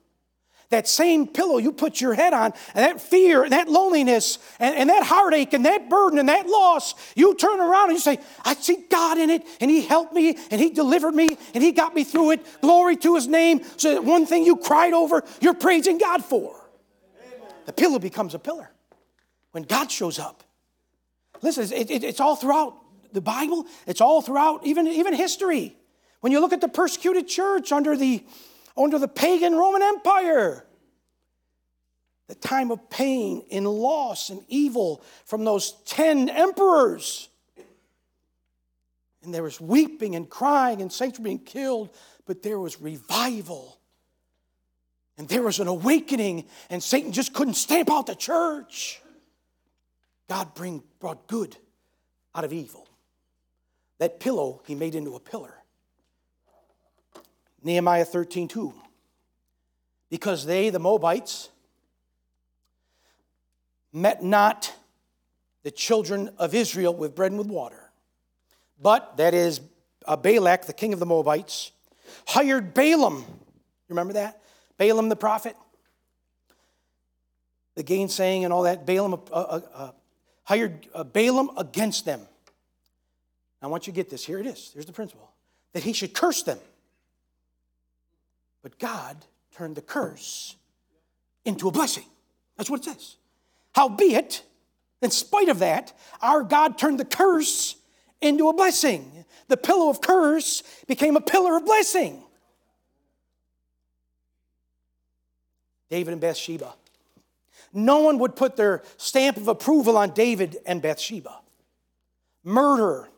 That 0.69 0.87
same 0.87 1.27
pillow 1.27 1.57
you 1.57 1.73
put 1.73 2.03
your 2.03 2.13
head 2.13 2.35
on, 2.35 2.53
and 2.75 2.85
that 2.85 3.01
fear, 3.01 3.43
and 3.43 3.53
that 3.53 3.69
loneliness, 3.69 4.39
and, 4.59 4.75
and, 4.77 4.91
that 4.91 5.05
heartache, 5.05 5.55
and 5.55 5.65
that 5.65 5.89
burden, 5.89 6.19
and 6.19 6.29
that 6.29 6.47
loss, 6.47 6.95
you 7.15 7.35
turn 7.35 7.61
around 7.61 7.91
and 7.91 7.93
you 7.93 8.01
say, 8.01 8.19
I 8.45 8.55
see 8.55 8.85
God 8.91 9.17
in 9.17 9.31
it, 9.31 9.43
and 9.61 9.71
He 9.71 9.81
helped 9.81 10.13
me, 10.13 10.37
and 10.51 10.61
He 10.61 10.69
delivered 10.69 11.15
me, 11.15 11.39
and 11.55 11.63
He 11.63 11.73
got 11.73 11.95
me 11.95 12.05
through 12.05 12.33
it. 12.33 12.61
Glory 12.61 12.97
to 12.97 13.15
His 13.15 13.27
name. 13.27 13.63
So 13.79 13.95
that 13.95 14.05
one 14.05 14.27
thing 14.27 14.45
you 14.45 14.57
cried 14.57 14.93
over, 14.93 15.23
you're 15.41 15.55
praising 15.55 15.97
God 15.97 16.23
for. 16.23 16.55
The 17.65 17.73
pillow 17.73 17.99
becomes 17.99 18.35
a 18.35 18.39
pillar 18.39 18.71
when 19.53 19.63
God 19.63 19.91
shows 19.91 20.19
up. 20.19 20.45
Listen, 21.41 21.73
it, 21.73 21.91
it, 21.91 22.05
it's 22.05 22.21
all 22.21 22.37
throughout 22.37 22.77
the 23.13 23.23
Bible, 23.23 23.67
it's 23.87 24.01
all 24.01 24.21
throughout 24.21 24.67
even, 24.67 24.89
even 24.89 25.15
history. 25.15 25.77
When 26.21 26.33
you 26.33 26.41
look 26.41 26.53
at 26.55 26.63
the 26.63 26.69
persecuted 26.69 27.29
church 27.29 27.71
under 27.71 27.97
the, 27.97 28.25
under 28.77 28.99
the 28.99 29.09
pagan 29.09 29.55
Roman 29.55 29.83
Empire, 29.83 30.65
the 32.29 32.35
time 32.35 32.71
of 32.71 32.91
pain 32.91 33.45
and 33.51 33.67
loss 33.67 34.31
and 34.31 34.43
evil 34.49 35.03
from 35.27 35.45
those 35.45 35.73
10 35.87 36.29
emperors. 36.29 37.29
And 39.23 39.33
there 39.33 39.43
was 39.43 39.61
weeping 39.61 40.17
and 40.17 40.29
crying, 40.29 40.83
and 40.83 40.93
saints 40.93 41.19
were 41.19 41.25
being 41.25 41.39
killed, 41.39 41.91
but 42.27 42.43
there 42.43 42.59
was 42.59 42.81
revival. 42.81 43.79
And 45.17 45.29
there 45.29 45.43
was 45.43 45.61
an 45.61 45.69
awakening, 45.69 46.47
and 46.69 46.83
Satan 46.83 47.13
just 47.13 47.33
couldn't 47.33 47.55
stamp 47.55 47.91
out 47.91 48.07
the 48.07 48.15
church. 48.15 49.01
God 50.29 50.55
bring, 50.55 50.83
brought 50.99 51.27
good 51.27 51.57
out 52.35 52.45
of 52.45 52.53
evil. 52.53 52.89
That 53.99 54.21
pillow 54.21 54.63
he 54.67 54.75
made 54.75 54.95
into 54.95 55.15
a 55.15 55.21
pillar. 55.21 55.55
Nehemiah 57.65 58.05
13, 58.05 58.47
2. 58.47 58.73
Because 60.11 60.47
they, 60.47 60.71
the 60.71 60.79
Moabites, 60.79 61.49
met 63.93 64.23
not 64.23 64.73
the 65.63 65.71
children 65.71 66.31
of 66.39 66.55
Israel 66.55 66.95
with 66.95 67.15
bread 67.15 67.33
and 67.33 67.39
with 67.39 67.49
water, 67.49 67.91
but, 68.81 69.17
that 69.17 69.35
is, 69.35 69.61
Balak, 70.07 70.67
the 70.67 70.73
king 70.73 70.93
of 70.93 70.99
the 70.99 71.07
Moabites, 71.07 71.73
hired 72.27 72.75
Balaam. 72.75 73.25
Remember 73.89 74.13
that? 74.13 74.43
Balaam 74.77 75.09
the 75.09 75.17
prophet? 75.17 75.57
The 77.77 77.83
gainsaying 77.83 78.45
and 78.45 78.53
all 78.53 78.63
that. 78.65 78.87
Balaam 78.87 79.15
uh, 79.15 79.35
uh, 79.35 79.61
uh 79.75 79.91
hired 80.45 80.87
uh, 80.95 81.05
Balaam 81.05 81.51
against 81.57 82.05
them. 82.05 82.21
I 83.63 83.67
want 83.67 83.87
you 83.87 83.93
to 83.93 83.97
get 83.97 84.11
this. 84.11 84.25
Here 84.25 84.39
it 84.39 84.47
is. 84.47 84.71
Here's 84.75 84.87
the 84.87 84.93
principle 84.93 85.31
that 85.73 85.83
he 85.83 85.93
should 85.93 86.13
curse 86.13 86.43
them. 86.43 86.59
But 88.65 88.79
God 88.79 89.27
turned 89.55 89.77
the 89.77 89.83
curse 89.83 90.57
into 91.45 91.69
a 91.69 91.71
blessing. 91.71 92.07
That's 92.57 92.71
what 92.71 92.81
it 92.81 92.85
says. 92.85 93.17
Howbeit, 93.75 94.43
in 95.03 95.11
spite 95.11 95.51
of 95.51 95.59
that, 95.59 95.93
our 96.23 96.43
God 96.43 96.79
turned 96.79 96.99
the 96.99 97.05
curse 97.05 97.77
into 98.23 98.49
a 98.49 98.55
blessing. 98.55 99.27
The 99.49 99.59
pillow 99.59 99.91
of 99.91 100.01
curse 100.01 100.63
became 100.89 101.15
a 101.15 101.21
pillar 101.21 101.59
of 101.59 101.67
blessing. 101.67 102.23
David 105.91 106.13
and 106.13 106.21
Bathsheba. 106.23 106.75
No 107.75 107.99
one 107.99 108.19
would 108.21 108.35
put 108.35 108.57
their 108.57 108.83
stamp 108.97 109.37
of 109.37 109.47
approval 109.47 109.99
on 109.99 110.13
David 110.15 110.57
and 110.65 110.81
Bathsheba. 110.81 111.41
Murder, 112.43 113.11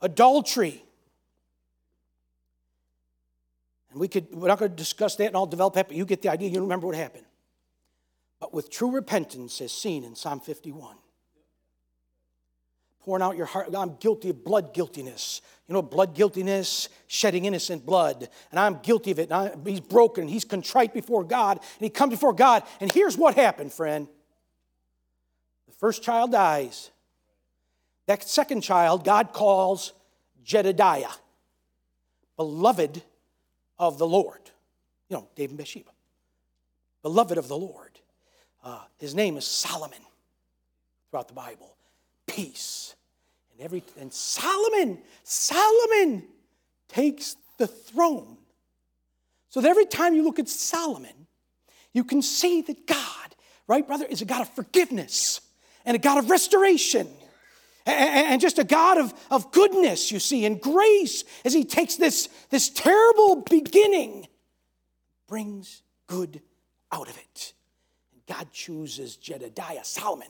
adultery. 0.00 0.84
And 3.92 4.00
we 4.00 4.08
could, 4.08 4.26
we're 4.32 4.48
not 4.48 4.58
going 4.58 4.70
to 4.70 4.76
discuss 4.76 5.16
that 5.16 5.26
and 5.26 5.36
I'll 5.36 5.46
develop 5.46 5.74
that, 5.74 5.86
but 5.86 5.96
you 5.96 6.06
get 6.06 6.22
the 6.22 6.30
idea, 6.30 6.48
you 6.48 6.60
remember 6.60 6.86
what 6.86 6.96
happened. 6.96 7.26
But 8.40 8.52
with 8.52 8.70
true 8.70 8.90
repentance, 8.90 9.60
as 9.60 9.70
seen 9.70 10.02
in 10.02 10.16
Psalm 10.16 10.40
51, 10.40 10.96
pouring 13.00 13.22
out 13.22 13.36
your 13.36 13.46
heart, 13.46 13.68
I'm 13.76 13.96
guilty 13.96 14.30
of 14.30 14.42
blood 14.42 14.72
guiltiness. 14.74 15.42
You 15.68 15.74
know, 15.74 15.82
blood 15.82 16.14
guiltiness, 16.14 16.88
shedding 17.06 17.44
innocent 17.44 17.84
blood. 17.86 18.28
And 18.50 18.58
I'm 18.58 18.78
guilty 18.82 19.10
of 19.10 19.18
it. 19.18 19.30
And 19.30 19.34
I, 19.34 19.54
he's 19.64 19.80
broken. 19.80 20.26
He's 20.26 20.44
contrite 20.44 20.92
before 20.92 21.22
God. 21.22 21.58
And 21.58 21.80
he 21.80 21.90
comes 21.90 22.10
before 22.10 22.32
God. 22.32 22.64
And 22.80 22.90
here's 22.90 23.16
what 23.16 23.34
happened, 23.34 23.72
friend. 23.72 24.08
The 25.68 25.74
first 25.74 26.02
child 26.02 26.32
dies. 26.32 26.90
That 28.06 28.24
second 28.24 28.62
child, 28.62 29.04
God 29.04 29.32
calls 29.32 29.92
Jedediah, 30.42 31.12
beloved 32.36 33.02
of 33.78 33.98
the 33.98 34.06
Lord. 34.06 34.40
You 35.08 35.16
know, 35.18 35.28
David 35.34 35.50
and 35.50 35.58
Bathsheba. 35.58 35.90
Beloved 37.02 37.38
of 37.38 37.48
the 37.48 37.56
Lord. 37.56 37.98
Uh, 38.62 38.80
his 38.98 39.14
name 39.14 39.36
is 39.36 39.44
Solomon 39.44 39.98
throughout 41.10 41.28
the 41.28 41.34
Bible. 41.34 41.76
Peace 42.26 42.94
and 43.52 43.60
every 43.60 43.82
and 44.00 44.12
Solomon, 44.12 44.98
Solomon 45.24 46.22
takes 46.88 47.36
the 47.58 47.66
throne. 47.66 48.36
So 49.48 49.60
that 49.60 49.68
every 49.68 49.84
time 49.84 50.14
you 50.14 50.24
look 50.24 50.38
at 50.38 50.48
Solomon, 50.48 51.26
you 51.92 52.04
can 52.04 52.22
see 52.22 52.62
that 52.62 52.86
God, 52.86 53.36
right, 53.66 53.86
brother, 53.86 54.06
is 54.08 54.22
a 54.22 54.24
God 54.24 54.42
of 54.42 54.48
forgiveness 54.50 55.40
and 55.84 55.94
a 55.94 55.98
God 55.98 56.18
of 56.18 56.30
restoration 56.30 57.08
and 57.86 58.40
just 58.40 58.58
a 58.58 58.64
God 58.64 58.98
of, 58.98 59.14
of 59.30 59.50
goodness, 59.52 60.12
you 60.12 60.18
see, 60.18 60.44
and 60.44 60.60
grace 60.60 61.24
as 61.44 61.52
he 61.52 61.64
takes 61.64 61.96
this, 61.96 62.28
this 62.50 62.68
terrible 62.68 63.42
beginning, 63.48 64.26
brings 65.26 65.82
good 66.06 66.42
out 66.90 67.08
of 67.08 67.16
it. 67.16 67.54
And 68.12 68.22
God 68.26 68.52
chooses 68.52 69.16
Jedediah, 69.16 69.84
Solomon, 69.84 70.28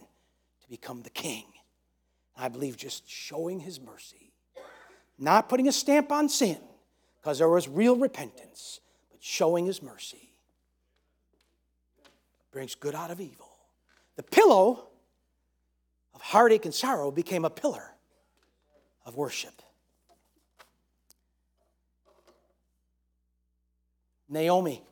to 0.63 0.69
become 0.69 1.03
the 1.03 1.11
king. 1.11 1.45
I 2.37 2.49
believe 2.49 2.77
just 2.77 3.09
showing 3.09 3.61
his 3.61 3.81
mercy, 3.81 4.33
not 5.19 5.49
putting 5.49 5.69
a 5.69 5.73
stamp 5.73 6.11
on 6.11 6.29
sin, 6.29 6.59
because 7.21 7.39
there 7.39 7.49
was 7.49 7.69
real 7.69 7.97
repentance, 7.97 8.81
but 9.11 9.23
showing 9.23 9.67
his 9.67 9.83
mercy 9.83 10.33
brings 12.53 12.75
good 12.75 12.95
out 12.95 13.11
of 13.11 13.21
evil. 13.21 13.51
The 14.17 14.23
pillow 14.23 14.89
heartache 16.23 16.65
and 16.65 16.75
sorrow 16.75 17.11
became 17.11 17.45
a 17.45 17.51
pillar 17.51 17.91
of 19.05 19.17
worship. 19.17 19.61
Naomi, 24.29 24.83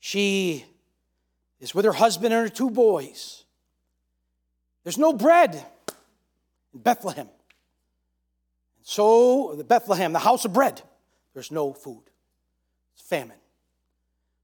she 0.00 0.64
is 1.60 1.74
with 1.74 1.84
her 1.84 1.92
husband 1.92 2.34
and 2.34 2.48
her 2.48 2.54
two 2.54 2.70
boys. 2.70 3.44
There's 4.84 4.98
no 4.98 5.12
bread 5.12 5.54
in 6.74 6.80
Bethlehem. 6.80 7.28
And 8.76 8.86
so, 8.86 9.54
the 9.56 9.64
Bethlehem, 9.64 10.12
the 10.12 10.18
house 10.18 10.44
of 10.44 10.52
bread, 10.52 10.82
there's 11.32 11.50
no 11.50 11.72
food. 11.72 12.02
It's 12.94 13.06
famine. 13.06 13.36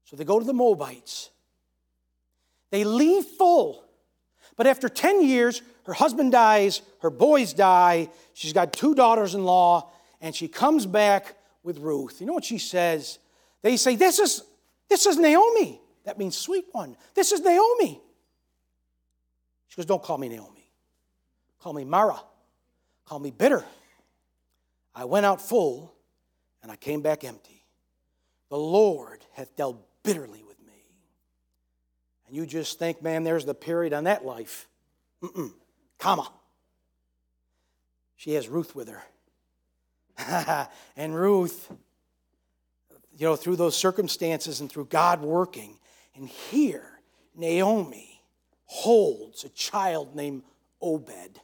So 0.05 0.15
they 0.15 0.23
go 0.23 0.39
to 0.39 0.45
the 0.45 0.53
Moabites. 0.53 1.29
They 2.71 2.83
leave 2.83 3.25
full, 3.25 3.84
But 4.55 4.67
after 4.67 4.87
10 4.87 5.23
years, 5.23 5.61
her 5.85 5.93
husband 5.93 6.31
dies, 6.31 6.81
her 7.01 7.09
boys 7.09 7.53
die, 7.53 8.09
she's 8.33 8.53
got 8.53 8.73
two 8.73 8.95
daughters 8.95 9.35
in 9.35 9.43
law, 9.43 9.91
and 10.21 10.35
she 10.35 10.47
comes 10.47 10.85
back 10.85 11.35
with 11.63 11.79
Ruth. 11.79 12.21
You 12.21 12.27
know 12.27 12.33
what 12.33 12.45
she 12.45 12.57
says? 12.57 13.19
They 13.61 13.77
say, 13.77 13.95
This 13.95 14.19
is, 14.19 14.43
this 14.89 15.05
is 15.05 15.17
Naomi. 15.17 15.81
That 16.05 16.17
means 16.17 16.37
sweet 16.37 16.65
one. 16.71 16.95
This 17.15 17.31
is 17.31 17.41
Naomi. 17.41 17.99
She 19.67 19.75
goes, 19.75 19.85
Don't 19.85 20.03
call 20.03 20.17
me 20.17 20.29
Naomi. 20.29 20.69
Call 21.59 21.73
me 21.73 21.83
Mara. 21.83 22.19
Call 23.05 23.19
me 23.19 23.31
bitter. 23.31 23.63
I 24.93 25.05
went 25.05 25.25
out 25.25 25.41
full 25.41 25.93
and 26.63 26.71
I 26.71 26.75
came 26.75 27.01
back 27.01 27.23
empty. 27.23 27.65
The 28.49 28.57
Lord 28.57 29.25
hath 29.33 29.55
dealt 29.55 29.85
bitterly 30.03 30.43
you 32.35 32.45
just 32.45 32.77
think, 32.77 33.01
man, 33.01 33.23
there's 33.23 33.45
the 33.45 33.53
period 33.53 33.93
on 33.93 34.03
that 34.03 34.25
life. 34.25 34.67
Mm-mm. 35.23 35.53
Comma. 35.97 36.29
She 38.17 38.33
has 38.33 38.49
Ruth 38.49 38.75
with 38.75 38.89
her. 38.89 40.67
and 40.97 41.15
Ruth, 41.15 41.71
you 43.17 43.25
know, 43.25 43.35
through 43.35 43.55
those 43.55 43.77
circumstances 43.77 44.59
and 44.59 44.69
through 44.69 44.85
God 44.85 45.21
working, 45.21 45.77
and 46.15 46.27
here, 46.27 46.99
Naomi 47.35 48.21
holds 48.65 49.43
a 49.43 49.49
child 49.49 50.15
named 50.15 50.43
Obed, 50.81 51.39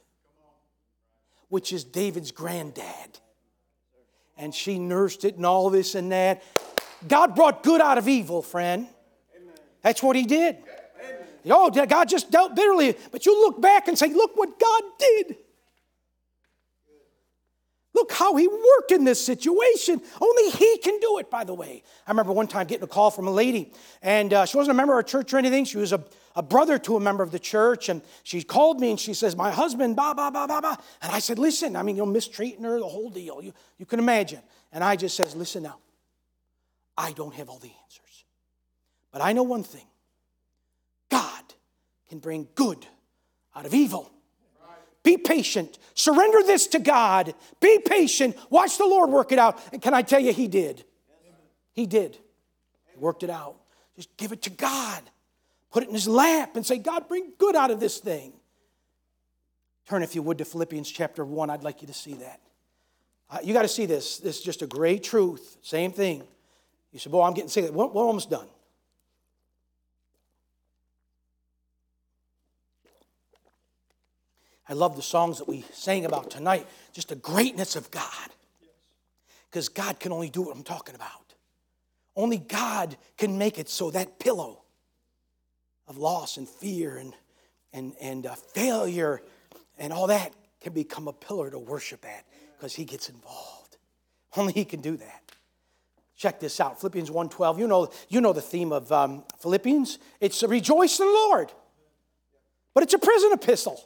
which 1.48 1.72
is 1.72 1.84
David's 1.84 2.32
granddad. 2.32 3.18
And 4.36 4.54
she 4.54 4.78
nursed 4.78 5.24
it 5.24 5.36
and 5.36 5.46
all 5.46 5.70
this 5.70 5.94
and 5.94 6.12
that. 6.12 6.42
God 7.06 7.34
brought 7.34 7.62
good 7.62 7.80
out 7.80 7.98
of 7.98 8.08
evil, 8.08 8.42
friend. 8.42 8.88
That's 9.82 10.02
what 10.02 10.16
he 10.16 10.24
did. 10.24 10.58
Oh, 11.46 11.70
God 11.70 12.08
just 12.08 12.30
dealt 12.30 12.54
bitterly. 12.54 12.96
But 13.10 13.26
you 13.26 13.40
look 13.40 13.60
back 13.60 13.88
and 13.88 13.98
say, 13.98 14.08
look 14.08 14.36
what 14.36 14.58
God 14.58 14.82
did. 14.98 15.36
Look 17.94 18.10
how 18.10 18.36
he 18.36 18.48
worked 18.48 18.90
in 18.90 19.04
this 19.04 19.24
situation. 19.24 20.00
Only 20.20 20.50
he 20.50 20.78
can 20.78 20.98
do 21.00 21.18
it, 21.18 21.30
by 21.30 21.44
the 21.44 21.52
way. 21.52 21.82
I 22.06 22.10
remember 22.10 22.32
one 22.32 22.46
time 22.46 22.66
getting 22.66 22.84
a 22.84 22.88
call 22.88 23.10
from 23.10 23.26
a 23.26 23.30
lady, 23.30 23.72
and 24.00 24.32
uh, 24.32 24.46
she 24.46 24.56
wasn't 24.56 24.74
a 24.74 24.76
member 24.76 24.94
of 24.94 24.96
our 24.96 25.02
church 25.02 25.34
or 25.34 25.38
anything. 25.38 25.66
She 25.66 25.76
was 25.76 25.92
a, 25.92 26.02
a 26.34 26.42
brother 26.42 26.78
to 26.78 26.96
a 26.96 27.00
member 27.00 27.22
of 27.22 27.32
the 27.32 27.38
church, 27.38 27.90
and 27.90 28.00
she 28.22 28.42
called 28.42 28.80
me 28.80 28.90
and 28.90 28.98
she 28.98 29.12
says, 29.12 29.36
My 29.36 29.50
husband, 29.50 29.94
blah, 29.94 30.14
blah, 30.14 30.30
blah, 30.30 30.46
blah, 30.46 30.62
blah. 30.62 30.76
And 31.02 31.12
I 31.12 31.18
said, 31.18 31.38
Listen, 31.38 31.76
I 31.76 31.82
mean, 31.82 31.96
you're 31.96 32.06
mistreating 32.06 32.64
her, 32.64 32.78
the 32.78 32.88
whole 32.88 33.10
deal. 33.10 33.42
You, 33.42 33.52
you 33.76 33.84
can 33.84 33.98
imagine. 33.98 34.40
And 34.72 34.82
I 34.82 34.96
just 34.96 35.14
says, 35.14 35.36
Listen 35.36 35.64
now, 35.64 35.76
I 36.96 37.12
don't 37.12 37.34
have 37.34 37.50
all 37.50 37.58
the 37.58 37.72
answers. 37.84 38.24
But 39.12 39.20
I 39.20 39.34
know 39.34 39.42
one 39.42 39.64
thing 39.64 39.84
can 42.12 42.18
bring 42.18 42.46
good 42.54 42.86
out 43.56 43.64
of 43.64 43.72
evil. 43.72 44.12
Be 45.02 45.16
patient. 45.16 45.78
Surrender 45.94 46.42
this 46.42 46.66
to 46.68 46.78
God. 46.78 47.34
Be 47.58 47.78
patient. 47.78 48.36
Watch 48.50 48.76
the 48.76 48.84
Lord 48.84 49.08
work 49.08 49.32
it 49.32 49.38
out. 49.38 49.58
And 49.72 49.80
can 49.80 49.94
I 49.94 50.02
tell 50.02 50.20
you, 50.20 50.30
He 50.34 50.46
did? 50.46 50.84
He 51.72 51.86
did. 51.86 52.18
He 52.92 52.98
worked 52.98 53.22
it 53.22 53.30
out. 53.30 53.56
Just 53.96 54.14
give 54.18 54.30
it 54.30 54.42
to 54.42 54.50
God. 54.50 55.02
Put 55.70 55.84
it 55.84 55.88
in 55.88 55.94
His 55.94 56.06
lap 56.06 56.54
and 56.54 56.66
say, 56.66 56.76
God, 56.76 57.08
bring 57.08 57.32
good 57.38 57.56
out 57.56 57.70
of 57.70 57.80
this 57.80 57.96
thing. 57.96 58.34
Turn, 59.88 60.02
if 60.02 60.14
you 60.14 60.20
would, 60.20 60.36
to 60.36 60.44
Philippians 60.44 60.90
chapter 60.90 61.24
1. 61.24 61.48
I'd 61.48 61.64
like 61.64 61.80
you 61.80 61.88
to 61.88 61.94
see 61.94 62.14
that. 62.14 62.40
Uh, 63.30 63.38
you 63.42 63.54
got 63.54 63.62
to 63.62 63.68
see 63.68 63.86
this. 63.86 64.18
This 64.18 64.36
is 64.36 64.44
just 64.44 64.60
a 64.60 64.66
great 64.66 65.02
truth. 65.02 65.56
Same 65.62 65.92
thing. 65.92 66.24
You 66.92 66.98
said, 66.98 67.10
Boy, 67.10 67.22
I'm 67.22 67.32
getting 67.32 67.48
sick. 67.48 67.70
We're, 67.70 67.86
we're 67.86 68.04
almost 68.04 68.28
done. 68.28 68.48
I 74.68 74.74
love 74.74 74.96
the 74.96 75.02
songs 75.02 75.38
that 75.38 75.48
we 75.48 75.64
sang 75.72 76.04
about 76.04 76.30
tonight, 76.30 76.66
just 76.92 77.08
the 77.08 77.16
greatness 77.16 77.76
of 77.76 77.90
God. 77.90 78.28
Because 79.50 79.68
God 79.68 80.00
can 80.00 80.12
only 80.12 80.30
do 80.30 80.42
what 80.42 80.56
I'm 80.56 80.62
talking 80.62 80.94
about. 80.94 81.34
Only 82.16 82.38
God 82.38 82.96
can 83.16 83.38
make 83.38 83.58
it 83.58 83.68
so 83.68 83.90
that 83.90 84.18
pillow 84.18 84.62
of 85.88 85.96
loss 85.98 86.36
and 86.36 86.48
fear 86.48 86.96
and, 86.96 87.14
and, 87.72 87.94
and 88.00 88.26
uh, 88.26 88.34
failure 88.34 89.22
and 89.78 89.92
all 89.92 90.06
that 90.06 90.32
can 90.60 90.72
become 90.72 91.08
a 91.08 91.12
pillar 91.12 91.50
to 91.50 91.58
worship 91.58 92.04
at 92.04 92.24
because 92.56 92.74
He 92.74 92.84
gets 92.84 93.08
involved. 93.08 93.76
Only 94.36 94.52
He 94.52 94.64
can 94.64 94.80
do 94.80 94.96
that. 94.96 95.22
Check 96.16 96.38
this 96.38 96.60
out 96.60 96.78
Philippians 96.78 97.10
1.12. 97.10 97.58
You 97.58 97.66
know, 97.66 97.90
you 98.08 98.20
know 98.20 98.32
the 98.32 98.40
theme 98.40 98.72
of 98.72 98.92
um, 98.92 99.24
Philippians. 99.40 99.98
It's 100.20 100.42
rejoice 100.42 101.00
in 101.00 101.06
the 101.06 101.12
Lord. 101.12 101.52
But 102.74 102.84
it's 102.84 102.94
a 102.94 102.98
prison 102.98 103.32
epistle. 103.32 103.82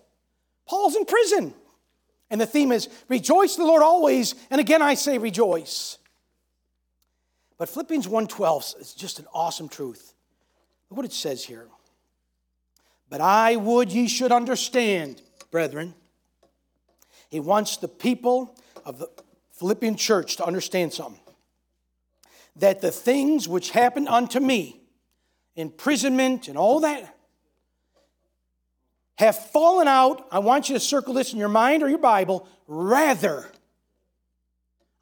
Paul's 0.67 0.97
in 0.97 1.05
prison. 1.05 1.55
And 2.29 2.41
the 2.41 2.47
theme 2.47 2.73
is 2.73 2.89
rejoice 3.09 3.57
the 3.57 3.64
Lord 3.64 3.83
always. 3.83 4.35
And 4.51 4.61
again, 4.61 4.83
I 4.83 4.95
say 4.95 5.19
rejoice. 5.19 5.99
But 7.59 7.69
Philippians 7.69 8.07
1.12 8.07 8.81
is 8.81 8.93
just 8.93 9.19
an 9.19 9.27
awesome 9.33 9.69
truth. 9.69 10.12
Look 10.91 10.99
what 10.99 11.07
it 11.07 11.12
says 11.12 11.45
here. 11.45 11.69
But 13.09 13.21
I 13.21 13.57
would 13.57 13.93
ye 13.93 14.09
should 14.09 14.33
understand, 14.33 15.23
brethren. 15.51 15.95
He 17.31 17.41
wants 17.41 17.77
the 17.77 17.89
people 17.89 18.59
of 18.85 18.99
the 18.99 19.09
Philippian 19.53 19.97
church 19.97 20.37
to 20.37 20.45
understand 20.45 20.93
something. 20.93 21.21
That 22.57 22.81
the 22.81 22.91
things 22.91 23.49
which 23.49 23.71
happened 23.71 24.09
unto 24.09 24.41
me, 24.41 24.81
imprisonment 25.55 26.49
and 26.49 26.59
all 26.59 26.81
that, 26.81 27.16
have 29.19 29.37
fallen 29.51 29.89
out, 29.89 30.27
I 30.31 30.39
want 30.41 30.69
you 30.69 30.75
to 30.75 30.81
circle 30.81 31.14
this 31.14 31.33
in 31.33 31.39
your 31.39 31.49
mind 31.49 31.83
or 31.83 31.89
your 31.89 31.99
Bible, 31.99 32.47
rather 32.67 33.47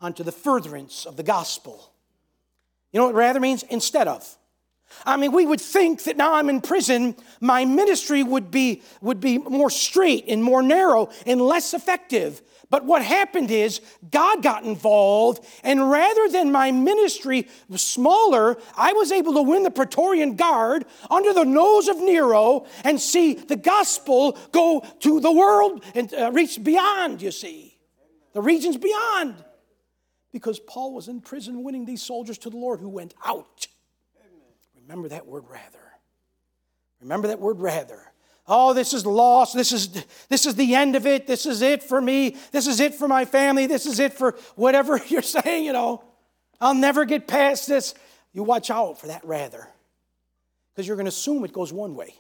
unto 0.01 0.23
the 0.23 0.33
furtherance 0.33 1.07
of 1.07 1.17
the 1.17 1.23
gospel. 1.23 1.93
You 2.93 3.01
know 3.01 3.07
what 3.07 3.15
rather 3.15 3.41
means? 3.41 3.65
Instead 3.65 4.07
of. 4.07 4.37
I 5.05 5.17
mean, 5.17 5.33
we 5.33 5.47
would 5.47 5.61
think 5.61 6.05
that 6.05 6.17
now 6.17 6.35
I'm 6.35 6.49
in 6.49 6.61
prison, 6.61 7.17
my 7.41 7.65
ministry 7.65 8.23
would 8.23 8.51
be, 8.51 8.83
would 9.01 9.21
be 9.21 9.39
more 9.39 9.71
straight 9.71 10.27
and 10.29 10.45
more 10.45 10.63
narrow 10.63 11.11
and 11.27 11.41
less 11.41 11.75
effective. 11.75 12.41
But 12.71 12.85
what 12.85 13.03
happened 13.03 13.51
is 13.51 13.81
God 14.11 14.43
got 14.43 14.65
involved, 14.65 15.45
and 15.63 15.91
rather 15.91 16.29
than 16.29 16.51
my 16.51 16.73
ministry 16.73 17.49
smaller, 17.75 18.57
I 18.77 18.93
was 18.95 19.13
able 19.13 19.35
to 19.35 19.43
win 19.43 19.63
the 19.63 19.71
Praetorian 19.71 20.37
Guard 20.37 20.85
under 21.11 21.33
the 21.33 21.45
nose 21.45 21.89
of 21.89 21.99
Nero 21.99 22.67
and 22.83 23.01
see 23.01 23.35
the 23.35 23.57
gospel 23.57 24.39
go 24.53 24.85
to 25.01 25.21
the 25.21 25.33
world 25.33 25.85
and 25.95 26.13
uh, 26.15 26.31
reach 26.33 26.63
beyond, 26.63 27.23
you 27.23 27.31
see, 27.31 27.77
the 28.33 28.43
regions 28.43 28.77
beyond. 28.77 29.37
Because 30.33 30.59
Paul 30.59 30.95
was 30.95 31.07
in 31.07 31.21
prison 31.21 31.63
winning 31.63 31.85
these 31.85 32.03
soldiers 32.03 32.39
to 32.39 32.51
the 32.51 32.57
Lord 32.57 32.81
who 32.81 32.89
went 32.89 33.15
out. 33.25 33.69
Remember 34.83 35.09
that 35.09 35.27
word 35.27 35.45
rather. 35.49 35.79
Remember 37.01 37.29
that 37.29 37.41
word 37.41 37.61
rather. 37.61 38.11
Oh, 38.47 38.75
this 38.75 38.93
is 38.93 39.07
lost. 39.07 39.55
This 39.55 39.73
is, 39.73 39.89
this 40.29 40.45
is 40.45 40.55
the 40.55 40.75
end 40.75 40.97
of 40.97 41.07
it. 41.07 41.27
This 41.27 41.47
is 41.47 41.63
it 41.63 41.83
for 41.83 42.01
me. 42.01 42.37
This 42.53 42.67
is 42.67 42.79
it 42.81 42.95
for 42.95 43.09
my 43.09 43.25
family. 43.25 43.67
This 43.67 43.87
is 43.87 43.99
it 43.99 44.13
for 44.13 44.37
whatever 44.55 45.01
you're 45.09 45.23
saying, 45.23 45.65
you 45.65 45.73
know. 45.73 46.05
I'll 46.61 46.75
never 46.75 47.05
get 47.05 47.27
past 47.27 47.67
this. 47.67 47.95
You 48.33 48.43
watch 48.43 48.71
out 48.71 49.01
for 49.01 49.07
that 49.07 49.25
rather. 49.25 49.67
Because 50.73 50.87
you're 50.87 50.97
going 50.97 51.07
to 51.07 51.11
assume 51.11 51.45
it 51.45 51.53
goes 51.53 51.73
one 51.73 51.95
way. 51.95 52.15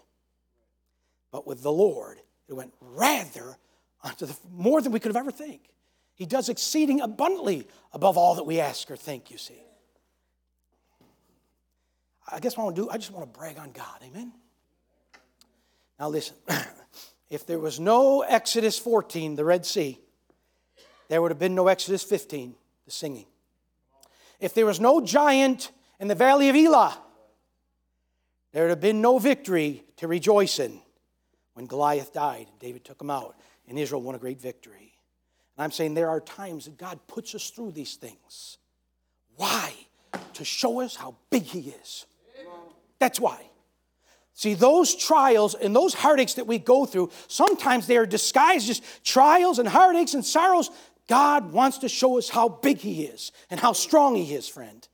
But 1.30 1.46
with 1.46 1.62
the 1.62 1.72
Lord, 1.72 2.18
it 2.48 2.54
went 2.54 2.72
rather 2.80 3.56
unto 4.02 4.26
the 4.26 4.36
more 4.52 4.80
than 4.80 4.92
we 4.92 5.00
could 5.00 5.10
have 5.10 5.20
ever 5.20 5.32
think. 5.32 5.62
He 6.14 6.26
does 6.26 6.48
exceeding 6.48 7.00
abundantly 7.00 7.66
above 7.92 8.16
all 8.16 8.36
that 8.36 8.44
we 8.44 8.60
ask 8.60 8.90
or 8.90 8.96
think, 8.96 9.30
you 9.30 9.38
see. 9.38 9.60
I 12.30 12.38
guess 12.38 12.56
what 12.56 12.62
I 12.62 12.64
want 12.66 12.76
to 12.76 12.82
do, 12.82 12.90
I 12.90 12.96
just 12.96 13.10
want 13.10 13.30
to 13.32 13.38
brag 13.38 13.58
on 13.58 13.72
God. 13.72 13.98
Amen. 14.02 14.32
Now, 15.98 16.08
listen 16.08 16.36
if 17.30 17.46
there 17.46 17.58
was 17.58 17.78
no 17.78 18.22
Exodus 18.22 18.78
14, 18.78 19.36
the 19.36 19.44
Red 19.44 19.64
Sea, 19.64 19.98
there 21.08 21.20
would 21.22 21.30
have 21.30 21.38
been 21.38 21.54
no 21.54 21.68
Exodus 21.68 22.02
15, 22.02 22.54
the 22.84 22.90
singing. 22.90 23.26
If 24.40 24.54
there 24.54 24.66
was 24.66 24.80
no 24.80 25.00
giant 25.00 25.70
in 26.00 26.08
the 26.08 26.14
valley 26.14 26.48
of 26.48 26.56
Elah, 26.56 26.98
there 28.52 28.64
would 28.64 28.70
have 28.70 28.80
been 28.80 29.00
no 29.00 29.18
victory 29.18 29.84
to 29.96 30.08
rejoice 30.08 30.58
in 30.58 30.80
when 31.54 31.66
Goliath 31.66 32.12
died. 32.12 32.46
and 32.50 32.58
David 32.58 32.84
took 32.84 33.00
him 33.00 33.10
out, 33.10 33.36
and 33.68 33.78
Israel 33.78 34.02
won 34.02 34.14
a 34.14 34.18
great 34.18 34.40
victory. 34.40 34.92
And 35.56 35.64
I'm 35.64 35.70
saying 35.70 35.94
there 35.94 36.08
are 36.08 36.20
times 36.20 36.64
that 36.64 36.76
God 36.76 37.00
puts 37.06 37.34
us 37.34 37.50
through 37.50 37.72
these 37.72 37.94
things. 37.94 38.58
Why? 39.36 39.72
To 40.34 40.44
show 40.44 40.80
us 40.80 40.96
how 40.96 41.16
big 41.30 41.42
He 41.42 41.70
is. 41.70 42.06
That's 42.98 43.20
why. 43.20 43.48
See, 44.34 44.54
those 44.54 44.96
trials 44.96 45.54
and 45.54 45.74
those 45.74 45.94
heartaches 45.94 46.34
that 46.34 46.48
we 46.48 46.58
go 46.58 46.84
through, 46.84 47.10
sometimes 47.28 47.86
they 47.86 47.96
are 47.96 48.06
disguised 48.06 48.68
as 48.68 48.82
trials 49.04 49.60
and 49.60 49.68
heartaches 49.68 50.14
and 50.14 50.24
sorrows. 50.24 50.70
God 51.08 51.52
wants 51.52 51.78
to 51.78 51.88
show 51.88 52.18
us 52.18 52.28
how 52.28 52.48
big 52.48 52.78
He 52.78 53.04
is 53.04 53.30
and 53.48 53.60
how 53.60 53.72
strong 53.72 54.16
He 54.16 54.34
is, 54.34 54.48
friend. 54.48 54.86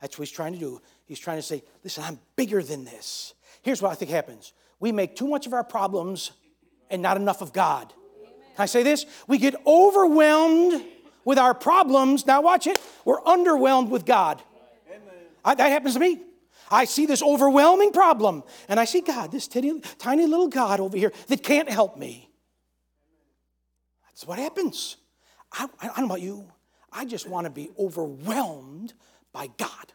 That's 0.00 0.16
what 0.16 0.28
He's 0.28 0.36
trying 0.36 0.52
to 0.52 0.58
do. 0.58 0.80
He's 1.04 1.18
trying 1.18 1.38
to 1.38 1.42
say, 1.42 1.64
listen, 1.82 2.04
I'm 2.04 2.20
bigger 2.36 2.62
than 2.62 2.84
this. 2.84 3.34
Here's 3.62 3.82
what 3.82 3.90
I 3.90 3.94
think 3.96 4.10
happens 4.10 4.52
we 4.78 4.92
make 4.92 5.16
too 5.16 5.26
much 5.26 5.46
of 5.46 5.52
our 5.52 5.64
problems 5.64 6.30
and 6.90 7.02
not 7.02 7.16
enough 7.16 7.42
of 7.42 7.52
God. 7.52 7.92
Can 8.56 8.62
I 8.62 8.66
say 8.66 8.82
this? 8.82 9.04
We 9.26 9.38
get 9.38 9.54
overwhelmed 9.66 10.84
with 11.24 11.38
our 11.38 11.54
problems. 11.54 12.24
Now, 12.24 12.40
watch 12.40 12.66
it. 12.66 12.80
We're 13.04 13.20
underwhelmed 13.22 13.88
with 13.88 14.06
God. 14.06 14.42
I, 15.44 15.54
that 15.54 15.70
happens 15.70 15.94
to 15.94 16.00
me. 16.00 16.20
I 16.70 16.84
see 16.84 17.06
this 17.06 17.22
overwhelming 17.22 17.92
problem, 17.92 18.44
and 18.68 18.78
I 18.78 18.84
see 18.84 19.00
God, 19.00 19.32
this 19.32 19.48
tiny, 19.48 19.80
tiny 19.98 20.26
little 20.26 20.48
God 20.48 20.78
over 20.78 20.96
here 20.96 21.12
that 21.26 21.42
can't 21.42 21.68
help 21.68 21.96
me. 21.96 22.30
That's 24.06 24.26
what 24.26 24.38
happens. 24.38 24.96
I, 25.52 25.68
I 25.80 25.86
don't 25.88 25.98
know 26.00 26.04
about 26.06 26.20
you. 26.20 26.46
I 26.92 27.04
just 27.04 27.28
want 27.28 27.46
to 27.46 27.50
be 27.50 27.70
overwhelmed 27.78 28.92
by 29.32 29.48
God 29.56 29.92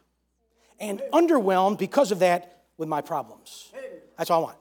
and 0.80 1.02
underwhelmed 1.14 1.78
because 1.78 2.12
of 2.12 2.20
that 2.20 2.64
with 2.78 2.90
my 2.90 3.02
problems. 3.02 3.72
That's 4.18 4.30
all 4.30 4.42
I 4.42 4.44
want. 4.46 4.58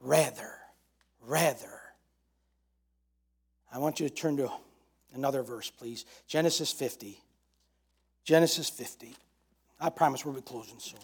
Rather, 0.00 0.52
rather. 1.20 1.80
I 3.72 3.78
want 3.78 4.00
you 4.00 4.08
to 4.08 4.14
turn 4.14 4.36
to 4.38 4.50
another 5.14 5.42
verse, 5.42 5.70
please. 5.70 6.04
Genesis 6.26 6.72
50. 6.72 7.20
Genesis 8.24 8.68
50. 8.68 9.14
I 9.78 9.90
promise 9.90 10.24
we'll 10.24 10.34
be 10.34 10.42
closing 10.42 10.78
soon 10.78 11.00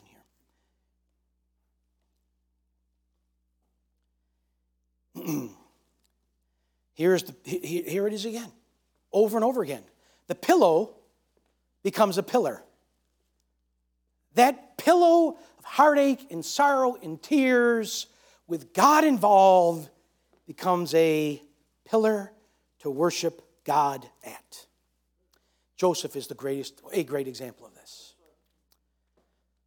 here. 5.15 5.49
Here's 6.95 7.25
the, 7.25 7.35
here 7.45 8.07
it 8.07 8.13
is 8.13 8.25
again, 8.25 8.51
over 9.13 9.37
and 9.37 9.45
over 9.45 9.63
again. 9.63 9.83
The 10.29 10.35
pillow 10.35 10.95
becomes 11.83 12.19
a 12.19 12.23
pillar. 12.23 12.63
That 14.35 14.77
pillow 14.77 15.39
of 15.59 15.65
heartache 15.65 16.27
and 16.31 16.45
sorrow 16.45 16.97
and 17.03 17.23
tears 17.23 18.07
with 18.47 18.73
God 18.73 19.05
involved 19.05 19.89
becomes 20.47 20.95
a 20.95 21.43
pillar 21.85 22.33
to 22.81 22.91
worship 22.91 23.43
God 23.65 24.09
at. 24.25 24.67
Joseph 25.77 26.17
is 26.17 26.27
the 26.27 26.35
greatest, 26.35 26.81
a 26.93 27.05
great 27.05 27.29
example 27.29 27.67
of 27.67 27.75
this. 27.75 28.15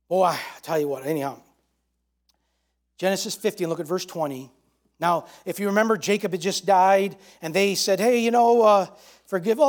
Boy, 0.08 0.26
I 0.26 0.40
tell 0.62 0.80
you 0.80 0.88
what, 0.88 1.06
anyhow. 1.06 1.40
Genesis 2.98 3.36
50, 3.36 3.64
and 3.64 3.70
look 3.70 3.80
at 3.80 3.88
verse 3.88 4.06
20. 4.06 4.52
Now, 5.00 5.28
if 5.46 5.60
you 5.60 5.68
remember, 5.68 5.98
Jacob 5.98 6.32
had 6.32 6.42
just 6.42 6.66
died, 6.66 7.16
and 7.42 7.54
they 7.54 7.76
said, 7.76 8.00
Hey, 8.00 8.20
you 8.20 8.32
know, 8.32 8.62
uh, 8.62 8.88
forgive, 9.28 9.60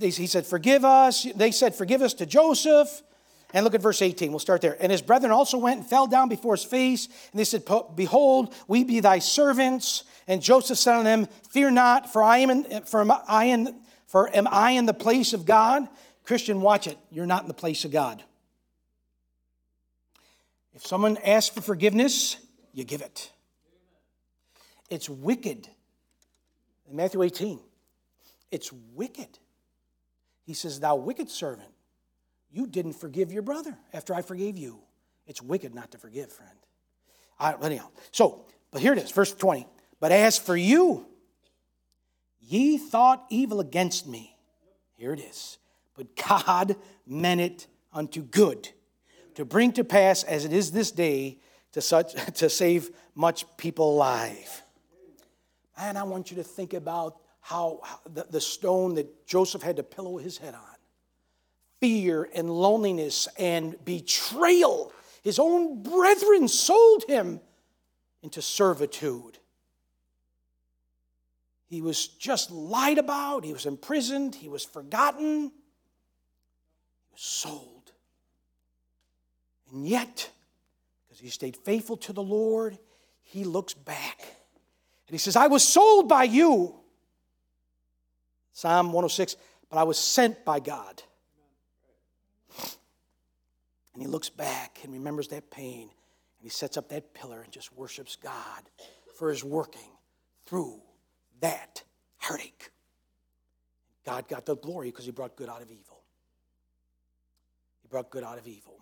he 0.00 0.26
said, 0.26 0.46
Forgive 0.46 0.84
us. 0.84 1.26
They 1.36 1.52
said, 1.52 1.74
Forgive 1.74 2.02
us 2.02 2.14
to 2.14 2.26
Joseph. 2.26 3.02
And 3.54 3.64
look 3.64 3.74
at 3.74 3.82
verse 3.82 4.00
18. 4.00 4.30
We'll 4.30 4.38
start 4.38 4.62
there. 4.62 4.76
And 4.80 4.90
his 4.90 5.02
brethren 5.02 5.30
also 5.30 5.58
went 5.58 5.80
and 5.80 5.88
fell 5.88 6.06
down 6.06 6.30
before 6.30 6.54
his 6.54 6.64
face. 6.64 7.06
And 7.06 7.38
they 7.38 7.44
said, 7.44 7.64
Behold, 7.94 8.54
we 8.66 8.82
be 8.82 9.00
thy 9.00 9.18
servants. 9.18 10.04
And 10.26 10.42
Joseph 10.42 10.78
said 10.78 10.94
unto 10.94 11.04
them, 11.04 11.28
Fear 11.50 11.72
not, 11.72 12.10
for 12.10 12.22
I 12.22 12.38
am 12.38 12.50
in, 12.50 12.82
for 12.84 13.06
I 13.28 13.44
in, 13.44 13.78
for 14.12 14.28
am 14.36 14.46
I 14.46 14.72
in 14.72 14.84
the 14.84 14.92
place 14.92 15.32
of 15.32 15.46
God? 15.46 15.88
Christian, 16.24 16.60
watch 16.60 16.86
it. 16.86 16.98
You're 17.10 17.24
not 17.24 17.42
in 17.42 17.48
the 17.48 17.54
place 17.54 17.86
of 17.86 17.92
God. 17.92 18.22
If 20.74 20.86
someone 20.86 21.16
asks 21.24 21.54
for 21.54 21.62
forgiveness, 21.62 22.36
you 22.74 22.84
give 22.84 23.00
it. 23.00 23.32
It's 24.90 25.08
wicked. 25.08 25.66
In 26.90 26.96
Matthew 26.96 27.22
18, 27.22 27.58
it's 28.50 28.70
wicked. 28.94 29.38
He 30.44 30.52
says, 30.52 30.78
Thou 30.78 30.96
wicked 30.96 31.30
servant, 31.30 31.70
you 32.50 32.66
didn't 32.66 32.92
forgive 32.92 33.32
your 33.32 33.42
brother 33.42 33.78
after 33.94 34.14
I 34.14 34.20
forgave 34.20 34.58
you. 34.58 34.80
It's 35.26 35.40
wicked 35.40 35.74
not 35.74 35.90
to 35.92 35.98
forgive, 35.98 36.30
friend. 36.30 36.52
I, 37.40 37.54
anyhow, 37.62 37.88
so, 38.10 38.44
but 38.72 38.82
here 38.82 38.92
it 38.92 38.98
is, 38.98 39.10
verse 39.10 39.32
20. 39.32 39.66
But 40.00 40.12
as 40.12 40.38
for 40.38 40.54
you, 40.54 41.06
ye 42.52 42.78
thought 42.78 43.24
evil 43.30 43.60
against 43.60 44.06
me. 44.06 44.36
Here 44.96 45.12
it 45.12 45.20
is. 45.20 45.58
But 45.94 46.14
God 46.16 46.76
meant 47.06 47.40
it 47.40 47.66
unto 47.92 48.22
good, 48.22 48.68
to 49.34 49.44
bring 49.44 49.72
to 49.72 49.84
pass 49.84 50.22
as 50.24 50.44
it 50.44 50.52
is 50.52 50.70
this 50.70 50.90
day 50.90 51.38
to, 51.72 51.80
such, 51.80 52.14
to 52.34 52.48
save 52.48 52.90
much 53.14 53.44
people 53.56 53.94
alive. 53.94 54.62
And 55.76 55.98
I 55.98 56.02
want 56.04 56.30
you 56.30 56.36
to 56.36 56.44
think 56.44 56.74
about 56.74 57.16
how, 57.40 57.80
the, 58.12 58.26
the 58.30 58.40
stone 58.40 58.94
that 58.94 59.26
Joseph 59.26 59.62
had 59.62 59.76
to 59.76 59.82
pillow 59.82 60.16
his 60.18 60.38
head 60.38 60.54
on 60.54 60.60
fear 61.82 62.30
and 62.32 62.48
loneliness 62.48 63.26
and 63.36 63.74
betrayal. 63.84 64.92
His 65.24 65.40
own 65.40 65.82
brethren 65.82 66.46
sold 66.46 67.02
him 67.08 67.40
into 68.22 68.40
servitude. 68.40 69.38
He 71.72 71.80
was 71.80 72.06
just 72.06 72.50
lied 72.50 72.98
about, 72.98 73.46
he 73.46 73.54
was 73.54 73.64
imprisoned, 73.64 74.34
he 74.34 74.50
was 74.50 74.62
forgotten, 74.62 75.44
he 75.44 77.12
was 77.12 77.22
sold. 77.22 77.92
And 79.72 79.88
yet, 79.88 80.28
because 81.08 81.18
he 81.18 81.30
stayed 81.30 81.56
faithful 81.56 81.96
to 81.96 82.12
the 82.12 82.22
Lord, 82.22 82.76
he 83.22 83.44
looks 83.44 83.72
back 83.72 84.20
and 84.20 85.14
he 85.14 85.16
says, 85.16 85.34
I 85.34 85.46
was 85.46 85.66
sold 85.66 86.10
by 86.10 86.24
you. 86.24 86.74
Psalm 88.52 88.88
106, 88.88 89.36
but 89.70 89.78
I 89.78 89.84
was 89.84 89.96
sent 89.96 90.44
by 90.44 90.60
God. 90.60 91.02
And 93.94 94.02
he 94.02 94.06
looks 94.06 94.28
back 94.28 94.80
and 94.84 94.92
remembers 94.92 95.28
that 95.28 95.50
pain. 95.50 95.84
And 95.84 96.42
he 96.42 96.50
sets 96.50 96.76
up 96.76 96.90
that 96.90 97.14
pillar 97.14 97.40
and 97.40 97.50
just 97.50 97.72
worships 97.72 98.14
God 98.22 98.62
for 99.16 99.30
his 99.30 99.42
working 99.42 99.88
through 100.44 100.82
that 101.42 101.82
heartache. 102.16 102.70
God 104.04 104.26
got 104.26 104.46
the 104.46 104.56
glory 104.56 104.90
because 104.90 105.04
he 105.04 105.10
brought 105.10 105.36
good 105.36 105.48
out 105.48 105.62
of 105.62 105.70
evil. 105.70 106.02
He 107.82 107.88
brought 107.88 108.10
good 108.10 108.24
out 108.24 108.38
of 108.38 108.48
evil. 108.48 108.80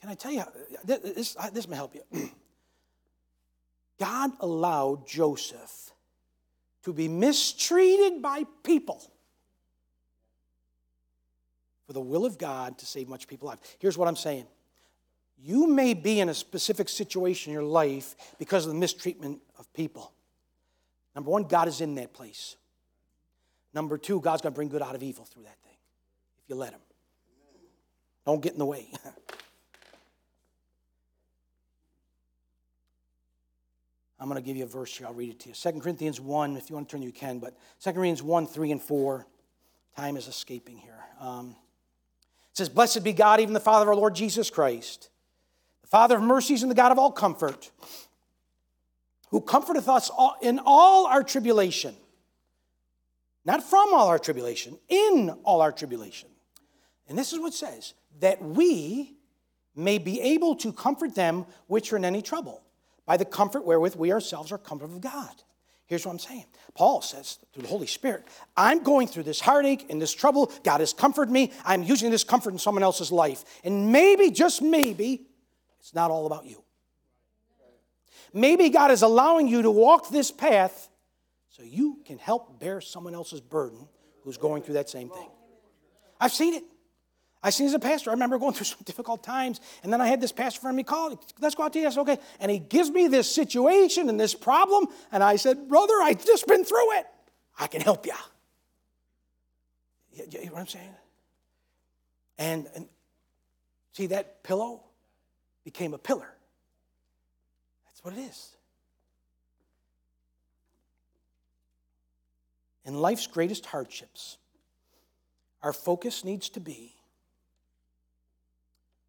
Can 0.00 0.08
I 0.08 0.14
tell 0.14 0.32
you, 0.32 0.44
this, 0.84 1.36
this 1.52 1.68
may 1.68 1.76
help 1.76 1.94
you. 1.94 2.02
God 3.98 4.30
allowed 4.40 5.06
Joseph 5.06 5.92
to 6.84 6.92
be 6.92 7.08
mistreated 7.08 8.22
by 8.22 8.44
people 8.62 9.02
for 11.86 11.92
the 11.92 12.00
will 12.00 12.24
of 12.24 12.38
God 12.38 12.78
to 12.78 12.86
save 12.86 13.08
much 13.08 13.26
people's 13.26 13.48
alive. 13.48 13.60
Here's 13.78 13.98
what 13.98 14.08
I'm 14.08 14.16
saying. 14.16 14.46
You 15.42 15.66
may 15.66 15.92
be 15.92 16.20
in 16.20 16.28
a 16.28 16.34
specific 16.34 16.88
situation 16.88 17.50
in 17.50 17.54
your 17.54 17.62
life 17.62 18.14
because 18.38 18.64
of 18.64 18.72
the 18.72 18.78
mistreatment 18.78 19.40
of 19.58 19.70
people. 19.74 20.12
Number 21.14 21.30
one, 21.30 21.44
God 21.44 21.68
is 21.68 21.80
in 21.80 21.94
that 21.96 22.12
place. 22.12 22.56
Number 23.72 23.98
two, 23.98 24.20
God's 24.20 24.42
going 24.42 24.52
to 24.52 24.56
bring 24.56 24.68
good 24.68 24.82
out 24.82 24.94
of 24.94 25.02
evil 25.02 25.24
through 25.24 25.44
that 25.44 25.58
thing 25.62 25.76
if 26.42 26.48
you 26.48 26.56
let 26.56 26.72
Him. 26.72 26.80
Don't 28.26 28.42
get 28.42 28.52
in 28.52 28.58
the 28.58 28.66
way. 28.66 28.92
I'm 34.20 34.28
going 34.28 34.40
to 34.40 34.46
give 34.46 34.56
you 34.56 34.64
a 34.64 34.68
verse 34.68 34.94
here. 34.96 35.06
I'll 35.06 35.14
read 35.14 35.30
it 35.30 35.40
to 35.40 35.48
you. 35.48 35.54
2 35.54 35.80
Corinthians 35.80 36.20
1, 36.20 36.56
if 36.56 36.68
you 36.68 36.76
want 36.76 36.88
to 36.88 36.92
turn, 36.92 37.02
you 37.02 37.10
can, 37.10 37.38
but 37.38 37.56
2 37.82 37.92
Corinthians 37.92 38.22
1, 38.22 38.46
3, 38.46 38.72
and 38.72 38.82
4. 38.82 39.26
Time 39.96 40.16
is 40.16 40.28
escaping 40.28 40.76
here. 40.76 40.98
Um, 41.18 41.56
it 42.50 42.56
says, 42.56 42.68
Blessed 42.68 43.02
be 43.02 43.14
God, 43.14 43.40
even 43.40 43.54
the 43.54 43.60
Father 43.60 43.84
of 43.84 43.88
our 43.88 43.96
Lord 43.96 44.14
Jesus 44.14 44.50
Christ, 44.50 45.08
the 45.80 45.88
Father 45.88 46.16
of 46.16 46.22
mercies 46.22 46.62
and 46.62 46.70
the 46.70 46.74
God 46.74 46.92
of 46.92 46.98
all 46.98 47.10
comfort, 47.10 47.70
who 49.30 49.40
comforteth 49.40 49.88
us 49.88 50.10
all, 50.10 50.36
in 50.42 50.60
all 50.64 51.06
our 51.06 51.22
tribulation. 51.22 51.94
Not 53.44 53.62
from 53.62 53.94
all 53.94 54.08
our 54.08 54.18
tribulation, 54.18 54.78
in 54.88 55.30
all 55.44 55.60
our 55.60 55.72
tribulation. 55.72 56.28
And 57.08 57.16
this 57.18 57.32
is 57.32 57.38
what 57.38 57.54
says 57.54 57.94
that 58.20 58.42
we 58.42 59.16
may 59.74 59.98
be 59.98 60.20
able 60.20 60.56
to 60.56 60.72
comfort 60.72 61.14
them 61.14 61.46
which 61.66 61.92
are 61.92 61.96
in 61.96 62.04
any 62.04 62.22
trouble 62.22 62.62
by 63.06 63.16
the 63.16 63.24
comfort 63.24 63.64
wherewith 63.64 63.96
we 63.96 64.12
ourselves 64.12 64.52
are 64.52 64.58
comforted 64.58 64.96
of 64.96 65.00
God. 65.00 65.42
Here's 65.86 66.06
what 66.06 66.12
I'm 66.12 66.18
saying. 66.20 66.44
Paul 66.74 67.02
says 67.02 67.38
through 67.52 67.64
the 67.64 67.68
Holy 67.68 67.88
Spirit, 67.88 68.24
I'm 68.56 68.84
going 68.84 69.08
through 69.08 69.24
this 69.24 69.40
heartache 69.40 69.86
and 69.90 70.00
this 70.00 70.14
trouble. 70.14 70.52
God 70.62 70.78
has 70.78 70.92
comforted 70.92 71.32
me. 71.32 71.52
I'm 71.64 71.82
using 71.82 72.12
this 72.12 72.22
comfort 72.22 72.52
in 72.52 72.58
someone 72.58 72.84
else's 72.84 73.10
life. 73.10 73.44
And 73.64 73.90
maybe, 73.90 74.30
just 74.30 74.62
maybe, 74.62 75.26
it's 75.80 75.92
not 75.94 76.12
all 76.12 76.26
about 76.26 76.46
you. 76.46 76.62
Maybe 78.32 78.68
God 78.68 78.90
is 78.90 79.02
allowing 79.02 79.48
you 79.48 79.62
to 79.62 79.70
walk 79.70 80.10
this 80.10 80.30
path 80.30 80.88
so 81.48 81.62
you 81.62 81.98
can 82.06 82.18
help 82.18 82.60
bear 82.60 82.80
someone 82.80 83.14
else's 83.14 83.40
burden 83.40 83.88
who's 84.22 84.36
going 84.36 84.62
through 84.62 84.74
that 84.74 84.88
same 84.88 85.10
thing. 85.10 85.28
I've 86.20 86.32
seen 86.32 86.54
it. 86.54 86.64
I 87.42 87.50
seen 87.50 87.66
as 87.66 87.74
a 87.74 87.78
pastor. 87.78 88.10
I 88.10 88.12
remember 88.12 88.38
going 88.38 88.52
through 88.52 88.66
some 88.66 88.80
difficult 88.84 89.24
times, 89.24 89.60
and 89.82 89.92
then 89.92 90.00
I 90.00 90.06
had 90.06 90.20
this 90.20 90.32
pastor 90.32 90.60
friend 90.60 90.76
me 90.76 90.82
call. 90.82 91.20
Let's 91.40 91.54
go 91.54 91.64
out 91.64 91.72
to 91.72 91.78
eat. 91.78 91.86
I 91.86 91.90
said, 91.90 92.00
okay. 92.00 92.18
And 92.38 92.50
he 92.50 92.58
gives 92.58 92.90
me 92.90 93.08
this 93.08 93.32
situation 93.32 94.08
and 94.08 94.20
this 94.20 94.34
problem, 94.34 94.88
and 95.10 95.22
I 95.22 95.36
said, 95.36 95.68
brother, 95.68 95.94
I've 96.02 96.24
just 96.24 96.46
been 96.46 96.64
through 96.64 96.98
it. 96.98 97.06
I 97.58 97.66
can 97.66 97.80
help 97.80 98.06
you. 98.06 98.12
You, 100.12 100.24
you 100.30 100.46
know 100.46 100.52
what 100.52 100.60
I'm 100.60 100.66
saying? 100.66 100.94
And, 102.38 102.68
and 102.74 102.88
see 103.92 104.06
that 104.08 104.42
pillow 104.42 104.82
became 105.64 105.94
a 105.94 105.98
pillar. 105.98 106.34
That's 108.02 108.16
what 108.16 108.22
it 108.22 108.28
is. 108.28 108.56
In 112.84 112.94
life's 112.94 113.26
greatest 113.26 113.66
hardships, 113.66 114.38
our 115.62 115.72
focus 115.72 116.24
needs 116.24 116.48
to 116.50 116.60
be 116.60 116.94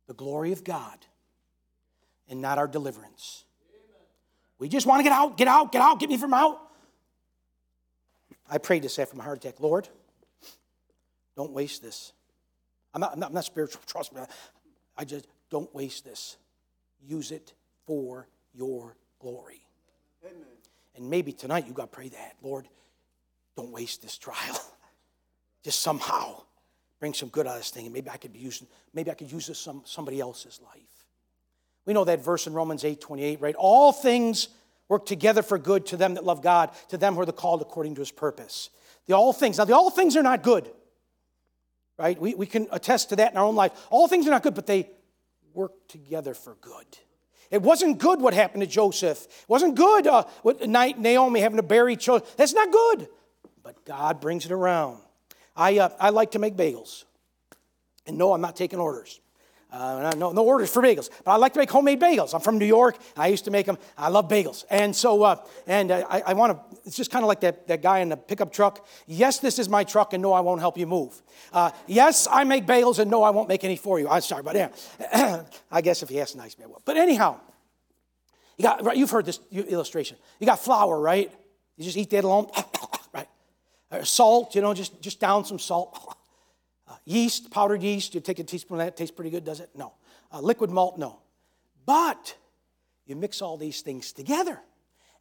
the 0.07 0.13
glory 0.13 0.51
of 0.51 0.63
God 0.63 0.97
and 2.27 2.41
not 2.41 2.57
our 2.57 2.67
deliverance. 2.67 3.45
We 4.59 4.67
just 4.67 4.85
want 4.85 4.99
to 4.99 5.03
get 5.03 5.13
out, 5.13 5.37
get 5.37 5.47
out, 5.47 5.71
get 5.71 5.81
out, 5.81 5.99
get 5.99 6.09
me 6.09 6.17
from 6.17 6.33
out. 6.33 6.59
I 8.49 8.57
prayed 8.57 8.83
this 8.83 8.99
after 8.99 9.15
my 9.15 9.23
heart 9.23 9.37
attack. 9.37 9.61
Lord, 9.61 9.87
don't 11.37 11.51
waste 11.51 11.81
this. 11.81 12.11
I'm 12.93 12.99
not, 12.99 13.13
I'm 13.13 13.19
not, 13.19 13.29
I'm 13.29 13.35
not 13.35 13.45
spiritual, 13.45 13.81
trust 13.87 14.13
me. 14.13 14.21
I 14.97 15.05
just 15.05 15.27
don't 15.49 15.73
waste 15.73 16.03
this. 16.03 16.35
Use 17.01 17.31
it 17.31 17.53
for 17.87 18.27
your 18.53 18.95
glory. 19.19 19.61
Amen. 20.23 20.45
And 20.95 21.09
maybe 21.09 21.31
tonight 21.31 21.67
you 21.67 21.73
got 21.73 21.91
to 21.91 21.95
pray 21.95 22.09
that. 22.09 22.35
Lord, 22.41 22.67
don't 23.55 23.71
waste 23.71 24.01
this 24.01 24.17
trial. 24.17 24.59
Just 25.63 25.81
somehow 25.81 26.41
bring 26.99 27.13
some 27.13 27.29
good 27.29 27.47
out 27.47 27.53
of 27.53 27.59
this 27.59 27.69
thing. 27.69 27.85
And 27.85 27.93
maybe 27.93 28.09
I 28.09 28.17
could 28.17 28.33
be 28.33 28.39
using, 28.39 28.67
maybe 28.93 29.11
I 29.11 29.13
could 29.13 29.31
use 29.31 29.47
this 29.47 29.59
some 29.59 29.83
somebody 29.85 30.19
else's 30.19 30.59
life. 30.63 31.07
We 31.85 31.93
know 31.93 32.03
that 32.05 32.23
verse 32.23 32.47
in 32.47 32.53
Romans 32.53 32.83
8 32.83 33.01
28, 33.01 33.41
right? 33.41 33.55
All 33.55 33.91
things 33.91 34.49
work 34.87 35.05
together 35.05 35.41
for 35.41 35.57
good 35.57 35.85
to 35.87 35.97
them 35.97 36.15
that 36.15 36.23
love 36.23 36.41
God, 36.41 36.71
to 36.89 36.97
them 36.97 37.15
who 37.15 37.21
are 37.21 37.25
the 37.25 37.33
called 37.33 37.61
according 37.61 37.95
to 37.95 38.01
his 38.01 38.11
purpose. 38.11 38.69
The 39.07 39.15
all 39.15 39.33
things. 39.33 39.57
Now, 39.57 39.65
the 39.65 39.75
all 39.75 39.89
things 39.89 40.15
are 40.15 40.23
not 40.23 40.43
good, 40.43 40.69
right? 41.97 42.19
We, 42.19 42.35
we 42.35 42.45
can 42.45 42.67
attest 42.71 43.09
to 43.09 43.15
that 43.15 43.31
in 43.31 43.37
our 43.37 43.45
own 43.45 43.55
life. 43.55 43.71
All 43.89 44.07
things 44.07 44.27
are 44.27 44.31
not 44.31 44.43
good, 44.43 44.53
but 44.53 44.67
they 44.67 44.89
work 45.53 45.71
together 45.87 46.33
for 46.33 46.55
good. 46.61 46.85
It 47.51 47.61
wasn't 47.61 47.99
good 47.99 48.21
what 48.21 48.33
happened 48.33 48.61
to 48.61 48.67
Joseph. 48.67 49.25
It 49.25 49.49
wasn't 49.49 49.75
good 49.75 50.07
uh, 50.07 50.23
Naomi 50.65 51.41
having 51.41 51.57
to 51.57 51.63
bury 51.63 51.97
children. 51.97 52.29
That's 52.37 52.53
not 52.53 52.71
good. 52.71 53.09
But 53.61 53.85
God 53.85 54.21
brings 54.21 54.45
it 54.45 54.51
around. 54.51 54.99
I, 55.55 55.77
uh, 55.77 55.89
I 55.99 56.09
like 56.09 56.31
to 56.31 56.39
make 56.39 56.55
bagels. 56.55 57.03
And 58.07 58.17
no, 58.17 58.33
I'm 58.33 58.41
not 58.41 58.55
taking 58.55 58.79
orders. 58.79 59.19
Uh, 59.71 60.13
no, 60.17 60.33
no 60.33 60.43
orders 60.43 60.69
for 60.69 60.81
bagels, 60.81 61.09
but 61.23 61.31
I 61.31 61.37
like 61.37 61.53
to 61.53 61.59
make 61.59 61.71
homemade 61.71 62.01
bagels. 62.01 62.33
I'm 62.33 62.41
from 62.41 62.57
New 62.57 62.65
York. 62.65 62.97
I 63.15 63.27
used 63.27 63.45
to 63.45 63.51
make 63.51 63.65
them. 63.65 63.77
I 63.97 64.09
love 64.09 64.27
bagels, 64.27 64.65
and 64.69 64.93
so 64.93 65.23
uh, 65.23 65.37
and 65.65 65.91
uh, 65.91 66.05
I, 66.09 66.21
I 66.27 66.33
want 66.33 66.51
to. 66.51 66.77
It's 66.85 66.97
just 66.97 67.09
kind 67.09 67.23
of 67.23 67.29
like 67.29 67.39
that, 67.41 67.69
that 67.69 67.81
guy 67.81 67.99
in 67.99 68.09
the 68.09 68.17
pickup 68.17 68.51
truck. 68.51 68.85
Yes, 69.07 69.39
this 69.39 69.59
is 69.59 69.69
my 69.69 69.85
truck, 69.85 70.11
and 70.11 70.21
no, 70.21 70.33
I 70.33 70.41
won't 70.41 70.59
help 70.59 70.77
you 70.77 70.87
move. 70.87 71.21
Uh, 71.53 71.71
yes, 71.87 72.27
I 72.29 72.43
make 72.43 72.65
bagels, 72.65 72.99
and 72.99 73.09
no, 73.09 73.23
I 73.23 73.29
won't 73.29 73.47
make 73.47 73.63
any 73.63 73.77
for 73.77 73.97
you. 73.97 74.09
I'm 74.09 74.19
sorry, 74.19 74.43
but 74.43 74.55
yeah, 74.55 75.43
I 75.71 75.79
guess 75.79 76.03
if 76.03 76.09
he 76.09 76.19
ask 76.19 76.35
nice, 76.35 76.53
I 76.61 76.67
will. 76.67 76.81
But 76.83 76.97
anyhow, 76.97 77.39
you 78.57 78.63
got 78.63 78.83
right, 78.83 78.97
you've 78.97 79.11
heard 79.11 79.25
this 79.25 79.39
illustration. 79.53 80.17
You 80.41 80.47
got 80.47 80.59
flour, 80.59 80.99
right? 80.99 81.31
You 81.77 81.85
just 81.85 81.95
eat 81.95 82.09
that 82.09 82.25
alone, 82.25 82.51
right? 83.13 83.27
Salt, 84.03 84.53
you 84.53 84.61
know, 84.61 84.73
just 84.73 85.01
just 85.01 85.21
down 85.21 85.45
some 85.45 85.59
salt. 85.59 86.17
Uh, 86.91 86.95
yeast, 87.05 87.49
powdered 87.51 87.81
yeast, 87.81 88.13
you 88.13 88.19
take 88.19 88.39
a 88.39 88.43
teaspoon 88.43 88.81
of 88.81 88.85
that, 88.85 88.97
tastes 88.97 89.15
pretty 89.15 89.29
good, 89.29 89.45
does 89.45 89.61
it? 89.61 89.69
No. 89.73 89.93
Uh, 90.29 90.41
liquid 90.41 90.69
malt, 90.69 90.97
no. 90.97 91.21
But 91.85 92.35
you 93.05 93.15
mix 93.15 93.41
all 93.41 93.55
these 93.55 93.79
things 93.79 94.11
together 94.11 94.59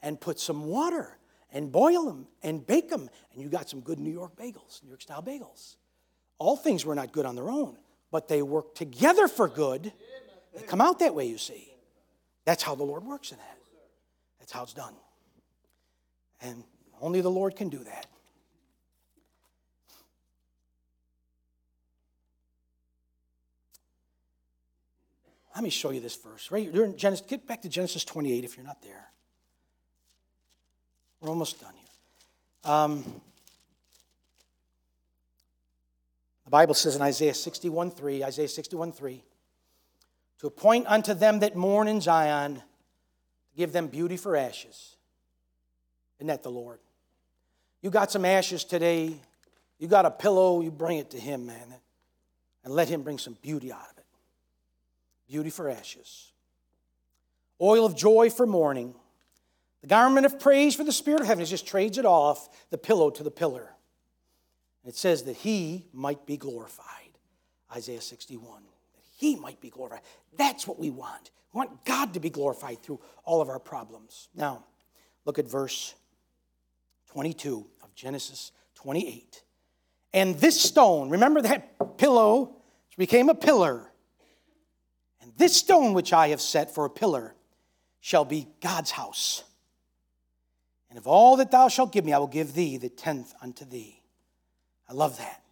and 0.03 0.21
put 0.21 0.41
some 0.41 0.67
water 0.67 1.17
and 1.53 1.71
boil 1.71 2.07
them 2.07 2.27
and 2.43 2.67
bake 2.67 2.91
them, 2.91 3.09
and 3.33 3.41
you 3.41 3.49
got 3.49 3.69
some 3.69 3.83
good 3.83 4.01
New 4.01 4.11
York 4.11 4.35
bagels, 4.35 4.83
New 4.83 4.89
York 4.89 5.01
style 5.01 5.23
bagels. 5.23 5.77
All 6.39 6.57
things 6.57 6.85
were 6.85 6.97
not 6.97 7.13
good 7.13 7.25
on 7.25 7.37
their 7.37 7.49
own, 7.49 7.77
but 8.11 8.27
they 8.27 8.43
work 8.43 8.75
together 8.75 9.29
for 9.29 9.47
good. 9.47 9.93
They 10.57 10.63
come 10.63 10.81
out 10.81 10.99
that 10.99 11.15
way, 11.15 11.27
you 11.27 11.39
see. 11.39 11.73
That's 12.47 12.65
how 12.65 12.75
the 12.75 12.83
Lord 12.83 13.05
works 13.05 13.31
in 13.31 13.39
that. 13.39 13.59
That's 14.41 14.51
how 14.51 14.65
it's 14.65 14.75
done. 14.75 14.95
And 16.41 16.65
only 17.01 17.21
the 17.21 17.31
Lord 17.31 17.55
can 17.55 17.69
do 17.69 17.85
that. 17.85 18.07
Let 25.55 25.65
me 25.65 25.71
show 25.71 25.91
you 25.91 26.01
this 26.01 26.17
verse. 26.17 26.51
Right, 26.51 26.73
Genesis, 26.97 27.27
get 27.27 27.47
back 27.47 27.63
to 27.63 27.69
Genesis 27.69 28.05
28 28.05 28.45
if 28.45 28.57
you're 28.57 28.67
not 28.67 28.83
there. 28.83 29.11
We're 31.21 31.29
almost 31.29 31.61
done 31.61 31.73
here. 31.75 32.73
Um, 32.73 33.05
the 36.45 36.51
Bible 36.51 36.75
says 36.75 36.97
in 36.97 37.03
Isaiah 37.03 37.35
61 37.35 37.91
3, 37.91 38.25
Isaiah 38.25 38.49
61 38.49 38.93
3, 38.93 39.23
to 40.39 40.47
appoint 40.47 40.87
unto 40.87 41.15
them 41.15 41.41
that 41.41 41.57
mourn 41.57 41.89
in 41.89 42.01
Zion, 42.01 42.55
to 42.57 43.57
give 43.57 43.73
them 43.73 43.89
beauty 43.89 44.17
for 44.17 44.37
ashes. 44.37 44.97
Isn't 46.19 46.29
that 46.29 46.43
the 46.43 46.51
Lord? 46.51 46.79
You 47.83 47.91
got 47.91 48.11
some 48.11 48.25
ashes 48.25 48.65
today, 48.65 49.17
you 49.79 49.89
got 49.89 50.07
a 50.07 50.11
pillow, 50.11 50.61
you 50.61 50.71
bring 50.71 50.99
it 50.99 51.11
to 51.11 51.19
Him, 51.19 51.47
man, 51.47 51.75
and 52.65 52.73
let 52.73 52.89
Him 52.89 53.03
bring 53.03 53.19
some 53.19 53.37
beauty 53.43 53.73
out 53.73 53.91
of 53.91 53.99
it 53.99 54.00
beauty 55.31 55.51
for 55.51 55.71
ashes, 55.71 56.33
oil 57.61 57.87
of 57.87 57.97
joy 57.97 58.29
for 58.31 58.47
mourning, 58.47 58.95
the 59.81 59.87
garment 59.87 60.27
of 60.27 60.41
praise 60.41 60.75
for 60.75 60.83
the 60.83 60.93
spirit 60.93 61.21
of 61.21 61.27
heaven. 61.29 61.43
It 61.43 61.47
just 61.47 61.67
trades 61.67 61.99
it 61.99 62.05
off, 62.05 62.49
the 62.71 62.79
pillow 62.79 63.11
to 63.11 63.23
the 63.23 63.31
pillar. 63.31 63.71
It 64.85 64.97
says 64.97 65.23
that 65.25 65.37
he 65.37 65.87
might 65.93 66.27
be 66.27 66.37
glorified. 66.37 66.87
Isaiah 67.75 68.01
61. 68.01 68.63
That 68.63 69.05
he 69.19 69.37
might 69.37 69.61
be 69.61 69.71
glorified. 69.71 70.01
That's 70.37 70.67
what 70.67 70.79
we 70.79 70.91
want. 70.91 71.31
We 71.53 71.59
want 71.59 71.85
God 71.85 72.15
to 72.15 72.21
be 72.21 72.31
glorified 72.31 72.83
through 72.83 73.01
all 73.25 73.41
of 73.41 73.49
our 73.49 73.59
problems. 73.59 74.29
Now, 74.35 74.65
look 75.25 75.39
at 75.39 75.49
verse 75.49 75.95
22 77.13 77.67
of 77.83 77.95
Genesis 77.95 78.53
28. 78.75 79.43
And 80.13 80.35
this 80.37 80.61
stone, 80.61 81.09
remember 81.11 81.41
that 81.43 81.99
pillow, 81.99 82.57
became 83.01 83.31
a 83.31 83.35
pillar, 83.35 83.90
this 85.37 85.57
stone 85.57 85.93
which 85.93 86.13
I 86.13 86.29
have 86.29 86.41
set 86.41 86.75
for 86.75 86.85
a 86.85 86.91
pillar 86.91 87.35
shall 88.01 88.25
be 88.25 88.49
God's 88.61 88.91
house. 88.91 89.45
And 90.89 90.99
of 90.99 91.07
all 91.07 91.37
that 91.37 91.51
thou 91.51 91.69
shalt 91.69 91.93
give 91.93 92.05
me, 92.05 92.13
I 92.13 92.19
will 92.19 92.27
give 92.27 92.55
thee 92.55 92.77
the 92.77 92.89
tenth 92.89 93.33
unto 93.41 93.65
thee. 93.65 94.03
I 94.89 94.93
love 94.93 95.19
that. 95.19 95.43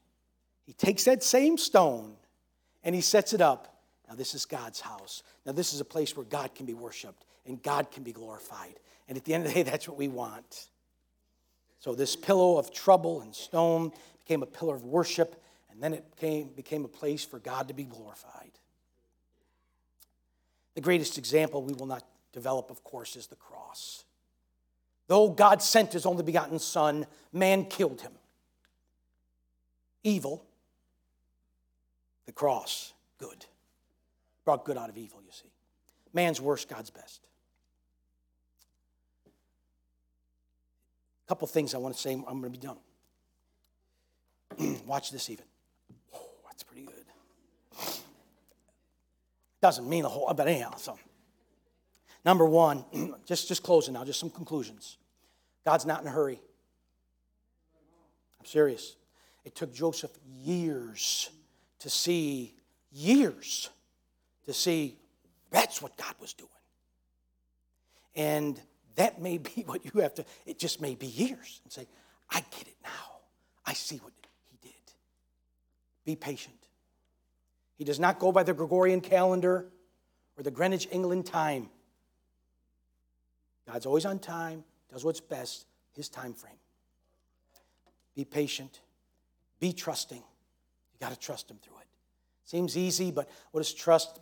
He 0.65 0.73
takes 0.73 1.05
that 1.05 1.23
same 1.23 1.57
stone 1.57 2.17
and 2.83 2.95
he 2.95 3.01
sets 3.01 3.33
it 3.33 3.41
up. 3.41 3.83
Now, 4.09 4.15
this 4.15 4.35
is 4.35 4.47
God's 4.47 4.81
house. 4.81 5.23
Now, 5.47 5.53
this 5.53 5.73
is 5.73 5.81
a 5.81 5.85
place 5.85 6.17
where 6.17 6.25
God 6.25 6.55
can 6.55 6.67
be 6.67 6.75
worshiped 6.75 7.25
and 7.47 7.63
God 7.63 7.91
can 7.91 8.03
be 8.03 8.13
glorified. 8.13 8.81
And 9.09 9.17
at 9.17 9.25
the 9.25 9.35
end 9.35 9.47
of 9.47 9.53
the 9.53 9.63
day, 9.63 9.71
that's 9.71 9.89
what 9.89 9.97
we 9.97 10.09
want. 10.09 10.69
So, 11.79 11.95
this 11.95 12.17
pillow 12.17 12.59
of 12.59 12.73
trouble 12.73 13.21
and 13.21 13.35
stone 13.35 13.93
became 14.25 14.43
a 14.43 14.47
pillar 14.47 14.75
of 14.75 14.85
worship, 14.85 15.43
and 15.71 15.83
then 15.83 15.95
it 15.95 16.05
became, 16.15 16.49
became 16.49 16.85
a 16.85 16.89
place 16.89 17.25
for 17.25 17.39
God 17.39 17.69
to 17.69 17.75
be 17.75 17.85
glorified. 17.85 18.58
The 20.75 20.81
greatest 20.81 21.19
example 21.19 21.63
we 21.63 21.73
will 21.73 21.87
not 21.87 22.05
develop, 22.33 22.71
of 22.71 22.85
course, 22.85 23.17
is 23.17 23.27
the 23.27 23.37
cross. 23.37 24.05
Though 25.09 25.31
God 25.31 25.63
sent 25.63 25.93
his 25.95 26.07
only 26.07 26.23
begotten 26.23 26.59
Son, 26.59 27.07
man 27.33 27.65
killed 27.65 28.01
him. 28.01 28.13
Evil, 30.05 30.45
the 32.27 32.33
cross, 32.33 32.93
good. 33.19 33.47
Brought 34.45 34.65
good 34.65 34.77
out 34.77 34.89
of 34.89 34.97
evil, 34.97 35.21
you 35.25 35.33
see. 35.33 35.51
Man's 36.13 36.41
worst, 36.41 36.69
God's 36.69 36.91
best. 36.91 37.27
A 41.27 41.29
couple 41.29 41.49
things 41.49 41.75
I 41.75 41.79
want 41.79 41.95
to 41.95 42.01
say, 42.01 42.13
I'm 42.13 42.23
going 42.23 42.43
to 42.43 42.51
be 42.51 42.59
done. 42.59 42.79
Watch 44.87 45.11
this 45.11 45.29
even. 45.31 45.45
Oh, 46.15 46.21
that's 46.47 46.63
pretty 46.63 46.85
good. 46.85 46.95
Doesn't 49.61 49.89
mean 49.89 50.05
a 50.05 50.09
whole, 50.09 50.33
but 50.35 50.47
anyhow, 50.47 50.75
so. 50.77 50.99
Number 52.25 52.45
one, 52.45 52.85
just, 53.27 53.49
just 53.49 53.63
closing 53.63 53.95
now, 53.95 54.05
just 54.05 54.21
some 54.21 54.31
conclusions. 54.31 54.99
God's 55.65 55.87
not 55.87 56.03
in 56.03 56.09
a 56.09 56.11
hurry. 56.11 56.41
I'm 58.39 58.47
serious. 58.47 58.97
It 59.45 59.55
took 59.55 59.73
Joseph 59.75 60.13
years 60.27 61.31
to 61.81 61.91
see, 61.91 62.55
years 62.93 63.71
to 64.47 64.53
see 64.53 64.99
that's 65.51 65.81
what 65.81 65.97
God 65.97 66.15
was 66.21 66.33
doing. 66.35 66.51
And 68.15 68.61
that 68.97 69.21
may 69.21 69.39
be 69.39 69.63
what 69.67 69.85
you 69.85 70.01
have 70.01 70.15
to, 70.15 70.25
it 70.47 70.59
just 70.59 70.81
may 70.81 70.95
be 70.95 71.07
years 71.07 71.61
and 71.65 71.73
say, 71.73 71.87
I 72.31 72.41
get 72.41 72.69
it 72.69 72.77
now. 72.83 73.21
I 73.65 73.73
see 73.73 73.97
what 73.97 74.13
he 74.51 74.59
did. 74.63 74.73
Be 76.05 76.17
patient. 76.17 76.58
He 77.79 77.85
does 77.85 77.99
not 77.99 78.19
go 78.19 78.33
by 78.33 78.43
the 78.43 78.53
Gregorian 78.53 79.01
calendar 79.01 79.67
or 80.37 80.43
the 80.43 80.51
Greenwich 80.51 80.87
England 80.91 81.25
time. 81.25 81.71
God's 83.67 83.87
always 83.87 84.05
on 84.05 84.19
time, 84.19 84.65
does 84.93 85.05
what's 85.05 85.21
best, 85.21 85.67
his 85.95 86.09
time 86.09 86.35
frame. 86.35 86.55
Be 88.15 88.25
patient, 88.25 88.81
be 89.61 89.73
trusting. 89.73 90.19
You 90.19 90.99
got 91.01 91.13
to 91.13 91.19
trust 91.19 91.51
him 91.51 91.59
through 91.63 91.79
it. 91.79 91.87
Seems 92.45 92.77
easy, 92.77 93.11
but 93.11 93.31
what 93.53 93.61
is 93.61 93.73
trust? 93.73 94.21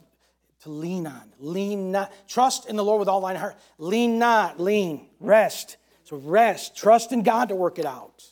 to 0.60 0.70
lean 0.70 1.06
on. 1.06 1.32
Lean 1.38 1.92
not. 1.92 2.12
Trust 2.28 2.68
in 2.68 2.76
the 2.76 2.84
Lord 2.84 3.00
with 3.00 3.08
all 3.08 3.20
thine 3.20 3.36
heart. 3.36 3.56
Lean 3.78 4.18
not. 4.18 4.60
Lean. 4.60 5.08
Rest. 5.20 5.76
So 6.04 6.16
rest. 6.16 6.76
Trust 6.76 7.12
in 7.12 7.22
God 7.22 7.48
to 7.48 7.54
work 7.54 7.78
it 7.78 7.86
out. 7.86 8.24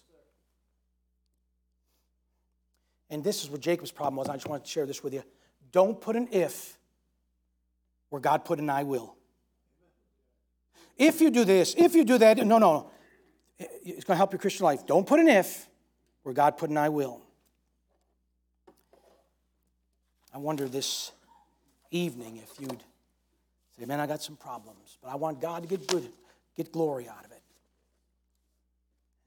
And 3.10 3.22
this 3.22 3.42
is 3.44 3.50
what 3.50 3.60
Jacob's 3.60 3.92
problem 3.92 4.16
was. 4.16 4.28
I 4.28 4.34
just 4.34 4.48
want 4.48 4.64
to 4.64 4.70
share 4.70 4.86
this 4.86 5.02
with 5.02 5.14
you. 5.14 5.22
Don't 5.72 6.00
put 6.00 6.16
an 6.16 6.28
if 6.30 6.78
where 8.10 8.20
God 8.20 8.44
put 8.44 8.58
an 8.58 8.70
I 8.70 8.84
will. 8.84 9.16
If 10.96 11.20
you 11.20 11.30
do 11.30 11.44
this, 11.44 11.74
if 11.76 11.94
you 11.94 12.04
do 12.04 12.18
that, 12.18 12.38
no, 12.38 12.44
no. 12.44 12.58
No. 12.58 12.90
It's 13.58 14.04
going 14.04 14.14
to 14.14 14.16
help 14.16 14.32
your 14.32 14.38
Christian 14.38 14.64
life. 14.64 14.86
Don't 14.86 15.06
put 15.06 15.20
an 15.20 15.28
if 15.28 15.68
where 16.22 16.34
God 16.34 16.56
put 16.56 16.70
an 16.70 16.76
I 16.76 16.88
will. 16.88 17.20
I 20.32 20.38
wonder 20.38 20.68
this 20.68 21.12
evening 21.90 22.38
if 22.42 22.60
you'd 22.60 22.82
say, 23.78 23.84
Man, 23.86 24.00
I 24.00 24.06
got 24.06 24.22
some 24.22 24.36
problems, 24.36 24.98
but 25.02 25.10
I 25.10 25.16
want 25.16 25.40
God 25.40 25.62
to 25.62 25.68
get 25.68 25.86
good, 25.86 26.10
get 26.56 26.72
glory 26.72 27.08
out 27.08 27.24
of 27.24 27.30
it. 27.30 27.42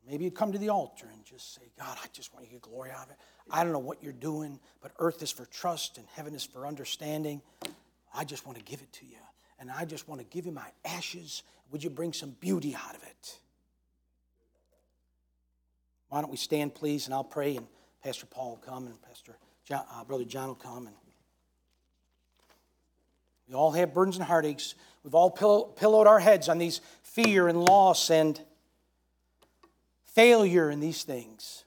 Maybe 0.08 0.24
you'd 0.24 0.36
come 0.36 0.54
to 0.54 0.58
the 0.58 0.70
altar 0.70 1.08
and 1.14 1.24
just 1.26 1.54
say, 1.56 1.64
God, 1.78 1.98
I 2.02 2.08
just 2.14 2.34
want 2.34 2.46
to 2.46 2.52
get 2.52 2.62
glory 2.62 2.92
out 2.92 3.06
of 3.06 3.12
it. 3.12 3.18
I 3.52 3.64
don't 3.64 3.74
know 3.74 3.80
what 3.80 4.04
you're 4.04 4.14
doing, 4.14 4.60
but 4.82 4.92
earth 5.00 5.22
is 5.22 5.32
for 5.32 5.46
trust 5.46 5.98
and 5.98 6.08
heaven 6.16 6.34
is 6.34 6.44
for 6.44 6.68
understanding. 6.68 7.42
I 8.14 8.24
just 8.24 8.46
want 8.46 8.58
to 8.58 8.64
give 8.64 8.82
it 8.82 8.92
to 8.94 9.06
you. 9.06 9.18
And 9.60 9.72
I 9.72 9.86
just 9.86 10.08
want 10.08 10.22
to 10.22 10.28
give 10.28 10.46
you 10.46 10.52
my 10.52 10.68
ashes. 10.86 11.44
Would 11.72 11.84
you 11.84 11.90
bring 11.90 12.14
some 12.14 12.32
beauty 12.40 12.76
out 12.76 12.96
of 12.96 13.04
it? 13.04 13.40
Why 16.10 16.22
don't 16.22 16.32
we 16.32 16.38
stand, 16.38 16.74
please, 16.74 17.06
and 17.06 17.14
I'll 17.14 17.24
pray, 17.24 17.58
and 17.58 17.68
Pastor 18.04 18.26
Paul 18.26 18.52
will 18.52 18.58
come, 18.58 18.88
and 18.88 19.02
Pastor 19.02 19.38
John, 19.66 19.84
uh, 19.92 20.04
Brother 20.04 20.24
John 20.24 20.48
will 20.48 20.56
come. 20.56 20.88
And 20.88 20.96
we 23.48 23.56
all 23.56 23.72
have 23.72 23.94
burdens 23.94 24.18
and 24.18 24.26
heartaches. 24.26 24.76
We've 25.04 25.16
all 25.16 25.32
pillow, 25.32 25.64
pillowed 25.64 26.08
our 26.08 26.20
heads 26.20 26.50
on 26.50 26.58
these 26.58 26.82
fear 27.02 27.48
and 27.48 27.62
loss 27.62 28.10
and 28.10 28.40
failure 30.06 30.70
and 30.70 30.82
these 30.82 31.04
things. 31.04 31.64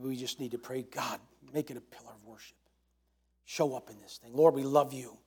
Maybe 0.00 0.08
we 0.08 0.16
just 0.16 0.40
need 0.40 0.52
to 0.52 0.58
pray, 0.58 0.82
God, 0.82 1.20
make 1.52 1.70
it 1.70 1.76
a 1.76 1.80
pillar 1.80 2.12
of 2.14 2.24
worship. 2.24 2.56
Show 3.44 3.74
up 3.74 3.90
in 3.90 4.00
this 4.00 4.18
thing. 4.22 4.32
Lord, 4.32 4.54
we 4.54 4.62
love 4.62 4.94
you. 4.94 5.18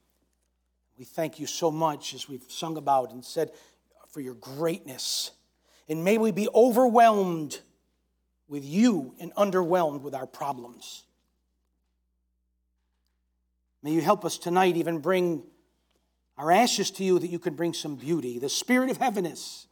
We 0.97 1.05
thank 1.05 1.39
you 1.39 1.45
so 1.45 1.69
much 1.69 2.15
as 2.15 2.27
we've 2.27 2.45
sung 2.47 2.77
about 2.77 3.11
and 3.11 3.23
said 3.23 3.51
for 4.09 4.19
your 4.19 4.33
greatness. 4.33 5.29
And 5.87 6.03
may 6.03 6.17
we 6.17 6.31
be 6.31 6.47
overwhelmed 6.55 7.59
with 8.47 8.65
you 8.65 9.13
and 9.19 9.31
underwhelmed 9.35 10.01
with 10.01 10.15
our 10.15 10.25
problems. 10.25 11.03
May 13.83 13.91
you 13.91 14.01
help 14.01 14.25
us 14.25 14.39
tonight 14.39 14.75
even 14.75 14.99
bring 14.99 15.43
our 16.35 16.51
ashes 16.51 16.89
to 16.91 17.03
you 17.03 17.19
that 17.19 17.29
you 17.29 17.37
can 17.37 17.53
bring 17.53 17.73
some 17.73 17.95
beauty. 17.95 18.39
The 18.39 18.49
spirit 18.49 18.89
of 18.89 18.97
heaviness, 18.97 19.67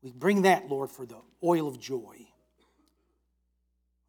we 0.00 0.10
bring 0.10 0.42
that, 0.42 0.70
Lord, 0.70 0.90
for 0.90 1.04
the 1.04 1.18
oil 1.44 1.68
of 1.68 1.78
joy. 1.78 2.31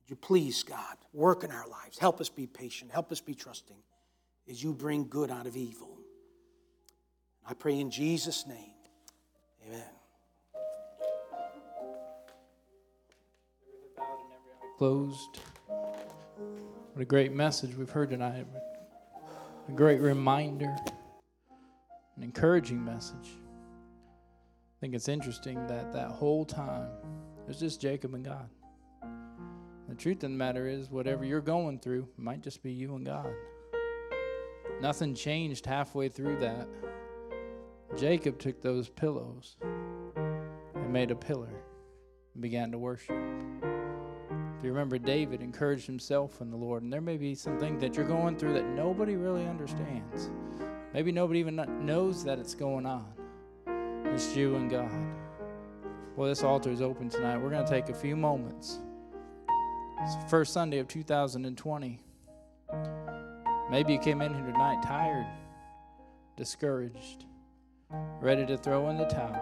Would 0.03 0.09
you 0.09 0.15
please, 0.17 0.63
God, 0.63 0.97
work 1.13 1.45
in 1.45 1.51
our 1.51 1.67
lives? 1.67 1.97
Help 1.97 2.19
us 2.19 2.27
be 2.27 2.45
patient. 2.45 2.91
Help 2.91 3.09
us 3.11 3.21
be 3.21 3.33
trusting 3.33 3.77
as 4.49 4.61
you 4.61 4.73
bring 4.73 5.07
good 5.07 5.31
out 5.31 5.47
of 5.47 5.55
evil. 5.55 5.97
I 7.47 7.53
pray 7.53 7.79
in 7.79 7.89
Jesus' 7.89 8.45
name. 8.45 8.73
Amen. 9.65 9.83
Closed. 14.77 15.39
What 15.67 17.01
a 17.01 17.05
great 17.05 17.31
message 17.31 17.73
we've 17.75 17.89
heard 17.89 18.09
tonight. 18.09 18.45
A 19.69 19.71
great 19.71 20.01
reminder, 20.01 20.75
an 22.17 22.23
encouraging 22.23 22.83
message. 22.83 23.29
I 23.29 24.79
think 24.81 24.95
it's 24.95 25.07
interesting 25.07 25.65
that 25.67 25.93
that 25.93 26.09
whole 26.09 26.43
time 26.43 26.89
it 27.39 27.47
was 27.47 27.57
just 27.57 27.79
Jacob 27.79 28.13
and 28.13 28.25
God. 28.25 28.49
The 29.93 29.99
truth 29.99 30.23
of 30.23 30.31
the 30.31 30.37
matter 30.37 30.67
is, 30.67 30.89
whatever 30.89 31.23
you're 31.23 31.39
going 31.39 31.77
through 31.77 32.07
might 32.17 32.41
just 32.41 32.63
be 32.63 32.71
you 32.71 32.95
and 32.95 33.05
God. 33.05 33.31
Nothing 34.81 35.13
changed 35.13 35.67
halfway 35.67 36.09
through 36.09 36.39
that. 36.39 36.67
Jacob 37.95 38.39
took 38.39 38.59
those 38.59 38.89
pillows 38.89 39.55
and 40.15 40.91
made 40.91 41.11
a 41.11 41.15
pillar 41.15 41.61
and 42.33 42.41
began 42.41 42.71
to 42.71 42.79
worship. 42.79 43.15
If 43.61 44.63
you 44.63 44.71
remember, 44.71 44.97
David 44.97 45.43
encouraged 45.43 45.85
himself 45.85 46.41
in 46.41 46.49
the 46.49 46.57
Lord, 46.57 46.81
and 46.81 46.91
there 46.91 46.99
may 46.99 47.17
be 47.17 47.35
something 47.35 47.77
that 47.77 47.95
you're 47.95 48.07
going 48.07 48.35
through 48.35 48.53
that 48.53 48.65
nobody 48.65 49.15
really 49.15 49.45
understands. 49.45 50.31
Maybe 50.91 51.11
nobody 51.11 51.39
even 51.39 51.63
knows 51.85 52.23
that 52.23 52.39
it's 52.39 52.55
going 52.55 52.87
on. 52.87 53.13
It's 54.07 54.35
you 54.35 54.55
and 54.55 54.71
God. 54.71 54.89
Well, 56.15 56.29
this 56.29 56.41
altar 56.43 56.71
is 56.71 56.81
open 56.81 57.09
tonight. 57.09 57.37
We're 57.37 57.51
going 57.51 57.63
to 57.63 57.71
take 57.71 57.89
a 57.89 57.93
few 57.93 58.15
moments. 58.15 58.79
It's 60.05 60.17
the 60.17 60.27
first 60.27 60.51
Sunday 60.51 60.79
of 60.79 60.89
2020. 60.89 61.99
Maybe 63.71 63.93
you 63.93 63.99
came 63.99 64.21
in 64.21 64.33
here 64.33 64.43
tonight 64.43 64.83
tired, 64.83 65.25
discouraged 66.35 67.23
ready 68.19 68.45
to 68.45 68.57
throw 68.57 68.89
in 68.89 68.97
the 68.97 69.05
towel. 69.05 69.39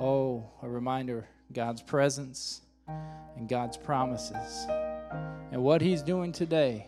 Oh, 0.00 0.48
a 0.62 0.68
reminder 0.68 1.26
God's 1.52 1.82
presence 1.82 2.60
and 3.36 3.48
God's 3.48 3.76
promises. 3.76 4.68
And 5.50 5.60
what 5.64 5.82
He's 5.82 6.00
doing 6.00 6.30
today 6.30 6.86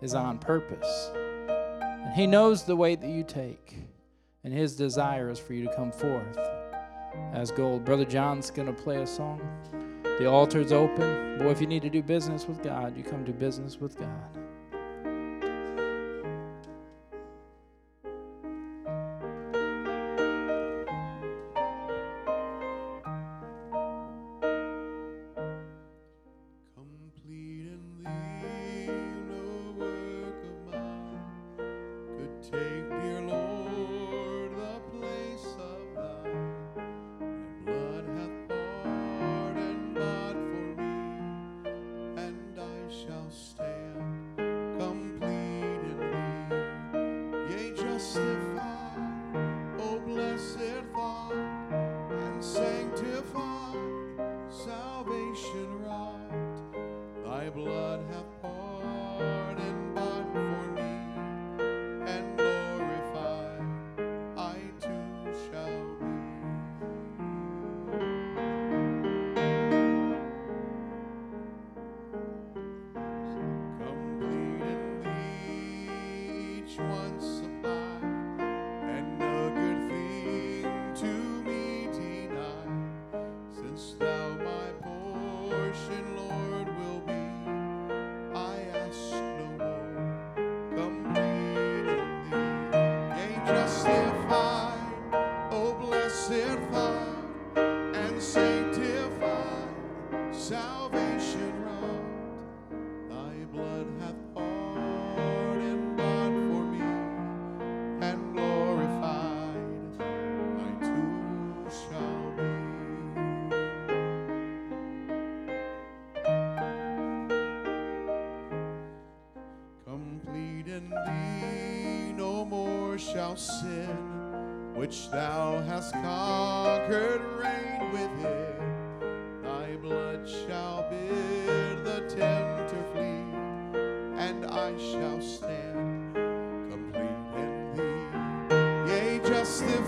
is 0.00 0.14
on 0.14 0.38
purpose. 0.38 1.10
And 1.48 2.14
He 2.14 2.28
knows 2.28 2.62
the 2.62 2.76
way 2.76 2.94
that 2.94 3.10
you 3.10 3.24
take, 3.24 3.74
and 4.44 4.54
His 4.54 4.76
desire 4.76 5.28
is 5.28 5.40
for 5.40 5.54
you 5.54 5.66
to 5.66 5.74
come 5.74 5.90
forth 5.90 6.38
as 7.32 7.50
gold. 7.50 7.84
Brother 7.84 8.04
John's 8.04 8.52
going 8.52 8.72
to 8.72 8.80
play 8.80 9.02
a 9.02 9.06
song. 9.08 9.40
The 10.18 10.24
altar's 10.24 10.72
open. 10.72 11.38
Boy, 11.38 11.50
if 11.50 11.60
you 11.60 11.66
need 11.66 11.82
to 11.82 11.90
do 11.90 12.02
business 12.02 12.46
with 12.46 12.62
God, 12.62 12.96
you 12.96 13.02
come 13.02 13.22
do 13.24 13.32
business 13.32 13.78
with 13.78 13.98
God. 13.98 14.45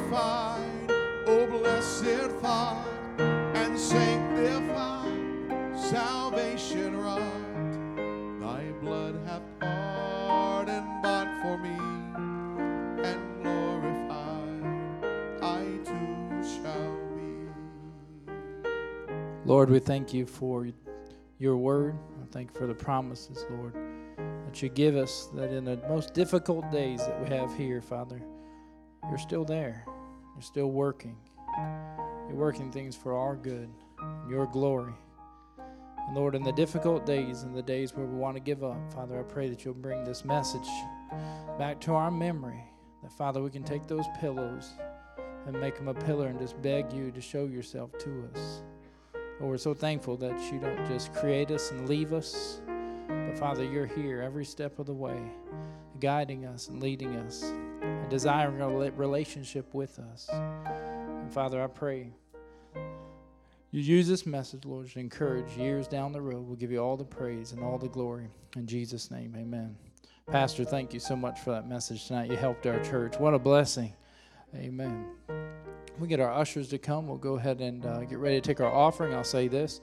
Justified, 0.09 0.91
O 1.27 1.41
oh, 1.41 1.47
blessed 1.47 2.31
thought, 2.41 2.87
and 3.19 3.79
sanctified, 3.79 5.11
salvation 5.77 6.97
wrought. 6.97 7.21
Thy 8.41 8.73
blood 8.81 9.21
hath 9.27 9.43
pardoned 9.61 11.03
bought 11.03 11.43
for 11.43 11.59
me, 11.59 11.77
and 13.05 13.43
glorified 13.43 14.65
I 15.43 15.65
too 15.85 16.43
shall 16.43 16.97
be. 17.15 18.33
Lord, 19.45 19.71
we 19.71 19.79
thank 19.79 20.15
you 20.15 20.25
for 20.27 20.69
your 21.39 21.57
word. 21.57 21.99
I 22.23 22.27
thank 22.31 22.55
you 22.55 22.61
for 22.61 22.67
the 22.67 22.75
promises, 22.75 23.45
Lord, 23.51 23.75
that 24.47 24.63
you 24.63 24.71
give 24.71 24.97
us, 24.97 25.29
that 25.35 25.53
in 25.53 25.65
the 25.65 25.79
most 25.89 26.15
difficult 26.15 26.71
days 26.73 27.01
that 27.01 27.23
we 27.23 27.29
have 27.29 27.55
here, 27.55 27.83
Father, 27.83 28.23
you're 29.11 29.19
still 29.19 29.45
there. 29.45 29.85
You're 30.39 30.45
still 30.45 30.71
working. 30.71 31.17
You're 32.29 32.37
working 32.37 32.71
things 32.71 32.95
for 32.95 33.13
our 33.13 33.35
good, 33.35 33.69
your 34.31 34.47
glory. 34.47 34.93
And 35.59 36.17
Lord, 36.17 36.37
in 36.37 36.45
the 36.45 36.53
difficult 36.53 37.05
days 37.05 37.43
and 37.43 37.57
the 37.57 37.63
days 37.63 37.93
where 37.93 38.07
we 38.07 38.17
want 38.17 38.37
to 38.37 38.41
give 38.41 38.63
up, 38.63 38.77
Father, 38.93 39.19
I 39.19 39.25
pray 39.25 39.49
that 39.49 39.65
you'll 39.65 39.75
bring 39.75 40.05
this 40.05 40.25
message 40.25 40.69
back 41.59 41.81
to 41.81 41.95
our 41.95 42.13
memory. 42.13 42.63
That, 43.03 43.11
Father, 43.11 43.43
we 43.43 43.51
can 43.51 43.65
take 43.65 43.89
those 43.89 44.05
pillows 44.21 44.75
and 45.49 45.61
make 45.61 45.75
them 45.75 45.89
a 45.89 45.95
pillar 45.95 46.29
and 46.29 46.39
just 46.39 46.63
beg 46.63 46.93
you 46.93 47.11
to 47.11 47.21
show 47.21 47.47
yourself 47.47 47.91
to 47.99 48.31
us. 48.33 48.63
Lord, 49.41 49.51
we're 49.51 49.59
so 49.59 49.75
thankful 49.75 50.17
that 50.19 50.39
you 50.53 50.61
don't 50.61 50.87
just 50.87 51.13
create 51.15 51.51
us 51.51 51.73
and 51.73 51.89
leave 51.89 52.13
us, 52.13 52.61
but 53.09 53.37
Father, 53.37 53.65
you're 53.65 53.87
here 53.87 54.23
every 54.23 54.45
step 54.45 54.79
of 54.79 54.87
the 54.87 54.95
way, 54.95 55.21
guiding 55.99 56.47
us 56.47 56.69
and 56.69 56.81
leading 56.81 57.17
us, 57.17 57.43
desiring 58.09 58.61
a 58.61 58.69
relationship 58.69 59.73
with 59.75 59.99
us. 59.99 60.29
And 60.33 61.33
Father, 61.33 61.63
I 61.63 61.67
pray 61.67 62.13
you 63.71 63.83
use 63.83 64.09
this 64.09 64.25
message, 64.25 64.65
Lord, 64.65 64.91
to 64.91 64.99
encourage 64.99 65.51
years 65.57 65.87
down 65.87 66.13
the 66.13 66.23
road. 66.23 66.47
We'll 66.47 66.57
give 66.57 66.73
you 66.73 66.79
all 66.79 66.97
the 66.97 67.05
praise 67.05 67.53
and 67.53 67.63
all 67.63 67.77
the 67.77 67.89
glory. 67.89 68.29
In 68.57 68.67
Jesus' 68.67 69.11
name, 69.11 69.35
amen. 69.37 69.77
Pastor, 70.27 70.65
thank 70.65 70.95
you 70.95 71.01
so 71.01 71.15
much 71.15 71.39
for 71.41 71.51
that 71.51 71.69
message 71.69 72.07
tonight. 72.07 72.31
You 72.31 72.37
helped 72.37 72.67
our 72.67 72.83
church. 72.83 73.19
What 73.19 73.35
a 73.35 73.39
blessing. 73.39 73.93
Amen 74.55 75.07
we 75.99 76.09
get 76.09 76.21
our 76.21 76.33
ushers 76.33 76.69
to 76.69 76.79
come, 76.79 77.07
we'll 77.07 77.17
go 77.17 77.35
ahead 77.35 77.61
and 77.61 77.85
uh, 77.85 78.05
get 78.05 78.19
ready 78.19 78.41
to 78.41 78.47
take 78.47 78.61
our 78.61 78.73
offering. 78.73 79.15
I'll 79.15 79.25
say 79.25 79.49
this 79.49 79.81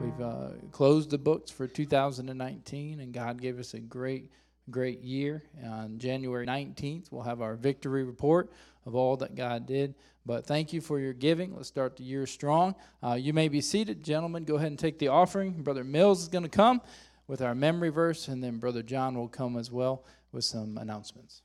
we've 0.00 0.20
uh, 0.20 0.48
closed 0.70 1.10
the 1.10 1.18
books 1.18 1.50
for 1.50 1.66
2019, 1.66 3.00
and 3.00 3.12
God 3.12 3.40
gave 3.40 3.58
us 3.58 3.74
a 3.74 3.78
great, 3.78 4.30
great 4.70 5.02
year. 5.02 5.42
On 5.64 5.98
January 5.98 6.46
19th, 6.46 7.10
we'll 7.10 7.22
have 7.22 7.40
our 7.40 7.56
victory 7.56 8.04
report 8.04 8.52
of 8.86 8.94
all 8.94 9.16
that 9.18 9.34
God 9.34 9.66
did. 9.66 9.94
But 10.24 10.46
thank 10.46 10.72
you 10.72 10.80
for 10.80 11.00
your 11.00 11.12
giving. 11.12 11.56
Let's 11.56 11.68
start 11.68 11.96
the 11.96 12.04
year 12.04 12.26
strong. 12.26 12.74
Uh, 13.02 13.14
you 13.14 13.32
may 13.32 13.48
be 13.48 13.60
seated. 13.60 14.04
Gentlemen, 14.04 14.44
go 14.44 14.56
ahead 14.56 14.68
and 14.68 14.78
take 14.78 14.98
the 14.98 15.08
offering. 15.08 15.62
Brother 15.62 15.84
Mills 15.84 16.22
is 16.22 16.28
going 16.28 16.44
to 16.44 16.48
come 16.48 16.80
with 17.26 17.42
our 17.42 17.54
memory 17.54 17.88
verse, 17.88 18.28
and 18.28 18.42
then 18.42 18.58
Brother 18.58 18.82
John 18.82 19.16
will 19.16 19.28
come 19.28 19.56
as 19.56 19.70
well 19.70 20.04
with 20.30 20.44
some 20.44 20.78
announcements. 20.78 21.42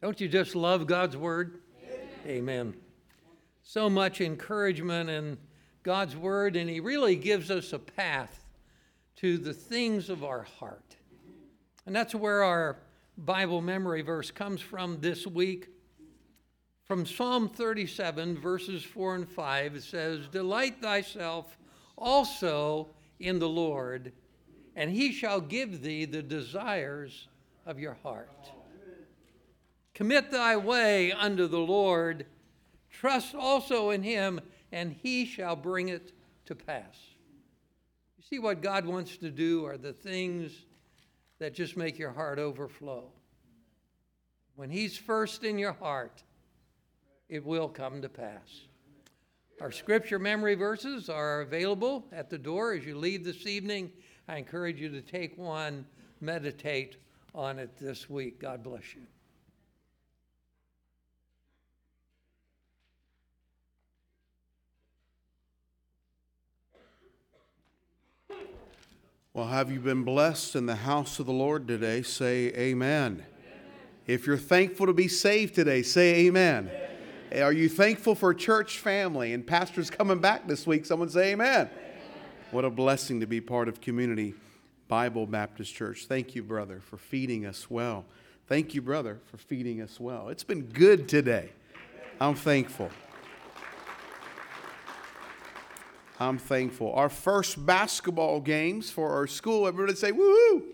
Don't 0.00 0.18
you 0.20 0.28
just 0.28 0.54
love 0.54 0.86
God's 0.86 1.16
word? 1.16 1.60
Amen. 2.26 2.74
So 3.62 3.90
much 3.90 4.20
encouragement 4.20 5.10
in 5.10 5.36
God's 5.90 6.16
word, 6.16 6.54
and 6.54 6.70
He 6.70 6.78
really 6.78 7.16
gives 7.16 7.50
us 7.50 7.72
a 7.72 7.78
path 7.80 8.44
to 9.16 9.36
the 9.36 9.52
things 9.52 10.08
of 10.08 10.22
our 10.22 10.42
heart. 10.42 10.94
And 11.84 11.96
that's 11.96 12.14
where 12.14 12.44
our 12.44 12.76
Bible 13.18 13.60
memory 13.60 14.02
verse 14.02 14.30
comes 14.30 14.60
from 14.60 15.00
this 15.00 15.26
week. 15.26 15.66
From 16.84 17.04
Psalm 17.04 17.48
37, 17.48 18.38
verses 18.38 18.84
4 18.84 19.16
and 19.16 19.28
5, 19.28 19.74
it 19.74 19.82
says, 19.82 20.28
Delight 20.28 20.80
thyself 20.80 21.58
also 21.98 22.90
in 23.18 23.40
the 23.40 23.48
Lord, 23.48 24.12
and 24.76 24.92
he 24.92 25.10
shall 25.10 25.40
give 25.40 25.82
thee 25.82 26.04
the 26.04 26.22
desires 26.22 27.26
of 27.66 27.80
your 27.80 27.94
heart. 28.04 28.52
Commit 29.94 30.30
thy 30.30 30.56
way 30.56 31.10
unto 31.10 31.48
the 31.48 31.58
Lord. 31.58 32.26
Trust 32.92 33.34
also 33.34 33.90
in 33.90 34.04
him, 34.04 34.40
and 34.72 34.92
he 34.92 35.24
shall 35.24 35.56
bring 35.56 35.88
it 35.88 36.12
to 36.46 36.54
pass. 36.54 36.96
You 38.18 38.24
see, 38.28 38.38
what 38.38 38.62
God 38.62 38.86
wants 38.86 39.16
to 39.18 39.30
do 39.30 39.64
are 39.64 39.78
the 39.78 39.92
things 39.92 40.52
that 41.38 41.54
just 41.54 41.76
make 41.76 41.98
your 41.98 42.12
heart 42.12 42.38
overflow. 42.38 43.04
When 44.56 44.70
he's 44.70 44.96
first 44.96 45.42
in 45.42 45.58
your 45.58 45.72
heart, 45.72 46.22
it 47.28 47.44
will 47.44 47.68
come 47.68 48.02
to 48.02 48.08
pass. 48.08 48.62
Our 49.60 49.72
scripture 49.72 50.18
memory 50.18 50.54
verses 50.54 51.08
are 51.08 51.42
available 51.42 52.06
at 52.12 52.30
the 52.30 52.38
door 52.38 52.74
as 52.74 52.84
you 52.84 52.96
leave 52.96 53.24
this 53.24 53.46
evening. 53.46 53.92
I 54.28 54.36
encourage 54.36 54.80
you 54.80 54.88
to 54.90 55.00
take 55.00 55.36
one, 55.36 55.86
meditate 56.20 56.96
on 57.34 57.58
it 57.58 57.76
this 57.78 58.08
week. 58.08 58.40
God 58.40 58.62
bless 58.62 58.94
you. 58.94 59.02
Well, 69.32 69.46
have 69.46 69.70
you 69.70 69.78
been 69.78 70.02
blessed 70.02 70.56
in 70.56 70.66
the 70.66 70.74
house 70.74 71.20
of 71.20 71.26
the 71.26 71.32
Lord 71.32 71.68
today? 71.68 72.02
Say 72.02 72.48
amen. 72.48 73.24
If 74.04 74.26
you're 74.26 74.36
thankful 74.36 74.86
to 74.86 74.92
be 74.92 75.06
saved 75.06 75.54
today, 75.54 75.82
say 75.82 76.26
amen. 76.26 76.68
Are 77.36 77.52
you 77.52 77.68
thankful 77.68 78.16
for 78.16 78.34
church 78.34 78.80
family 78.80 79.32
and 79.32 79.46
pastors 79.46 79.88
coming 79.88 80.18
back 80.18 80.48
this 80.48 80.66
week? 80.66 80.84
Someone 80.84 81.08
say 81.08 81.30
amen. 81.30 81.70
What 82.50 82.64
a 82.64 82.70
blessing 82.70 83.20
to 83.20 83.26
be 83.26 83.40
part 83.40 83.68
of 83.68 83.80
Community 83.80 84.34
Bible 84.88 85.28
Baptist 85.28 85.72
Church. 85.72 86.06
Thank 86.06 86.34
you, 86.34 86.42
brother, 86.42 86.80
for 86.80 86.96
feeding 86.96 87.46
us 87.46 87.70
well. 87.70 88.06
Thank 88.48 88.74
you, 88.74 88.82
brother, 88.82 89.20
for 89.26 89.36
feeding 89.36 89.80
us 89.80 90.00
well. 90.00 90.28
It's 90.28 90.42
been 90.42 90.62
good 90.62 91.08
today. 91.08 91.50
I'm 92.20 92.34
thankful. 92.34 92.90
I'm 96.20 96.36
thankful. 96.36 96.92
Our 96.92 97.08
first 97.08 97.64
basketball 97.64 98.40
games 98.40 98.90
for 98.90 99.10
our 99.10 99.26
school, 99.26 99.66
everybody 99.66 99.96
say 99.96 100.12
woohoo! 100.12 100.64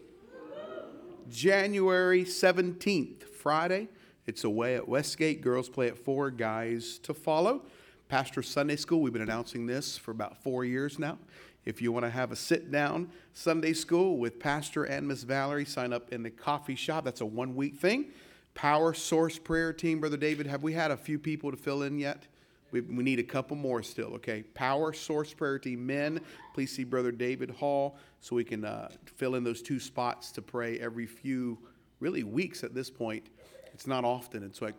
January 1.30 2.24
17th, 2.24 3.22
Friday. 3.22 3.88
It's 4.26 4.42
away 4.42 4.74
at 4.74 4.88
Westgate. 4.88 5.42
Girls 5.42 5.68
play 5.68 5.86
at 5.86 5.96
four, 5.96 6.32
guys 6.32 6.98
to 7.04 7.14
follow. 7.14 7.62
Pastor 8.08 8.42
Sunday 8.42 8.74
School, 8.74 9.00
we've 9.00 9.12
been 9.12 9.22
announcing 9.22 9.66
this 9.66 9.96
for 9.96 10.10
about 10.10 10.36
four 10.42 10.64
years 10.64 10.98
now. 10.98 11.16
If 11.64 11.80
you 11.80 11.92
want 11.92 12.06
to 12.06 12.10
have 12.10 12.32
a 12.32 12.36
sit 12.36 12.72
down 12.72 13.10
Sunday 13.32 13.72
school 13.72 14.18
with 14.18 14.40
Pastor 14.40 14.82
and 14.84 15.06
Miss 15.06 15.22
Valerie, 15.22 15.64
sign 15.64 15.92
up 15.92 16.12
in 16.12 16.24
the 16.24 16.30
coffee 16.30 16.74
shop. 16.74 17.04
That's 17.04 17.20
a 17.20 17.26
one 17.26 17.54
week 17.54 17.76
thing. 17.76 18.06
Power 18.54 18.94
Source 18.94 19.38
Prayer 19.38 19.72
Team, 19.72 20.00
Brother 20.00 20.16
David, 20.16 20.46
have 20.48 20.64
we 20.64 20.72
had 20.72 20.90
a 20.90 20.96
few 20.96 21.20
people 21.20 21.52
to 21.52 21.56
fill 21.56 21.82
in 21.82 22.00
yet? 22.00 22.26
We, 22.72 22.80
we 22.80 23.04
need 23.04 23.18
a 23.18 23.24
couple 23.24 23.56
more 23.56 23.82
still, 23.82 24.14
okay? 24.14 24.42
Power 24.54 24.92
Source 24.92 25.32
Prayer 25.32 25.58
Team 25.58 25.86
men, 25.86 26.20
please 26.54 26.74
see 26.74 26.84
Brother 26.84 27.12
David 27.12 27.50
Hall 27.50 27.96
so 28.20 28.36
we 28.36 28.44
can 28.44 28.64
uh, 28.64 28.88
fill 29.04 29.36
in 29.36 29.44
those 29.44 29.62
two 29.62 29.78
spots 29.78 30.32
to 30.32 30.42
pray 30.42 30.78
every 30.80 31.06
few, 31.06 31.58
really, 32.00 32.24
weeks 32.24 32.64
at 32.64 32.74
this 32.74 32.90
point. 32.90 33.28
It's 33.72 33.86
not 33.86 34.04
often. 34.04 34.42
It's 34.42 34.60
like 34.60 34.74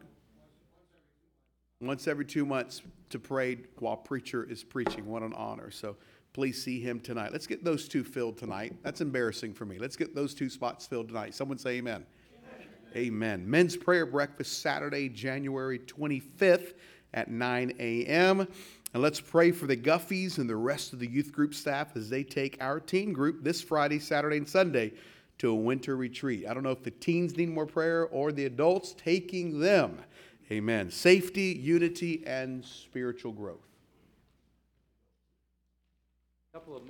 once 1.80 2.08
every 2.08 2.26
two 2.26 2.46
months 2.46 2.82
to 3.10 3.20
pray 3.20 3.58
while 3.80 3.96
preacher 3.96 4.44
is 4.44 4.64
preaching. 4.64 5.06
What 5.06 5.22
an 5.22 5.34
honor. 5.34 5.72
So 5.72 5.96
please 6.34 6.62
see 6.62 6.80
him 6.80 7.00
tonight. 7.00 7.32
Let's 7.32 7.48
get 7.48 7.64
those 7.64 7.88
two 7.88 8.04
filled 8.04 8.38
tonight. 8.38 8.76
That's 8.84 9.02
embarrassing 9.02 9.54
for 9.54 9.66
me. 9.66 9.80
Let's 9.80 9.96
get 9.96 10.14
those 10.14 10.34
two 10.34 10.50
spots 10.50 10.86
filled 10.86 11.08
tonight. 11.08 11.36
Someone 11.36 11.58
say 11.58 11.78
amen. 11.78 12.06
Amen. 12.96 13.48
Men's 13.48 13.78
prayer 13.78 14.06
breakfast 14.06 14.62
Saturday, 14.62 15.10
January 15.10 15.78
25th 15.78 16.74
at 17.14 17.30
9 17.30 17.74
a.m. 17.80 18.48
And 18.94 19.04
let's 19.04 19.20
pray 19.20 19.52
for 19.52 19.68
the 19.68 19.78
Guffies 19.78 20.38
and 20.38 20.50
the 20.50 20.56
rest 20.56 20.94
of 20.94 21.00
the 21.00 21.10
youth 21.10 21.32
group 21.32 21.54
staff 21.54 21.96
as 21.96 22.10
they 22.10 22.24
take 22.24 22.58
our 22.62 22.80
teen 22.80 23.14
group 23.14 23.44
this 23.44 23.62
Friday, 23.62 24.00
Saturday, 24.00 24.38
and 24.38 24.48
Sunday 24.48 24.94
to 25.40 25.50
a 25.50 25.56
winter 25.56 25.96
retreat. 25.96 26.46
I 26.48 26.54
don't 26.54 26.64
know 26.64 26.72
if 26.72 26.84
the 26.84 26.92
teens 26.92 27.38
need 27.38 27.50
more 27.50 27.66
prayer 27.66 28.06
or 28.08 28.32
the 28.32 28.46
adults 28.46 28.96
taking 28.98 29.60
them. 29.60 30.00
Amen. 30.52 30.90
Safety, 30.90 31.60
unity, 31.62 32.24
and 32.26 32.64
spiritual 32.64 33.34
growth. 33.34 33.68
Couple 36.54 36.78
of 36.78 36.84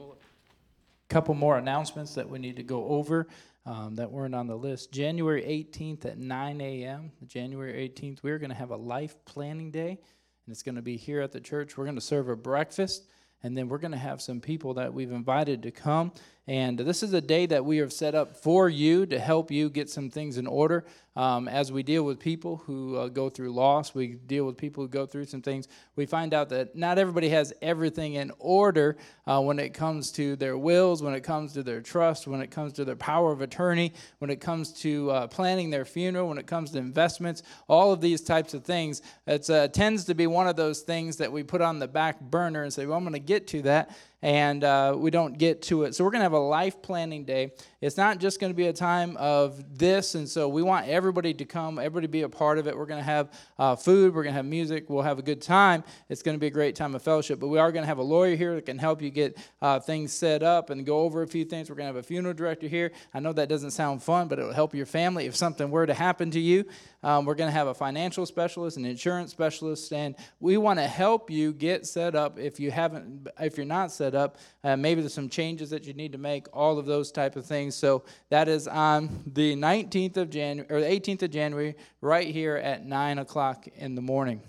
couple 1.10 1.34
more 1.34 1.58
announcements 1.58 2.14
that 2.16 2.30
we 2.30 2.38
need 2.38 2.56
to 2.58 2.64
go 2.64 2.86
over 2.88 3.28
um, 3.68 3.96
that 3.96 4.10
weren't 4.10 4.34
on 4.34 4.48
the 4.48 4.56
list. 4.56 4.94
January 4.94 5.44
18th 5.44 6.06
at 6.06 6.18
9 6.18 6.62
a.m., 6.62 7.12
January 7.26 7.90
18th, 7.90 8.24
we're 8.24 8.40
going 8.40 8.50
to 8.50 8.56
have 8.56 8.72
a 8.72 8.78
life 8.78 9.18
planning 9.26 9.72
day, 9.72 9.90
and 9.90 10.54
it's 10.54 10.64
going 10.64 10.76
to 10.76 10.82
be 10.82 10.96
here 10.96 11.20
at 11.20 11.34
the 11.34 11.42
church. 11.42 11.78
We're 11.78 11.84
going 11.84 11.96
to 11.96 12.02
serve 12.02 12.30
a 12.30 12.36
breakfast, 12.38 13.08
and 13.44 13.58
then 13.58 13.68
we're 13.68 13.78
going 13.78 13.92
to 13.92 13.98
have 13.98 14.22
some 14.22 14.40
people 14.40 14.76
that 14.76 14.94
we've 14.94 15.12
invited 15.12 15.64
to 15.64 15.72
come. 15.72 16.14
And 16.48 16.80
this 16.80 17.04
is 17.04 17.12
a 17.12 17.20
day 17.20 17.46
that 17.48 17.66
we 17.66 17.78
have 17.78 17.92
set 17.92 18.16
up 18.16 18.38
for 18.38 18.70
you 18.70 19.06
to 19.08 19.20
help 19.20 19.52
you 19.52 19.70
get 19.70 19.90
some 19.90 20.10
things 20.10 20.38
in 20.38 20.48
order. 20.48 20.86
Um, 21.18 21.48
as 21.48 21.72
we 21.72 21.82
deal 21.82 22.04
with 22.04 22.20
people 22.20 22.58
who 22.58 22.96
uh, 22.96 23.08
go 23.08 23.28
through 23.28 23.52
loss, 23.52 23.94
we 23.94 24.14
deal 24.14 24.46
with 24.46 24.56
people 24.56 24.84
who 24.84 24.88
go 24.88 25.06
through 25.06 25.26
some 25.26 25.42
things. 25.42 25.68
We 25.96 26.06
find 26.06 26.34
out 26.34 26.50
that 26.50 26.76
not 26.76 27.00
everybody 27.00 27.28
has 27.30 27.54
everything 27.62 28.14
in 28.14 28.32
order 28.40 28.98
uh, 29.26 29.42
when 29.42 29.58
it 29.58 29.74
comes 29.74 30.12
to 30.12 30.36
their 30.36 30.58
wills, 30.58 31.02
when 31.02 31.16
it 31.16 31.22
comes 31.22 31.54
to 31.54 31.64
their 31.64 31.82
trust, 31.82 32.28
when 32.28 32.40
it 32.40 32.52
comes 32.52 32.72
to 32.74 32.86
their 32.86 32.96
power 32.96 33.32
of 33.32 33.42
attorney, 33.42 33.94
when 34.20 34.30
it 34.30 34.40
comes 34.40 34.72
to 34.74 35.10
uh, 35.10 35.28
planning 35.28 35.72
their 35.72 35.86
funeral, 35.86 36.30
when 36.30 36.38
it 36.38 36.48
comes 36.48 36.72
to 36.72 36.78
investments, 36.78 37.42
all 37.68 37.92
of 37.92 38.00
these 38.00 38.22
types 38.22 38.54
of 38.54 38.64
things. 38.64 39.02
It 39.26 39.50
uh, 39.50 39.68
tends 39.70 40.06
to 40.06 40.14
be 40.14 40.28
one 40.28 40.48
of 40.48 40.56
those 40.56 40.82
things 40.82 41.18
that 41.18 41.32
we 41.32 41.42
put 41.42 41.62
on 41.62 41.80
the 41.80 41.88
back 41.88 42.22
burner 42.22 42.62
and 42.62 42.72
say, 42.72 42.86
well, 42.86 42.96
I'm 42.96 43.04
going 43.04 43.14
to 43.14 43.20
get 43.20 43.48
to 43.48 43.64
that 43.64 43.90
and 44.22 44.64
uh, 44.64 44.96
we 44.98 45.12
don't 45.12 45.38
get 45.38 45.62
to 45.64 45.84
it. 45.84 45.94
So 45.94 46.04
we're 46.04 46.12
going 46.12 46.22
to 46.22 46.26
have 46.26 46.34
a 46.34 46.40
life 46.40 46.82
planning 46.82 47.24
day. 47.24 47.52
It's 47.82 47.98
not 47.98 48.18
just 48.18 48.40
going 48.40 48.52
to 48.52 48.56
be 48.56 48.68
a 48.68 48.74
time 48.74 49.16
of 49.18 49.78
this, 49.78 50.16
and 50.16 50.28
so 50.28 50.50
we 50.50 50.64
want 50.64 50.88
everybody 50.88 51.34
to 51.36 51.46
come, 51.46 51.78
everybody 51.78 52.08
to 52.08 52.12
be 52.12 52.24
a 52.24 52.30
part 52.30 52.58
of 52.58 52.68
it. 52.68 52.76
We're 52.76 52.88
going 52.88 53.00
to 53.00 53.06
have 53.06 53.32
uh, 53.60 53.76
food, 53.76 54.16
we're 54.16 54.24
going 54.24 54.34
to 54.34 54.38
have 54.38 54.46
music, 54.46 54.90
we'll 54.90 55.04
have 55.04 55.20
a 55.20 55.22
good 55.22 55.42
time. 55.42 55.84
It's 56.10 56.24
going 56.24 56.36
to 56.36 56.40
be 56.40 56.48
a 56.48 56.52
great 56.52 56.76
time 56.76 56.96
of 56.96 57.04
fellowship, 57.04 57.40
but 57.40 57.48
we 57.48 57.60
are 57.60 57.72
going 57.72 57.84
to 57.84 57.88
have 57.88 58.00
a 58.00 58.04
lawyer 58.04 58.36
here 58.36 58.56
that 58.56 58.66
can 58.66 58.80
help 58.80 59.02
you 59.02 59.12
get 59.12 59.38
uh, 59.62 59.80
things 59.80 60.12
set 60.12 60.42
up 60.42 60.72
and 60.72 60.86
go 60.86 61.00
over 61.02 61.22
a 61.22 61.28
few 61.28 61.46
things. 61.46 61.70
We're 61.70 61.76
going 61.76 61.88
to 61.88 61.96
have 61.96 62.04
a 62.04 62.08
funeral 62.08 62.34
director 62.34 62.68
here. 62.68 62.92
I 63.14 63.20
know 63.20 63.34
that 63.34 63.50
doesn't 63.50 63.72
sound 63.72 64.02
fun, 64.02 64.28
but 64.28 64.40
it'll 64.40 64.54
help 64.54 64.74
your 64.74 64.88
family 64.88 65.26
if 65.26 65.36
something 65.36 65.70
were 65.70 65.86
to 65.86 65.94
happen 65.94 66.32
to 66.32 66.40
you. 66.40 66.66
Um, 67.04 67.26
we're 67.26 67.36
going 67.36 67.48
to 67.48 67.54
have 67.54 67.68
a 67.68 67.74
financial 67.74 68.26
specialist, 68.26 68.78
an 68.78 68.86
insurance 68.86 69.32
specialist, 69.32 69.94
and 69.94 70.16
we 70.40 70.58
want 70.58 70.80
to 70.80 70.88
help 70.88 71.30
you 71.30 71.54
get 71.54 71.86
set 71.86 72.16
up 72.16 72.40
if 72.40 72.60
you 72.60 72.72
haven't, 72.72 73.28
if 73.40 73.56
you're 73.56 73.68
not 73.68 73.92
set 73.92 74.16
up. 74.16 74.38
Uh, 74.64 74.76
maybe 74.76 75.02
there's 75.02 75.14
some 75.14 75.30
changes 75.30 75.70
that 75.70 75.86
you 75.86 75.94
need 75.94 76.12
to 76.12 76.18
make, 76.18 76.48
all 76.54 76.80
of 76.80 76.86
those 76.88 77.12
type 77.12 77.36
of 77.36 77.46
things. 77.46 77.76
So 77.76 78.04
that 78.30 78.48
is 78.48 78.68
on 78.68 79.24
the 79.28 79.56
19th 79.56 80.18
of 80.18 80.30
January 80.32 80.68
or 80.72 80.82
the 80.82 80.88
18th 80.88 81.24
of 81.24 81.32
January, 81.32 81.76
right 82.02 82.28
here 82.28 82.56
at 82.58 82.86
nine 82.86 83.20
o'clock 83.20 83.68
in 83.76 83.94
the 83.94 84.02
morning. 84.02 84.42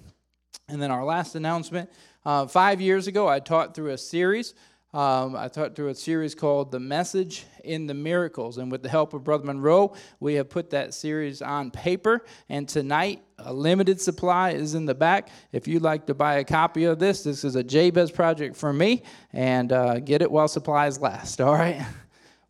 And 0.68 0.80
then 0.80 0.90
our 0.90 1.04
last 1.04 1.34
announcement: 1.34 1.90
uh, 2.24 2.46
five 2.46 2.80
years 2.80 3.06
ago, 3.06 3.28
I 3.28 3.40
taught 3.40 3.74
through 3.74 3.90
a 3.90 3.98
series. 3.98 4.54
Um, 4.98 5.36
I 5.36 5.46
taught 5.46 5.76
through 5.76 5.90
a 5.90 5.94
series 5.94 6.34
called 6.34 6.72
The 6.72 6.80
Message 6.80 7.46
in 7.62 7.86
the 7.86 7.94
Miracles. 7.94 8.58
And 8.58 8.68
with 8.68 8.82
the 8.82 8.88
help 8.88 9.14
of 9.14 9.22
Brother 9.22 9.44
Monroe, 9.44 9.94
we 10.18 10.34
have 10.34 10.50
put 10.50 10.70
that 10.70 10.92
series 10.92 11.40
on 11.40 11.70
paper. 11.70 12.24
And 12.48 12.68
tonight, 12.68 13.22
a 13.38 13.52
limited 13.52 14.00
supply 14.00 14.50
is 14.50 14.74
in 14.74 14.86
the 14.86 14.96
back. 14.96 15.28
If 15.52 15.68
you'd 15.68 15.82
like 15.82 16.06
to 16.06 16.14
buy 16.14 16.38
a 16.38 16.44
copy 16.44 16.82
of 16.82 16.98
this, 16.98 17.22
this 17.22 17.44
is 17.44 17.54
a 17.54 17.62
Jabez 17.62 18.10
project 18.10 18.56
for 18.56 18.72
me. 18.72 19.04
And 19.32 19.70
uh, 19.70 20.00
get 20.00 20.20
it 20.20 20.32
while 20.32 20.48
supplies 20.48 21.00
last, 21.00 21.40
all 21.40 21.54
right? 21.54 21.86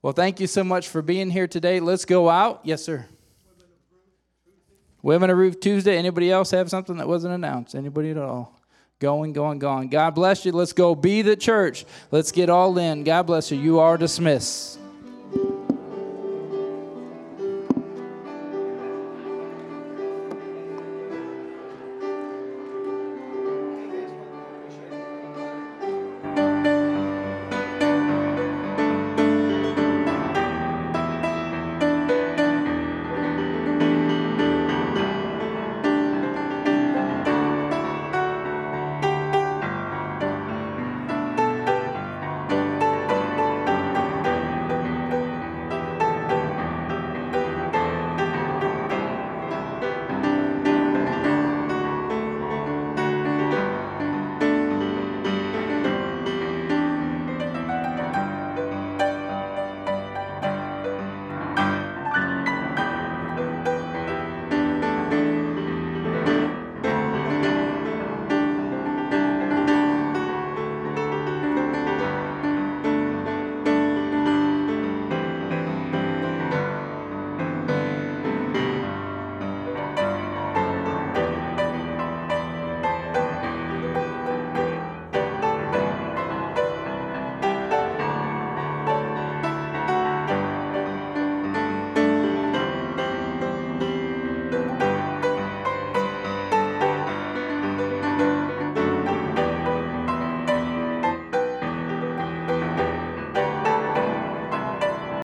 Well, 0.00 0.14
thank 0.14 0.40
you 0.40 0.46
so 0.46 0.64
much 0.64 0.88
for 0.88 1.02
being 1.02 1.28
here 1.28 1.48
today. 1.48 1.80
Let's 1.80 2.06
go 2.06 2.30
out. 2.30 2.62
Yes, 2.64 2.82
sir. 2.82 3.04
Women 5.02 5.28
of 5.28 5.36
Roof 5.36 5.60
Tuesday. 5.60 5.98
Anybody 5.98 6.30
else 6.30 6.50
have 6.52 6.70
something 6.70 6.96
that 6.96 7.08
wasn't 7.08 7.34
announced? 7.34 7.74
Anybody 7.74 8.12
at 8.12 8.16
all? 8.16 8.57
Going, 9.00 9.32
going, 9.32 9.60
going. 9.60 9.88
God 9.88 10.16
bless 10.16 10.44
you. 10.44 10.50
Let's 10.50 10.72
go 10.72 10.96
be 10.96 11.22
the 11.22 11.36
church. 11.36 11.84
Let's 12.10 12.32
get 12.32 12.50
all 12.50 12.76
in. 12.78 13.04
God 13.04 13.24
bless 13.24 13.52
you. 13.52 13.58
You 13.58 13.78
are 13.78 13.96
dismissed. 13.96 14.80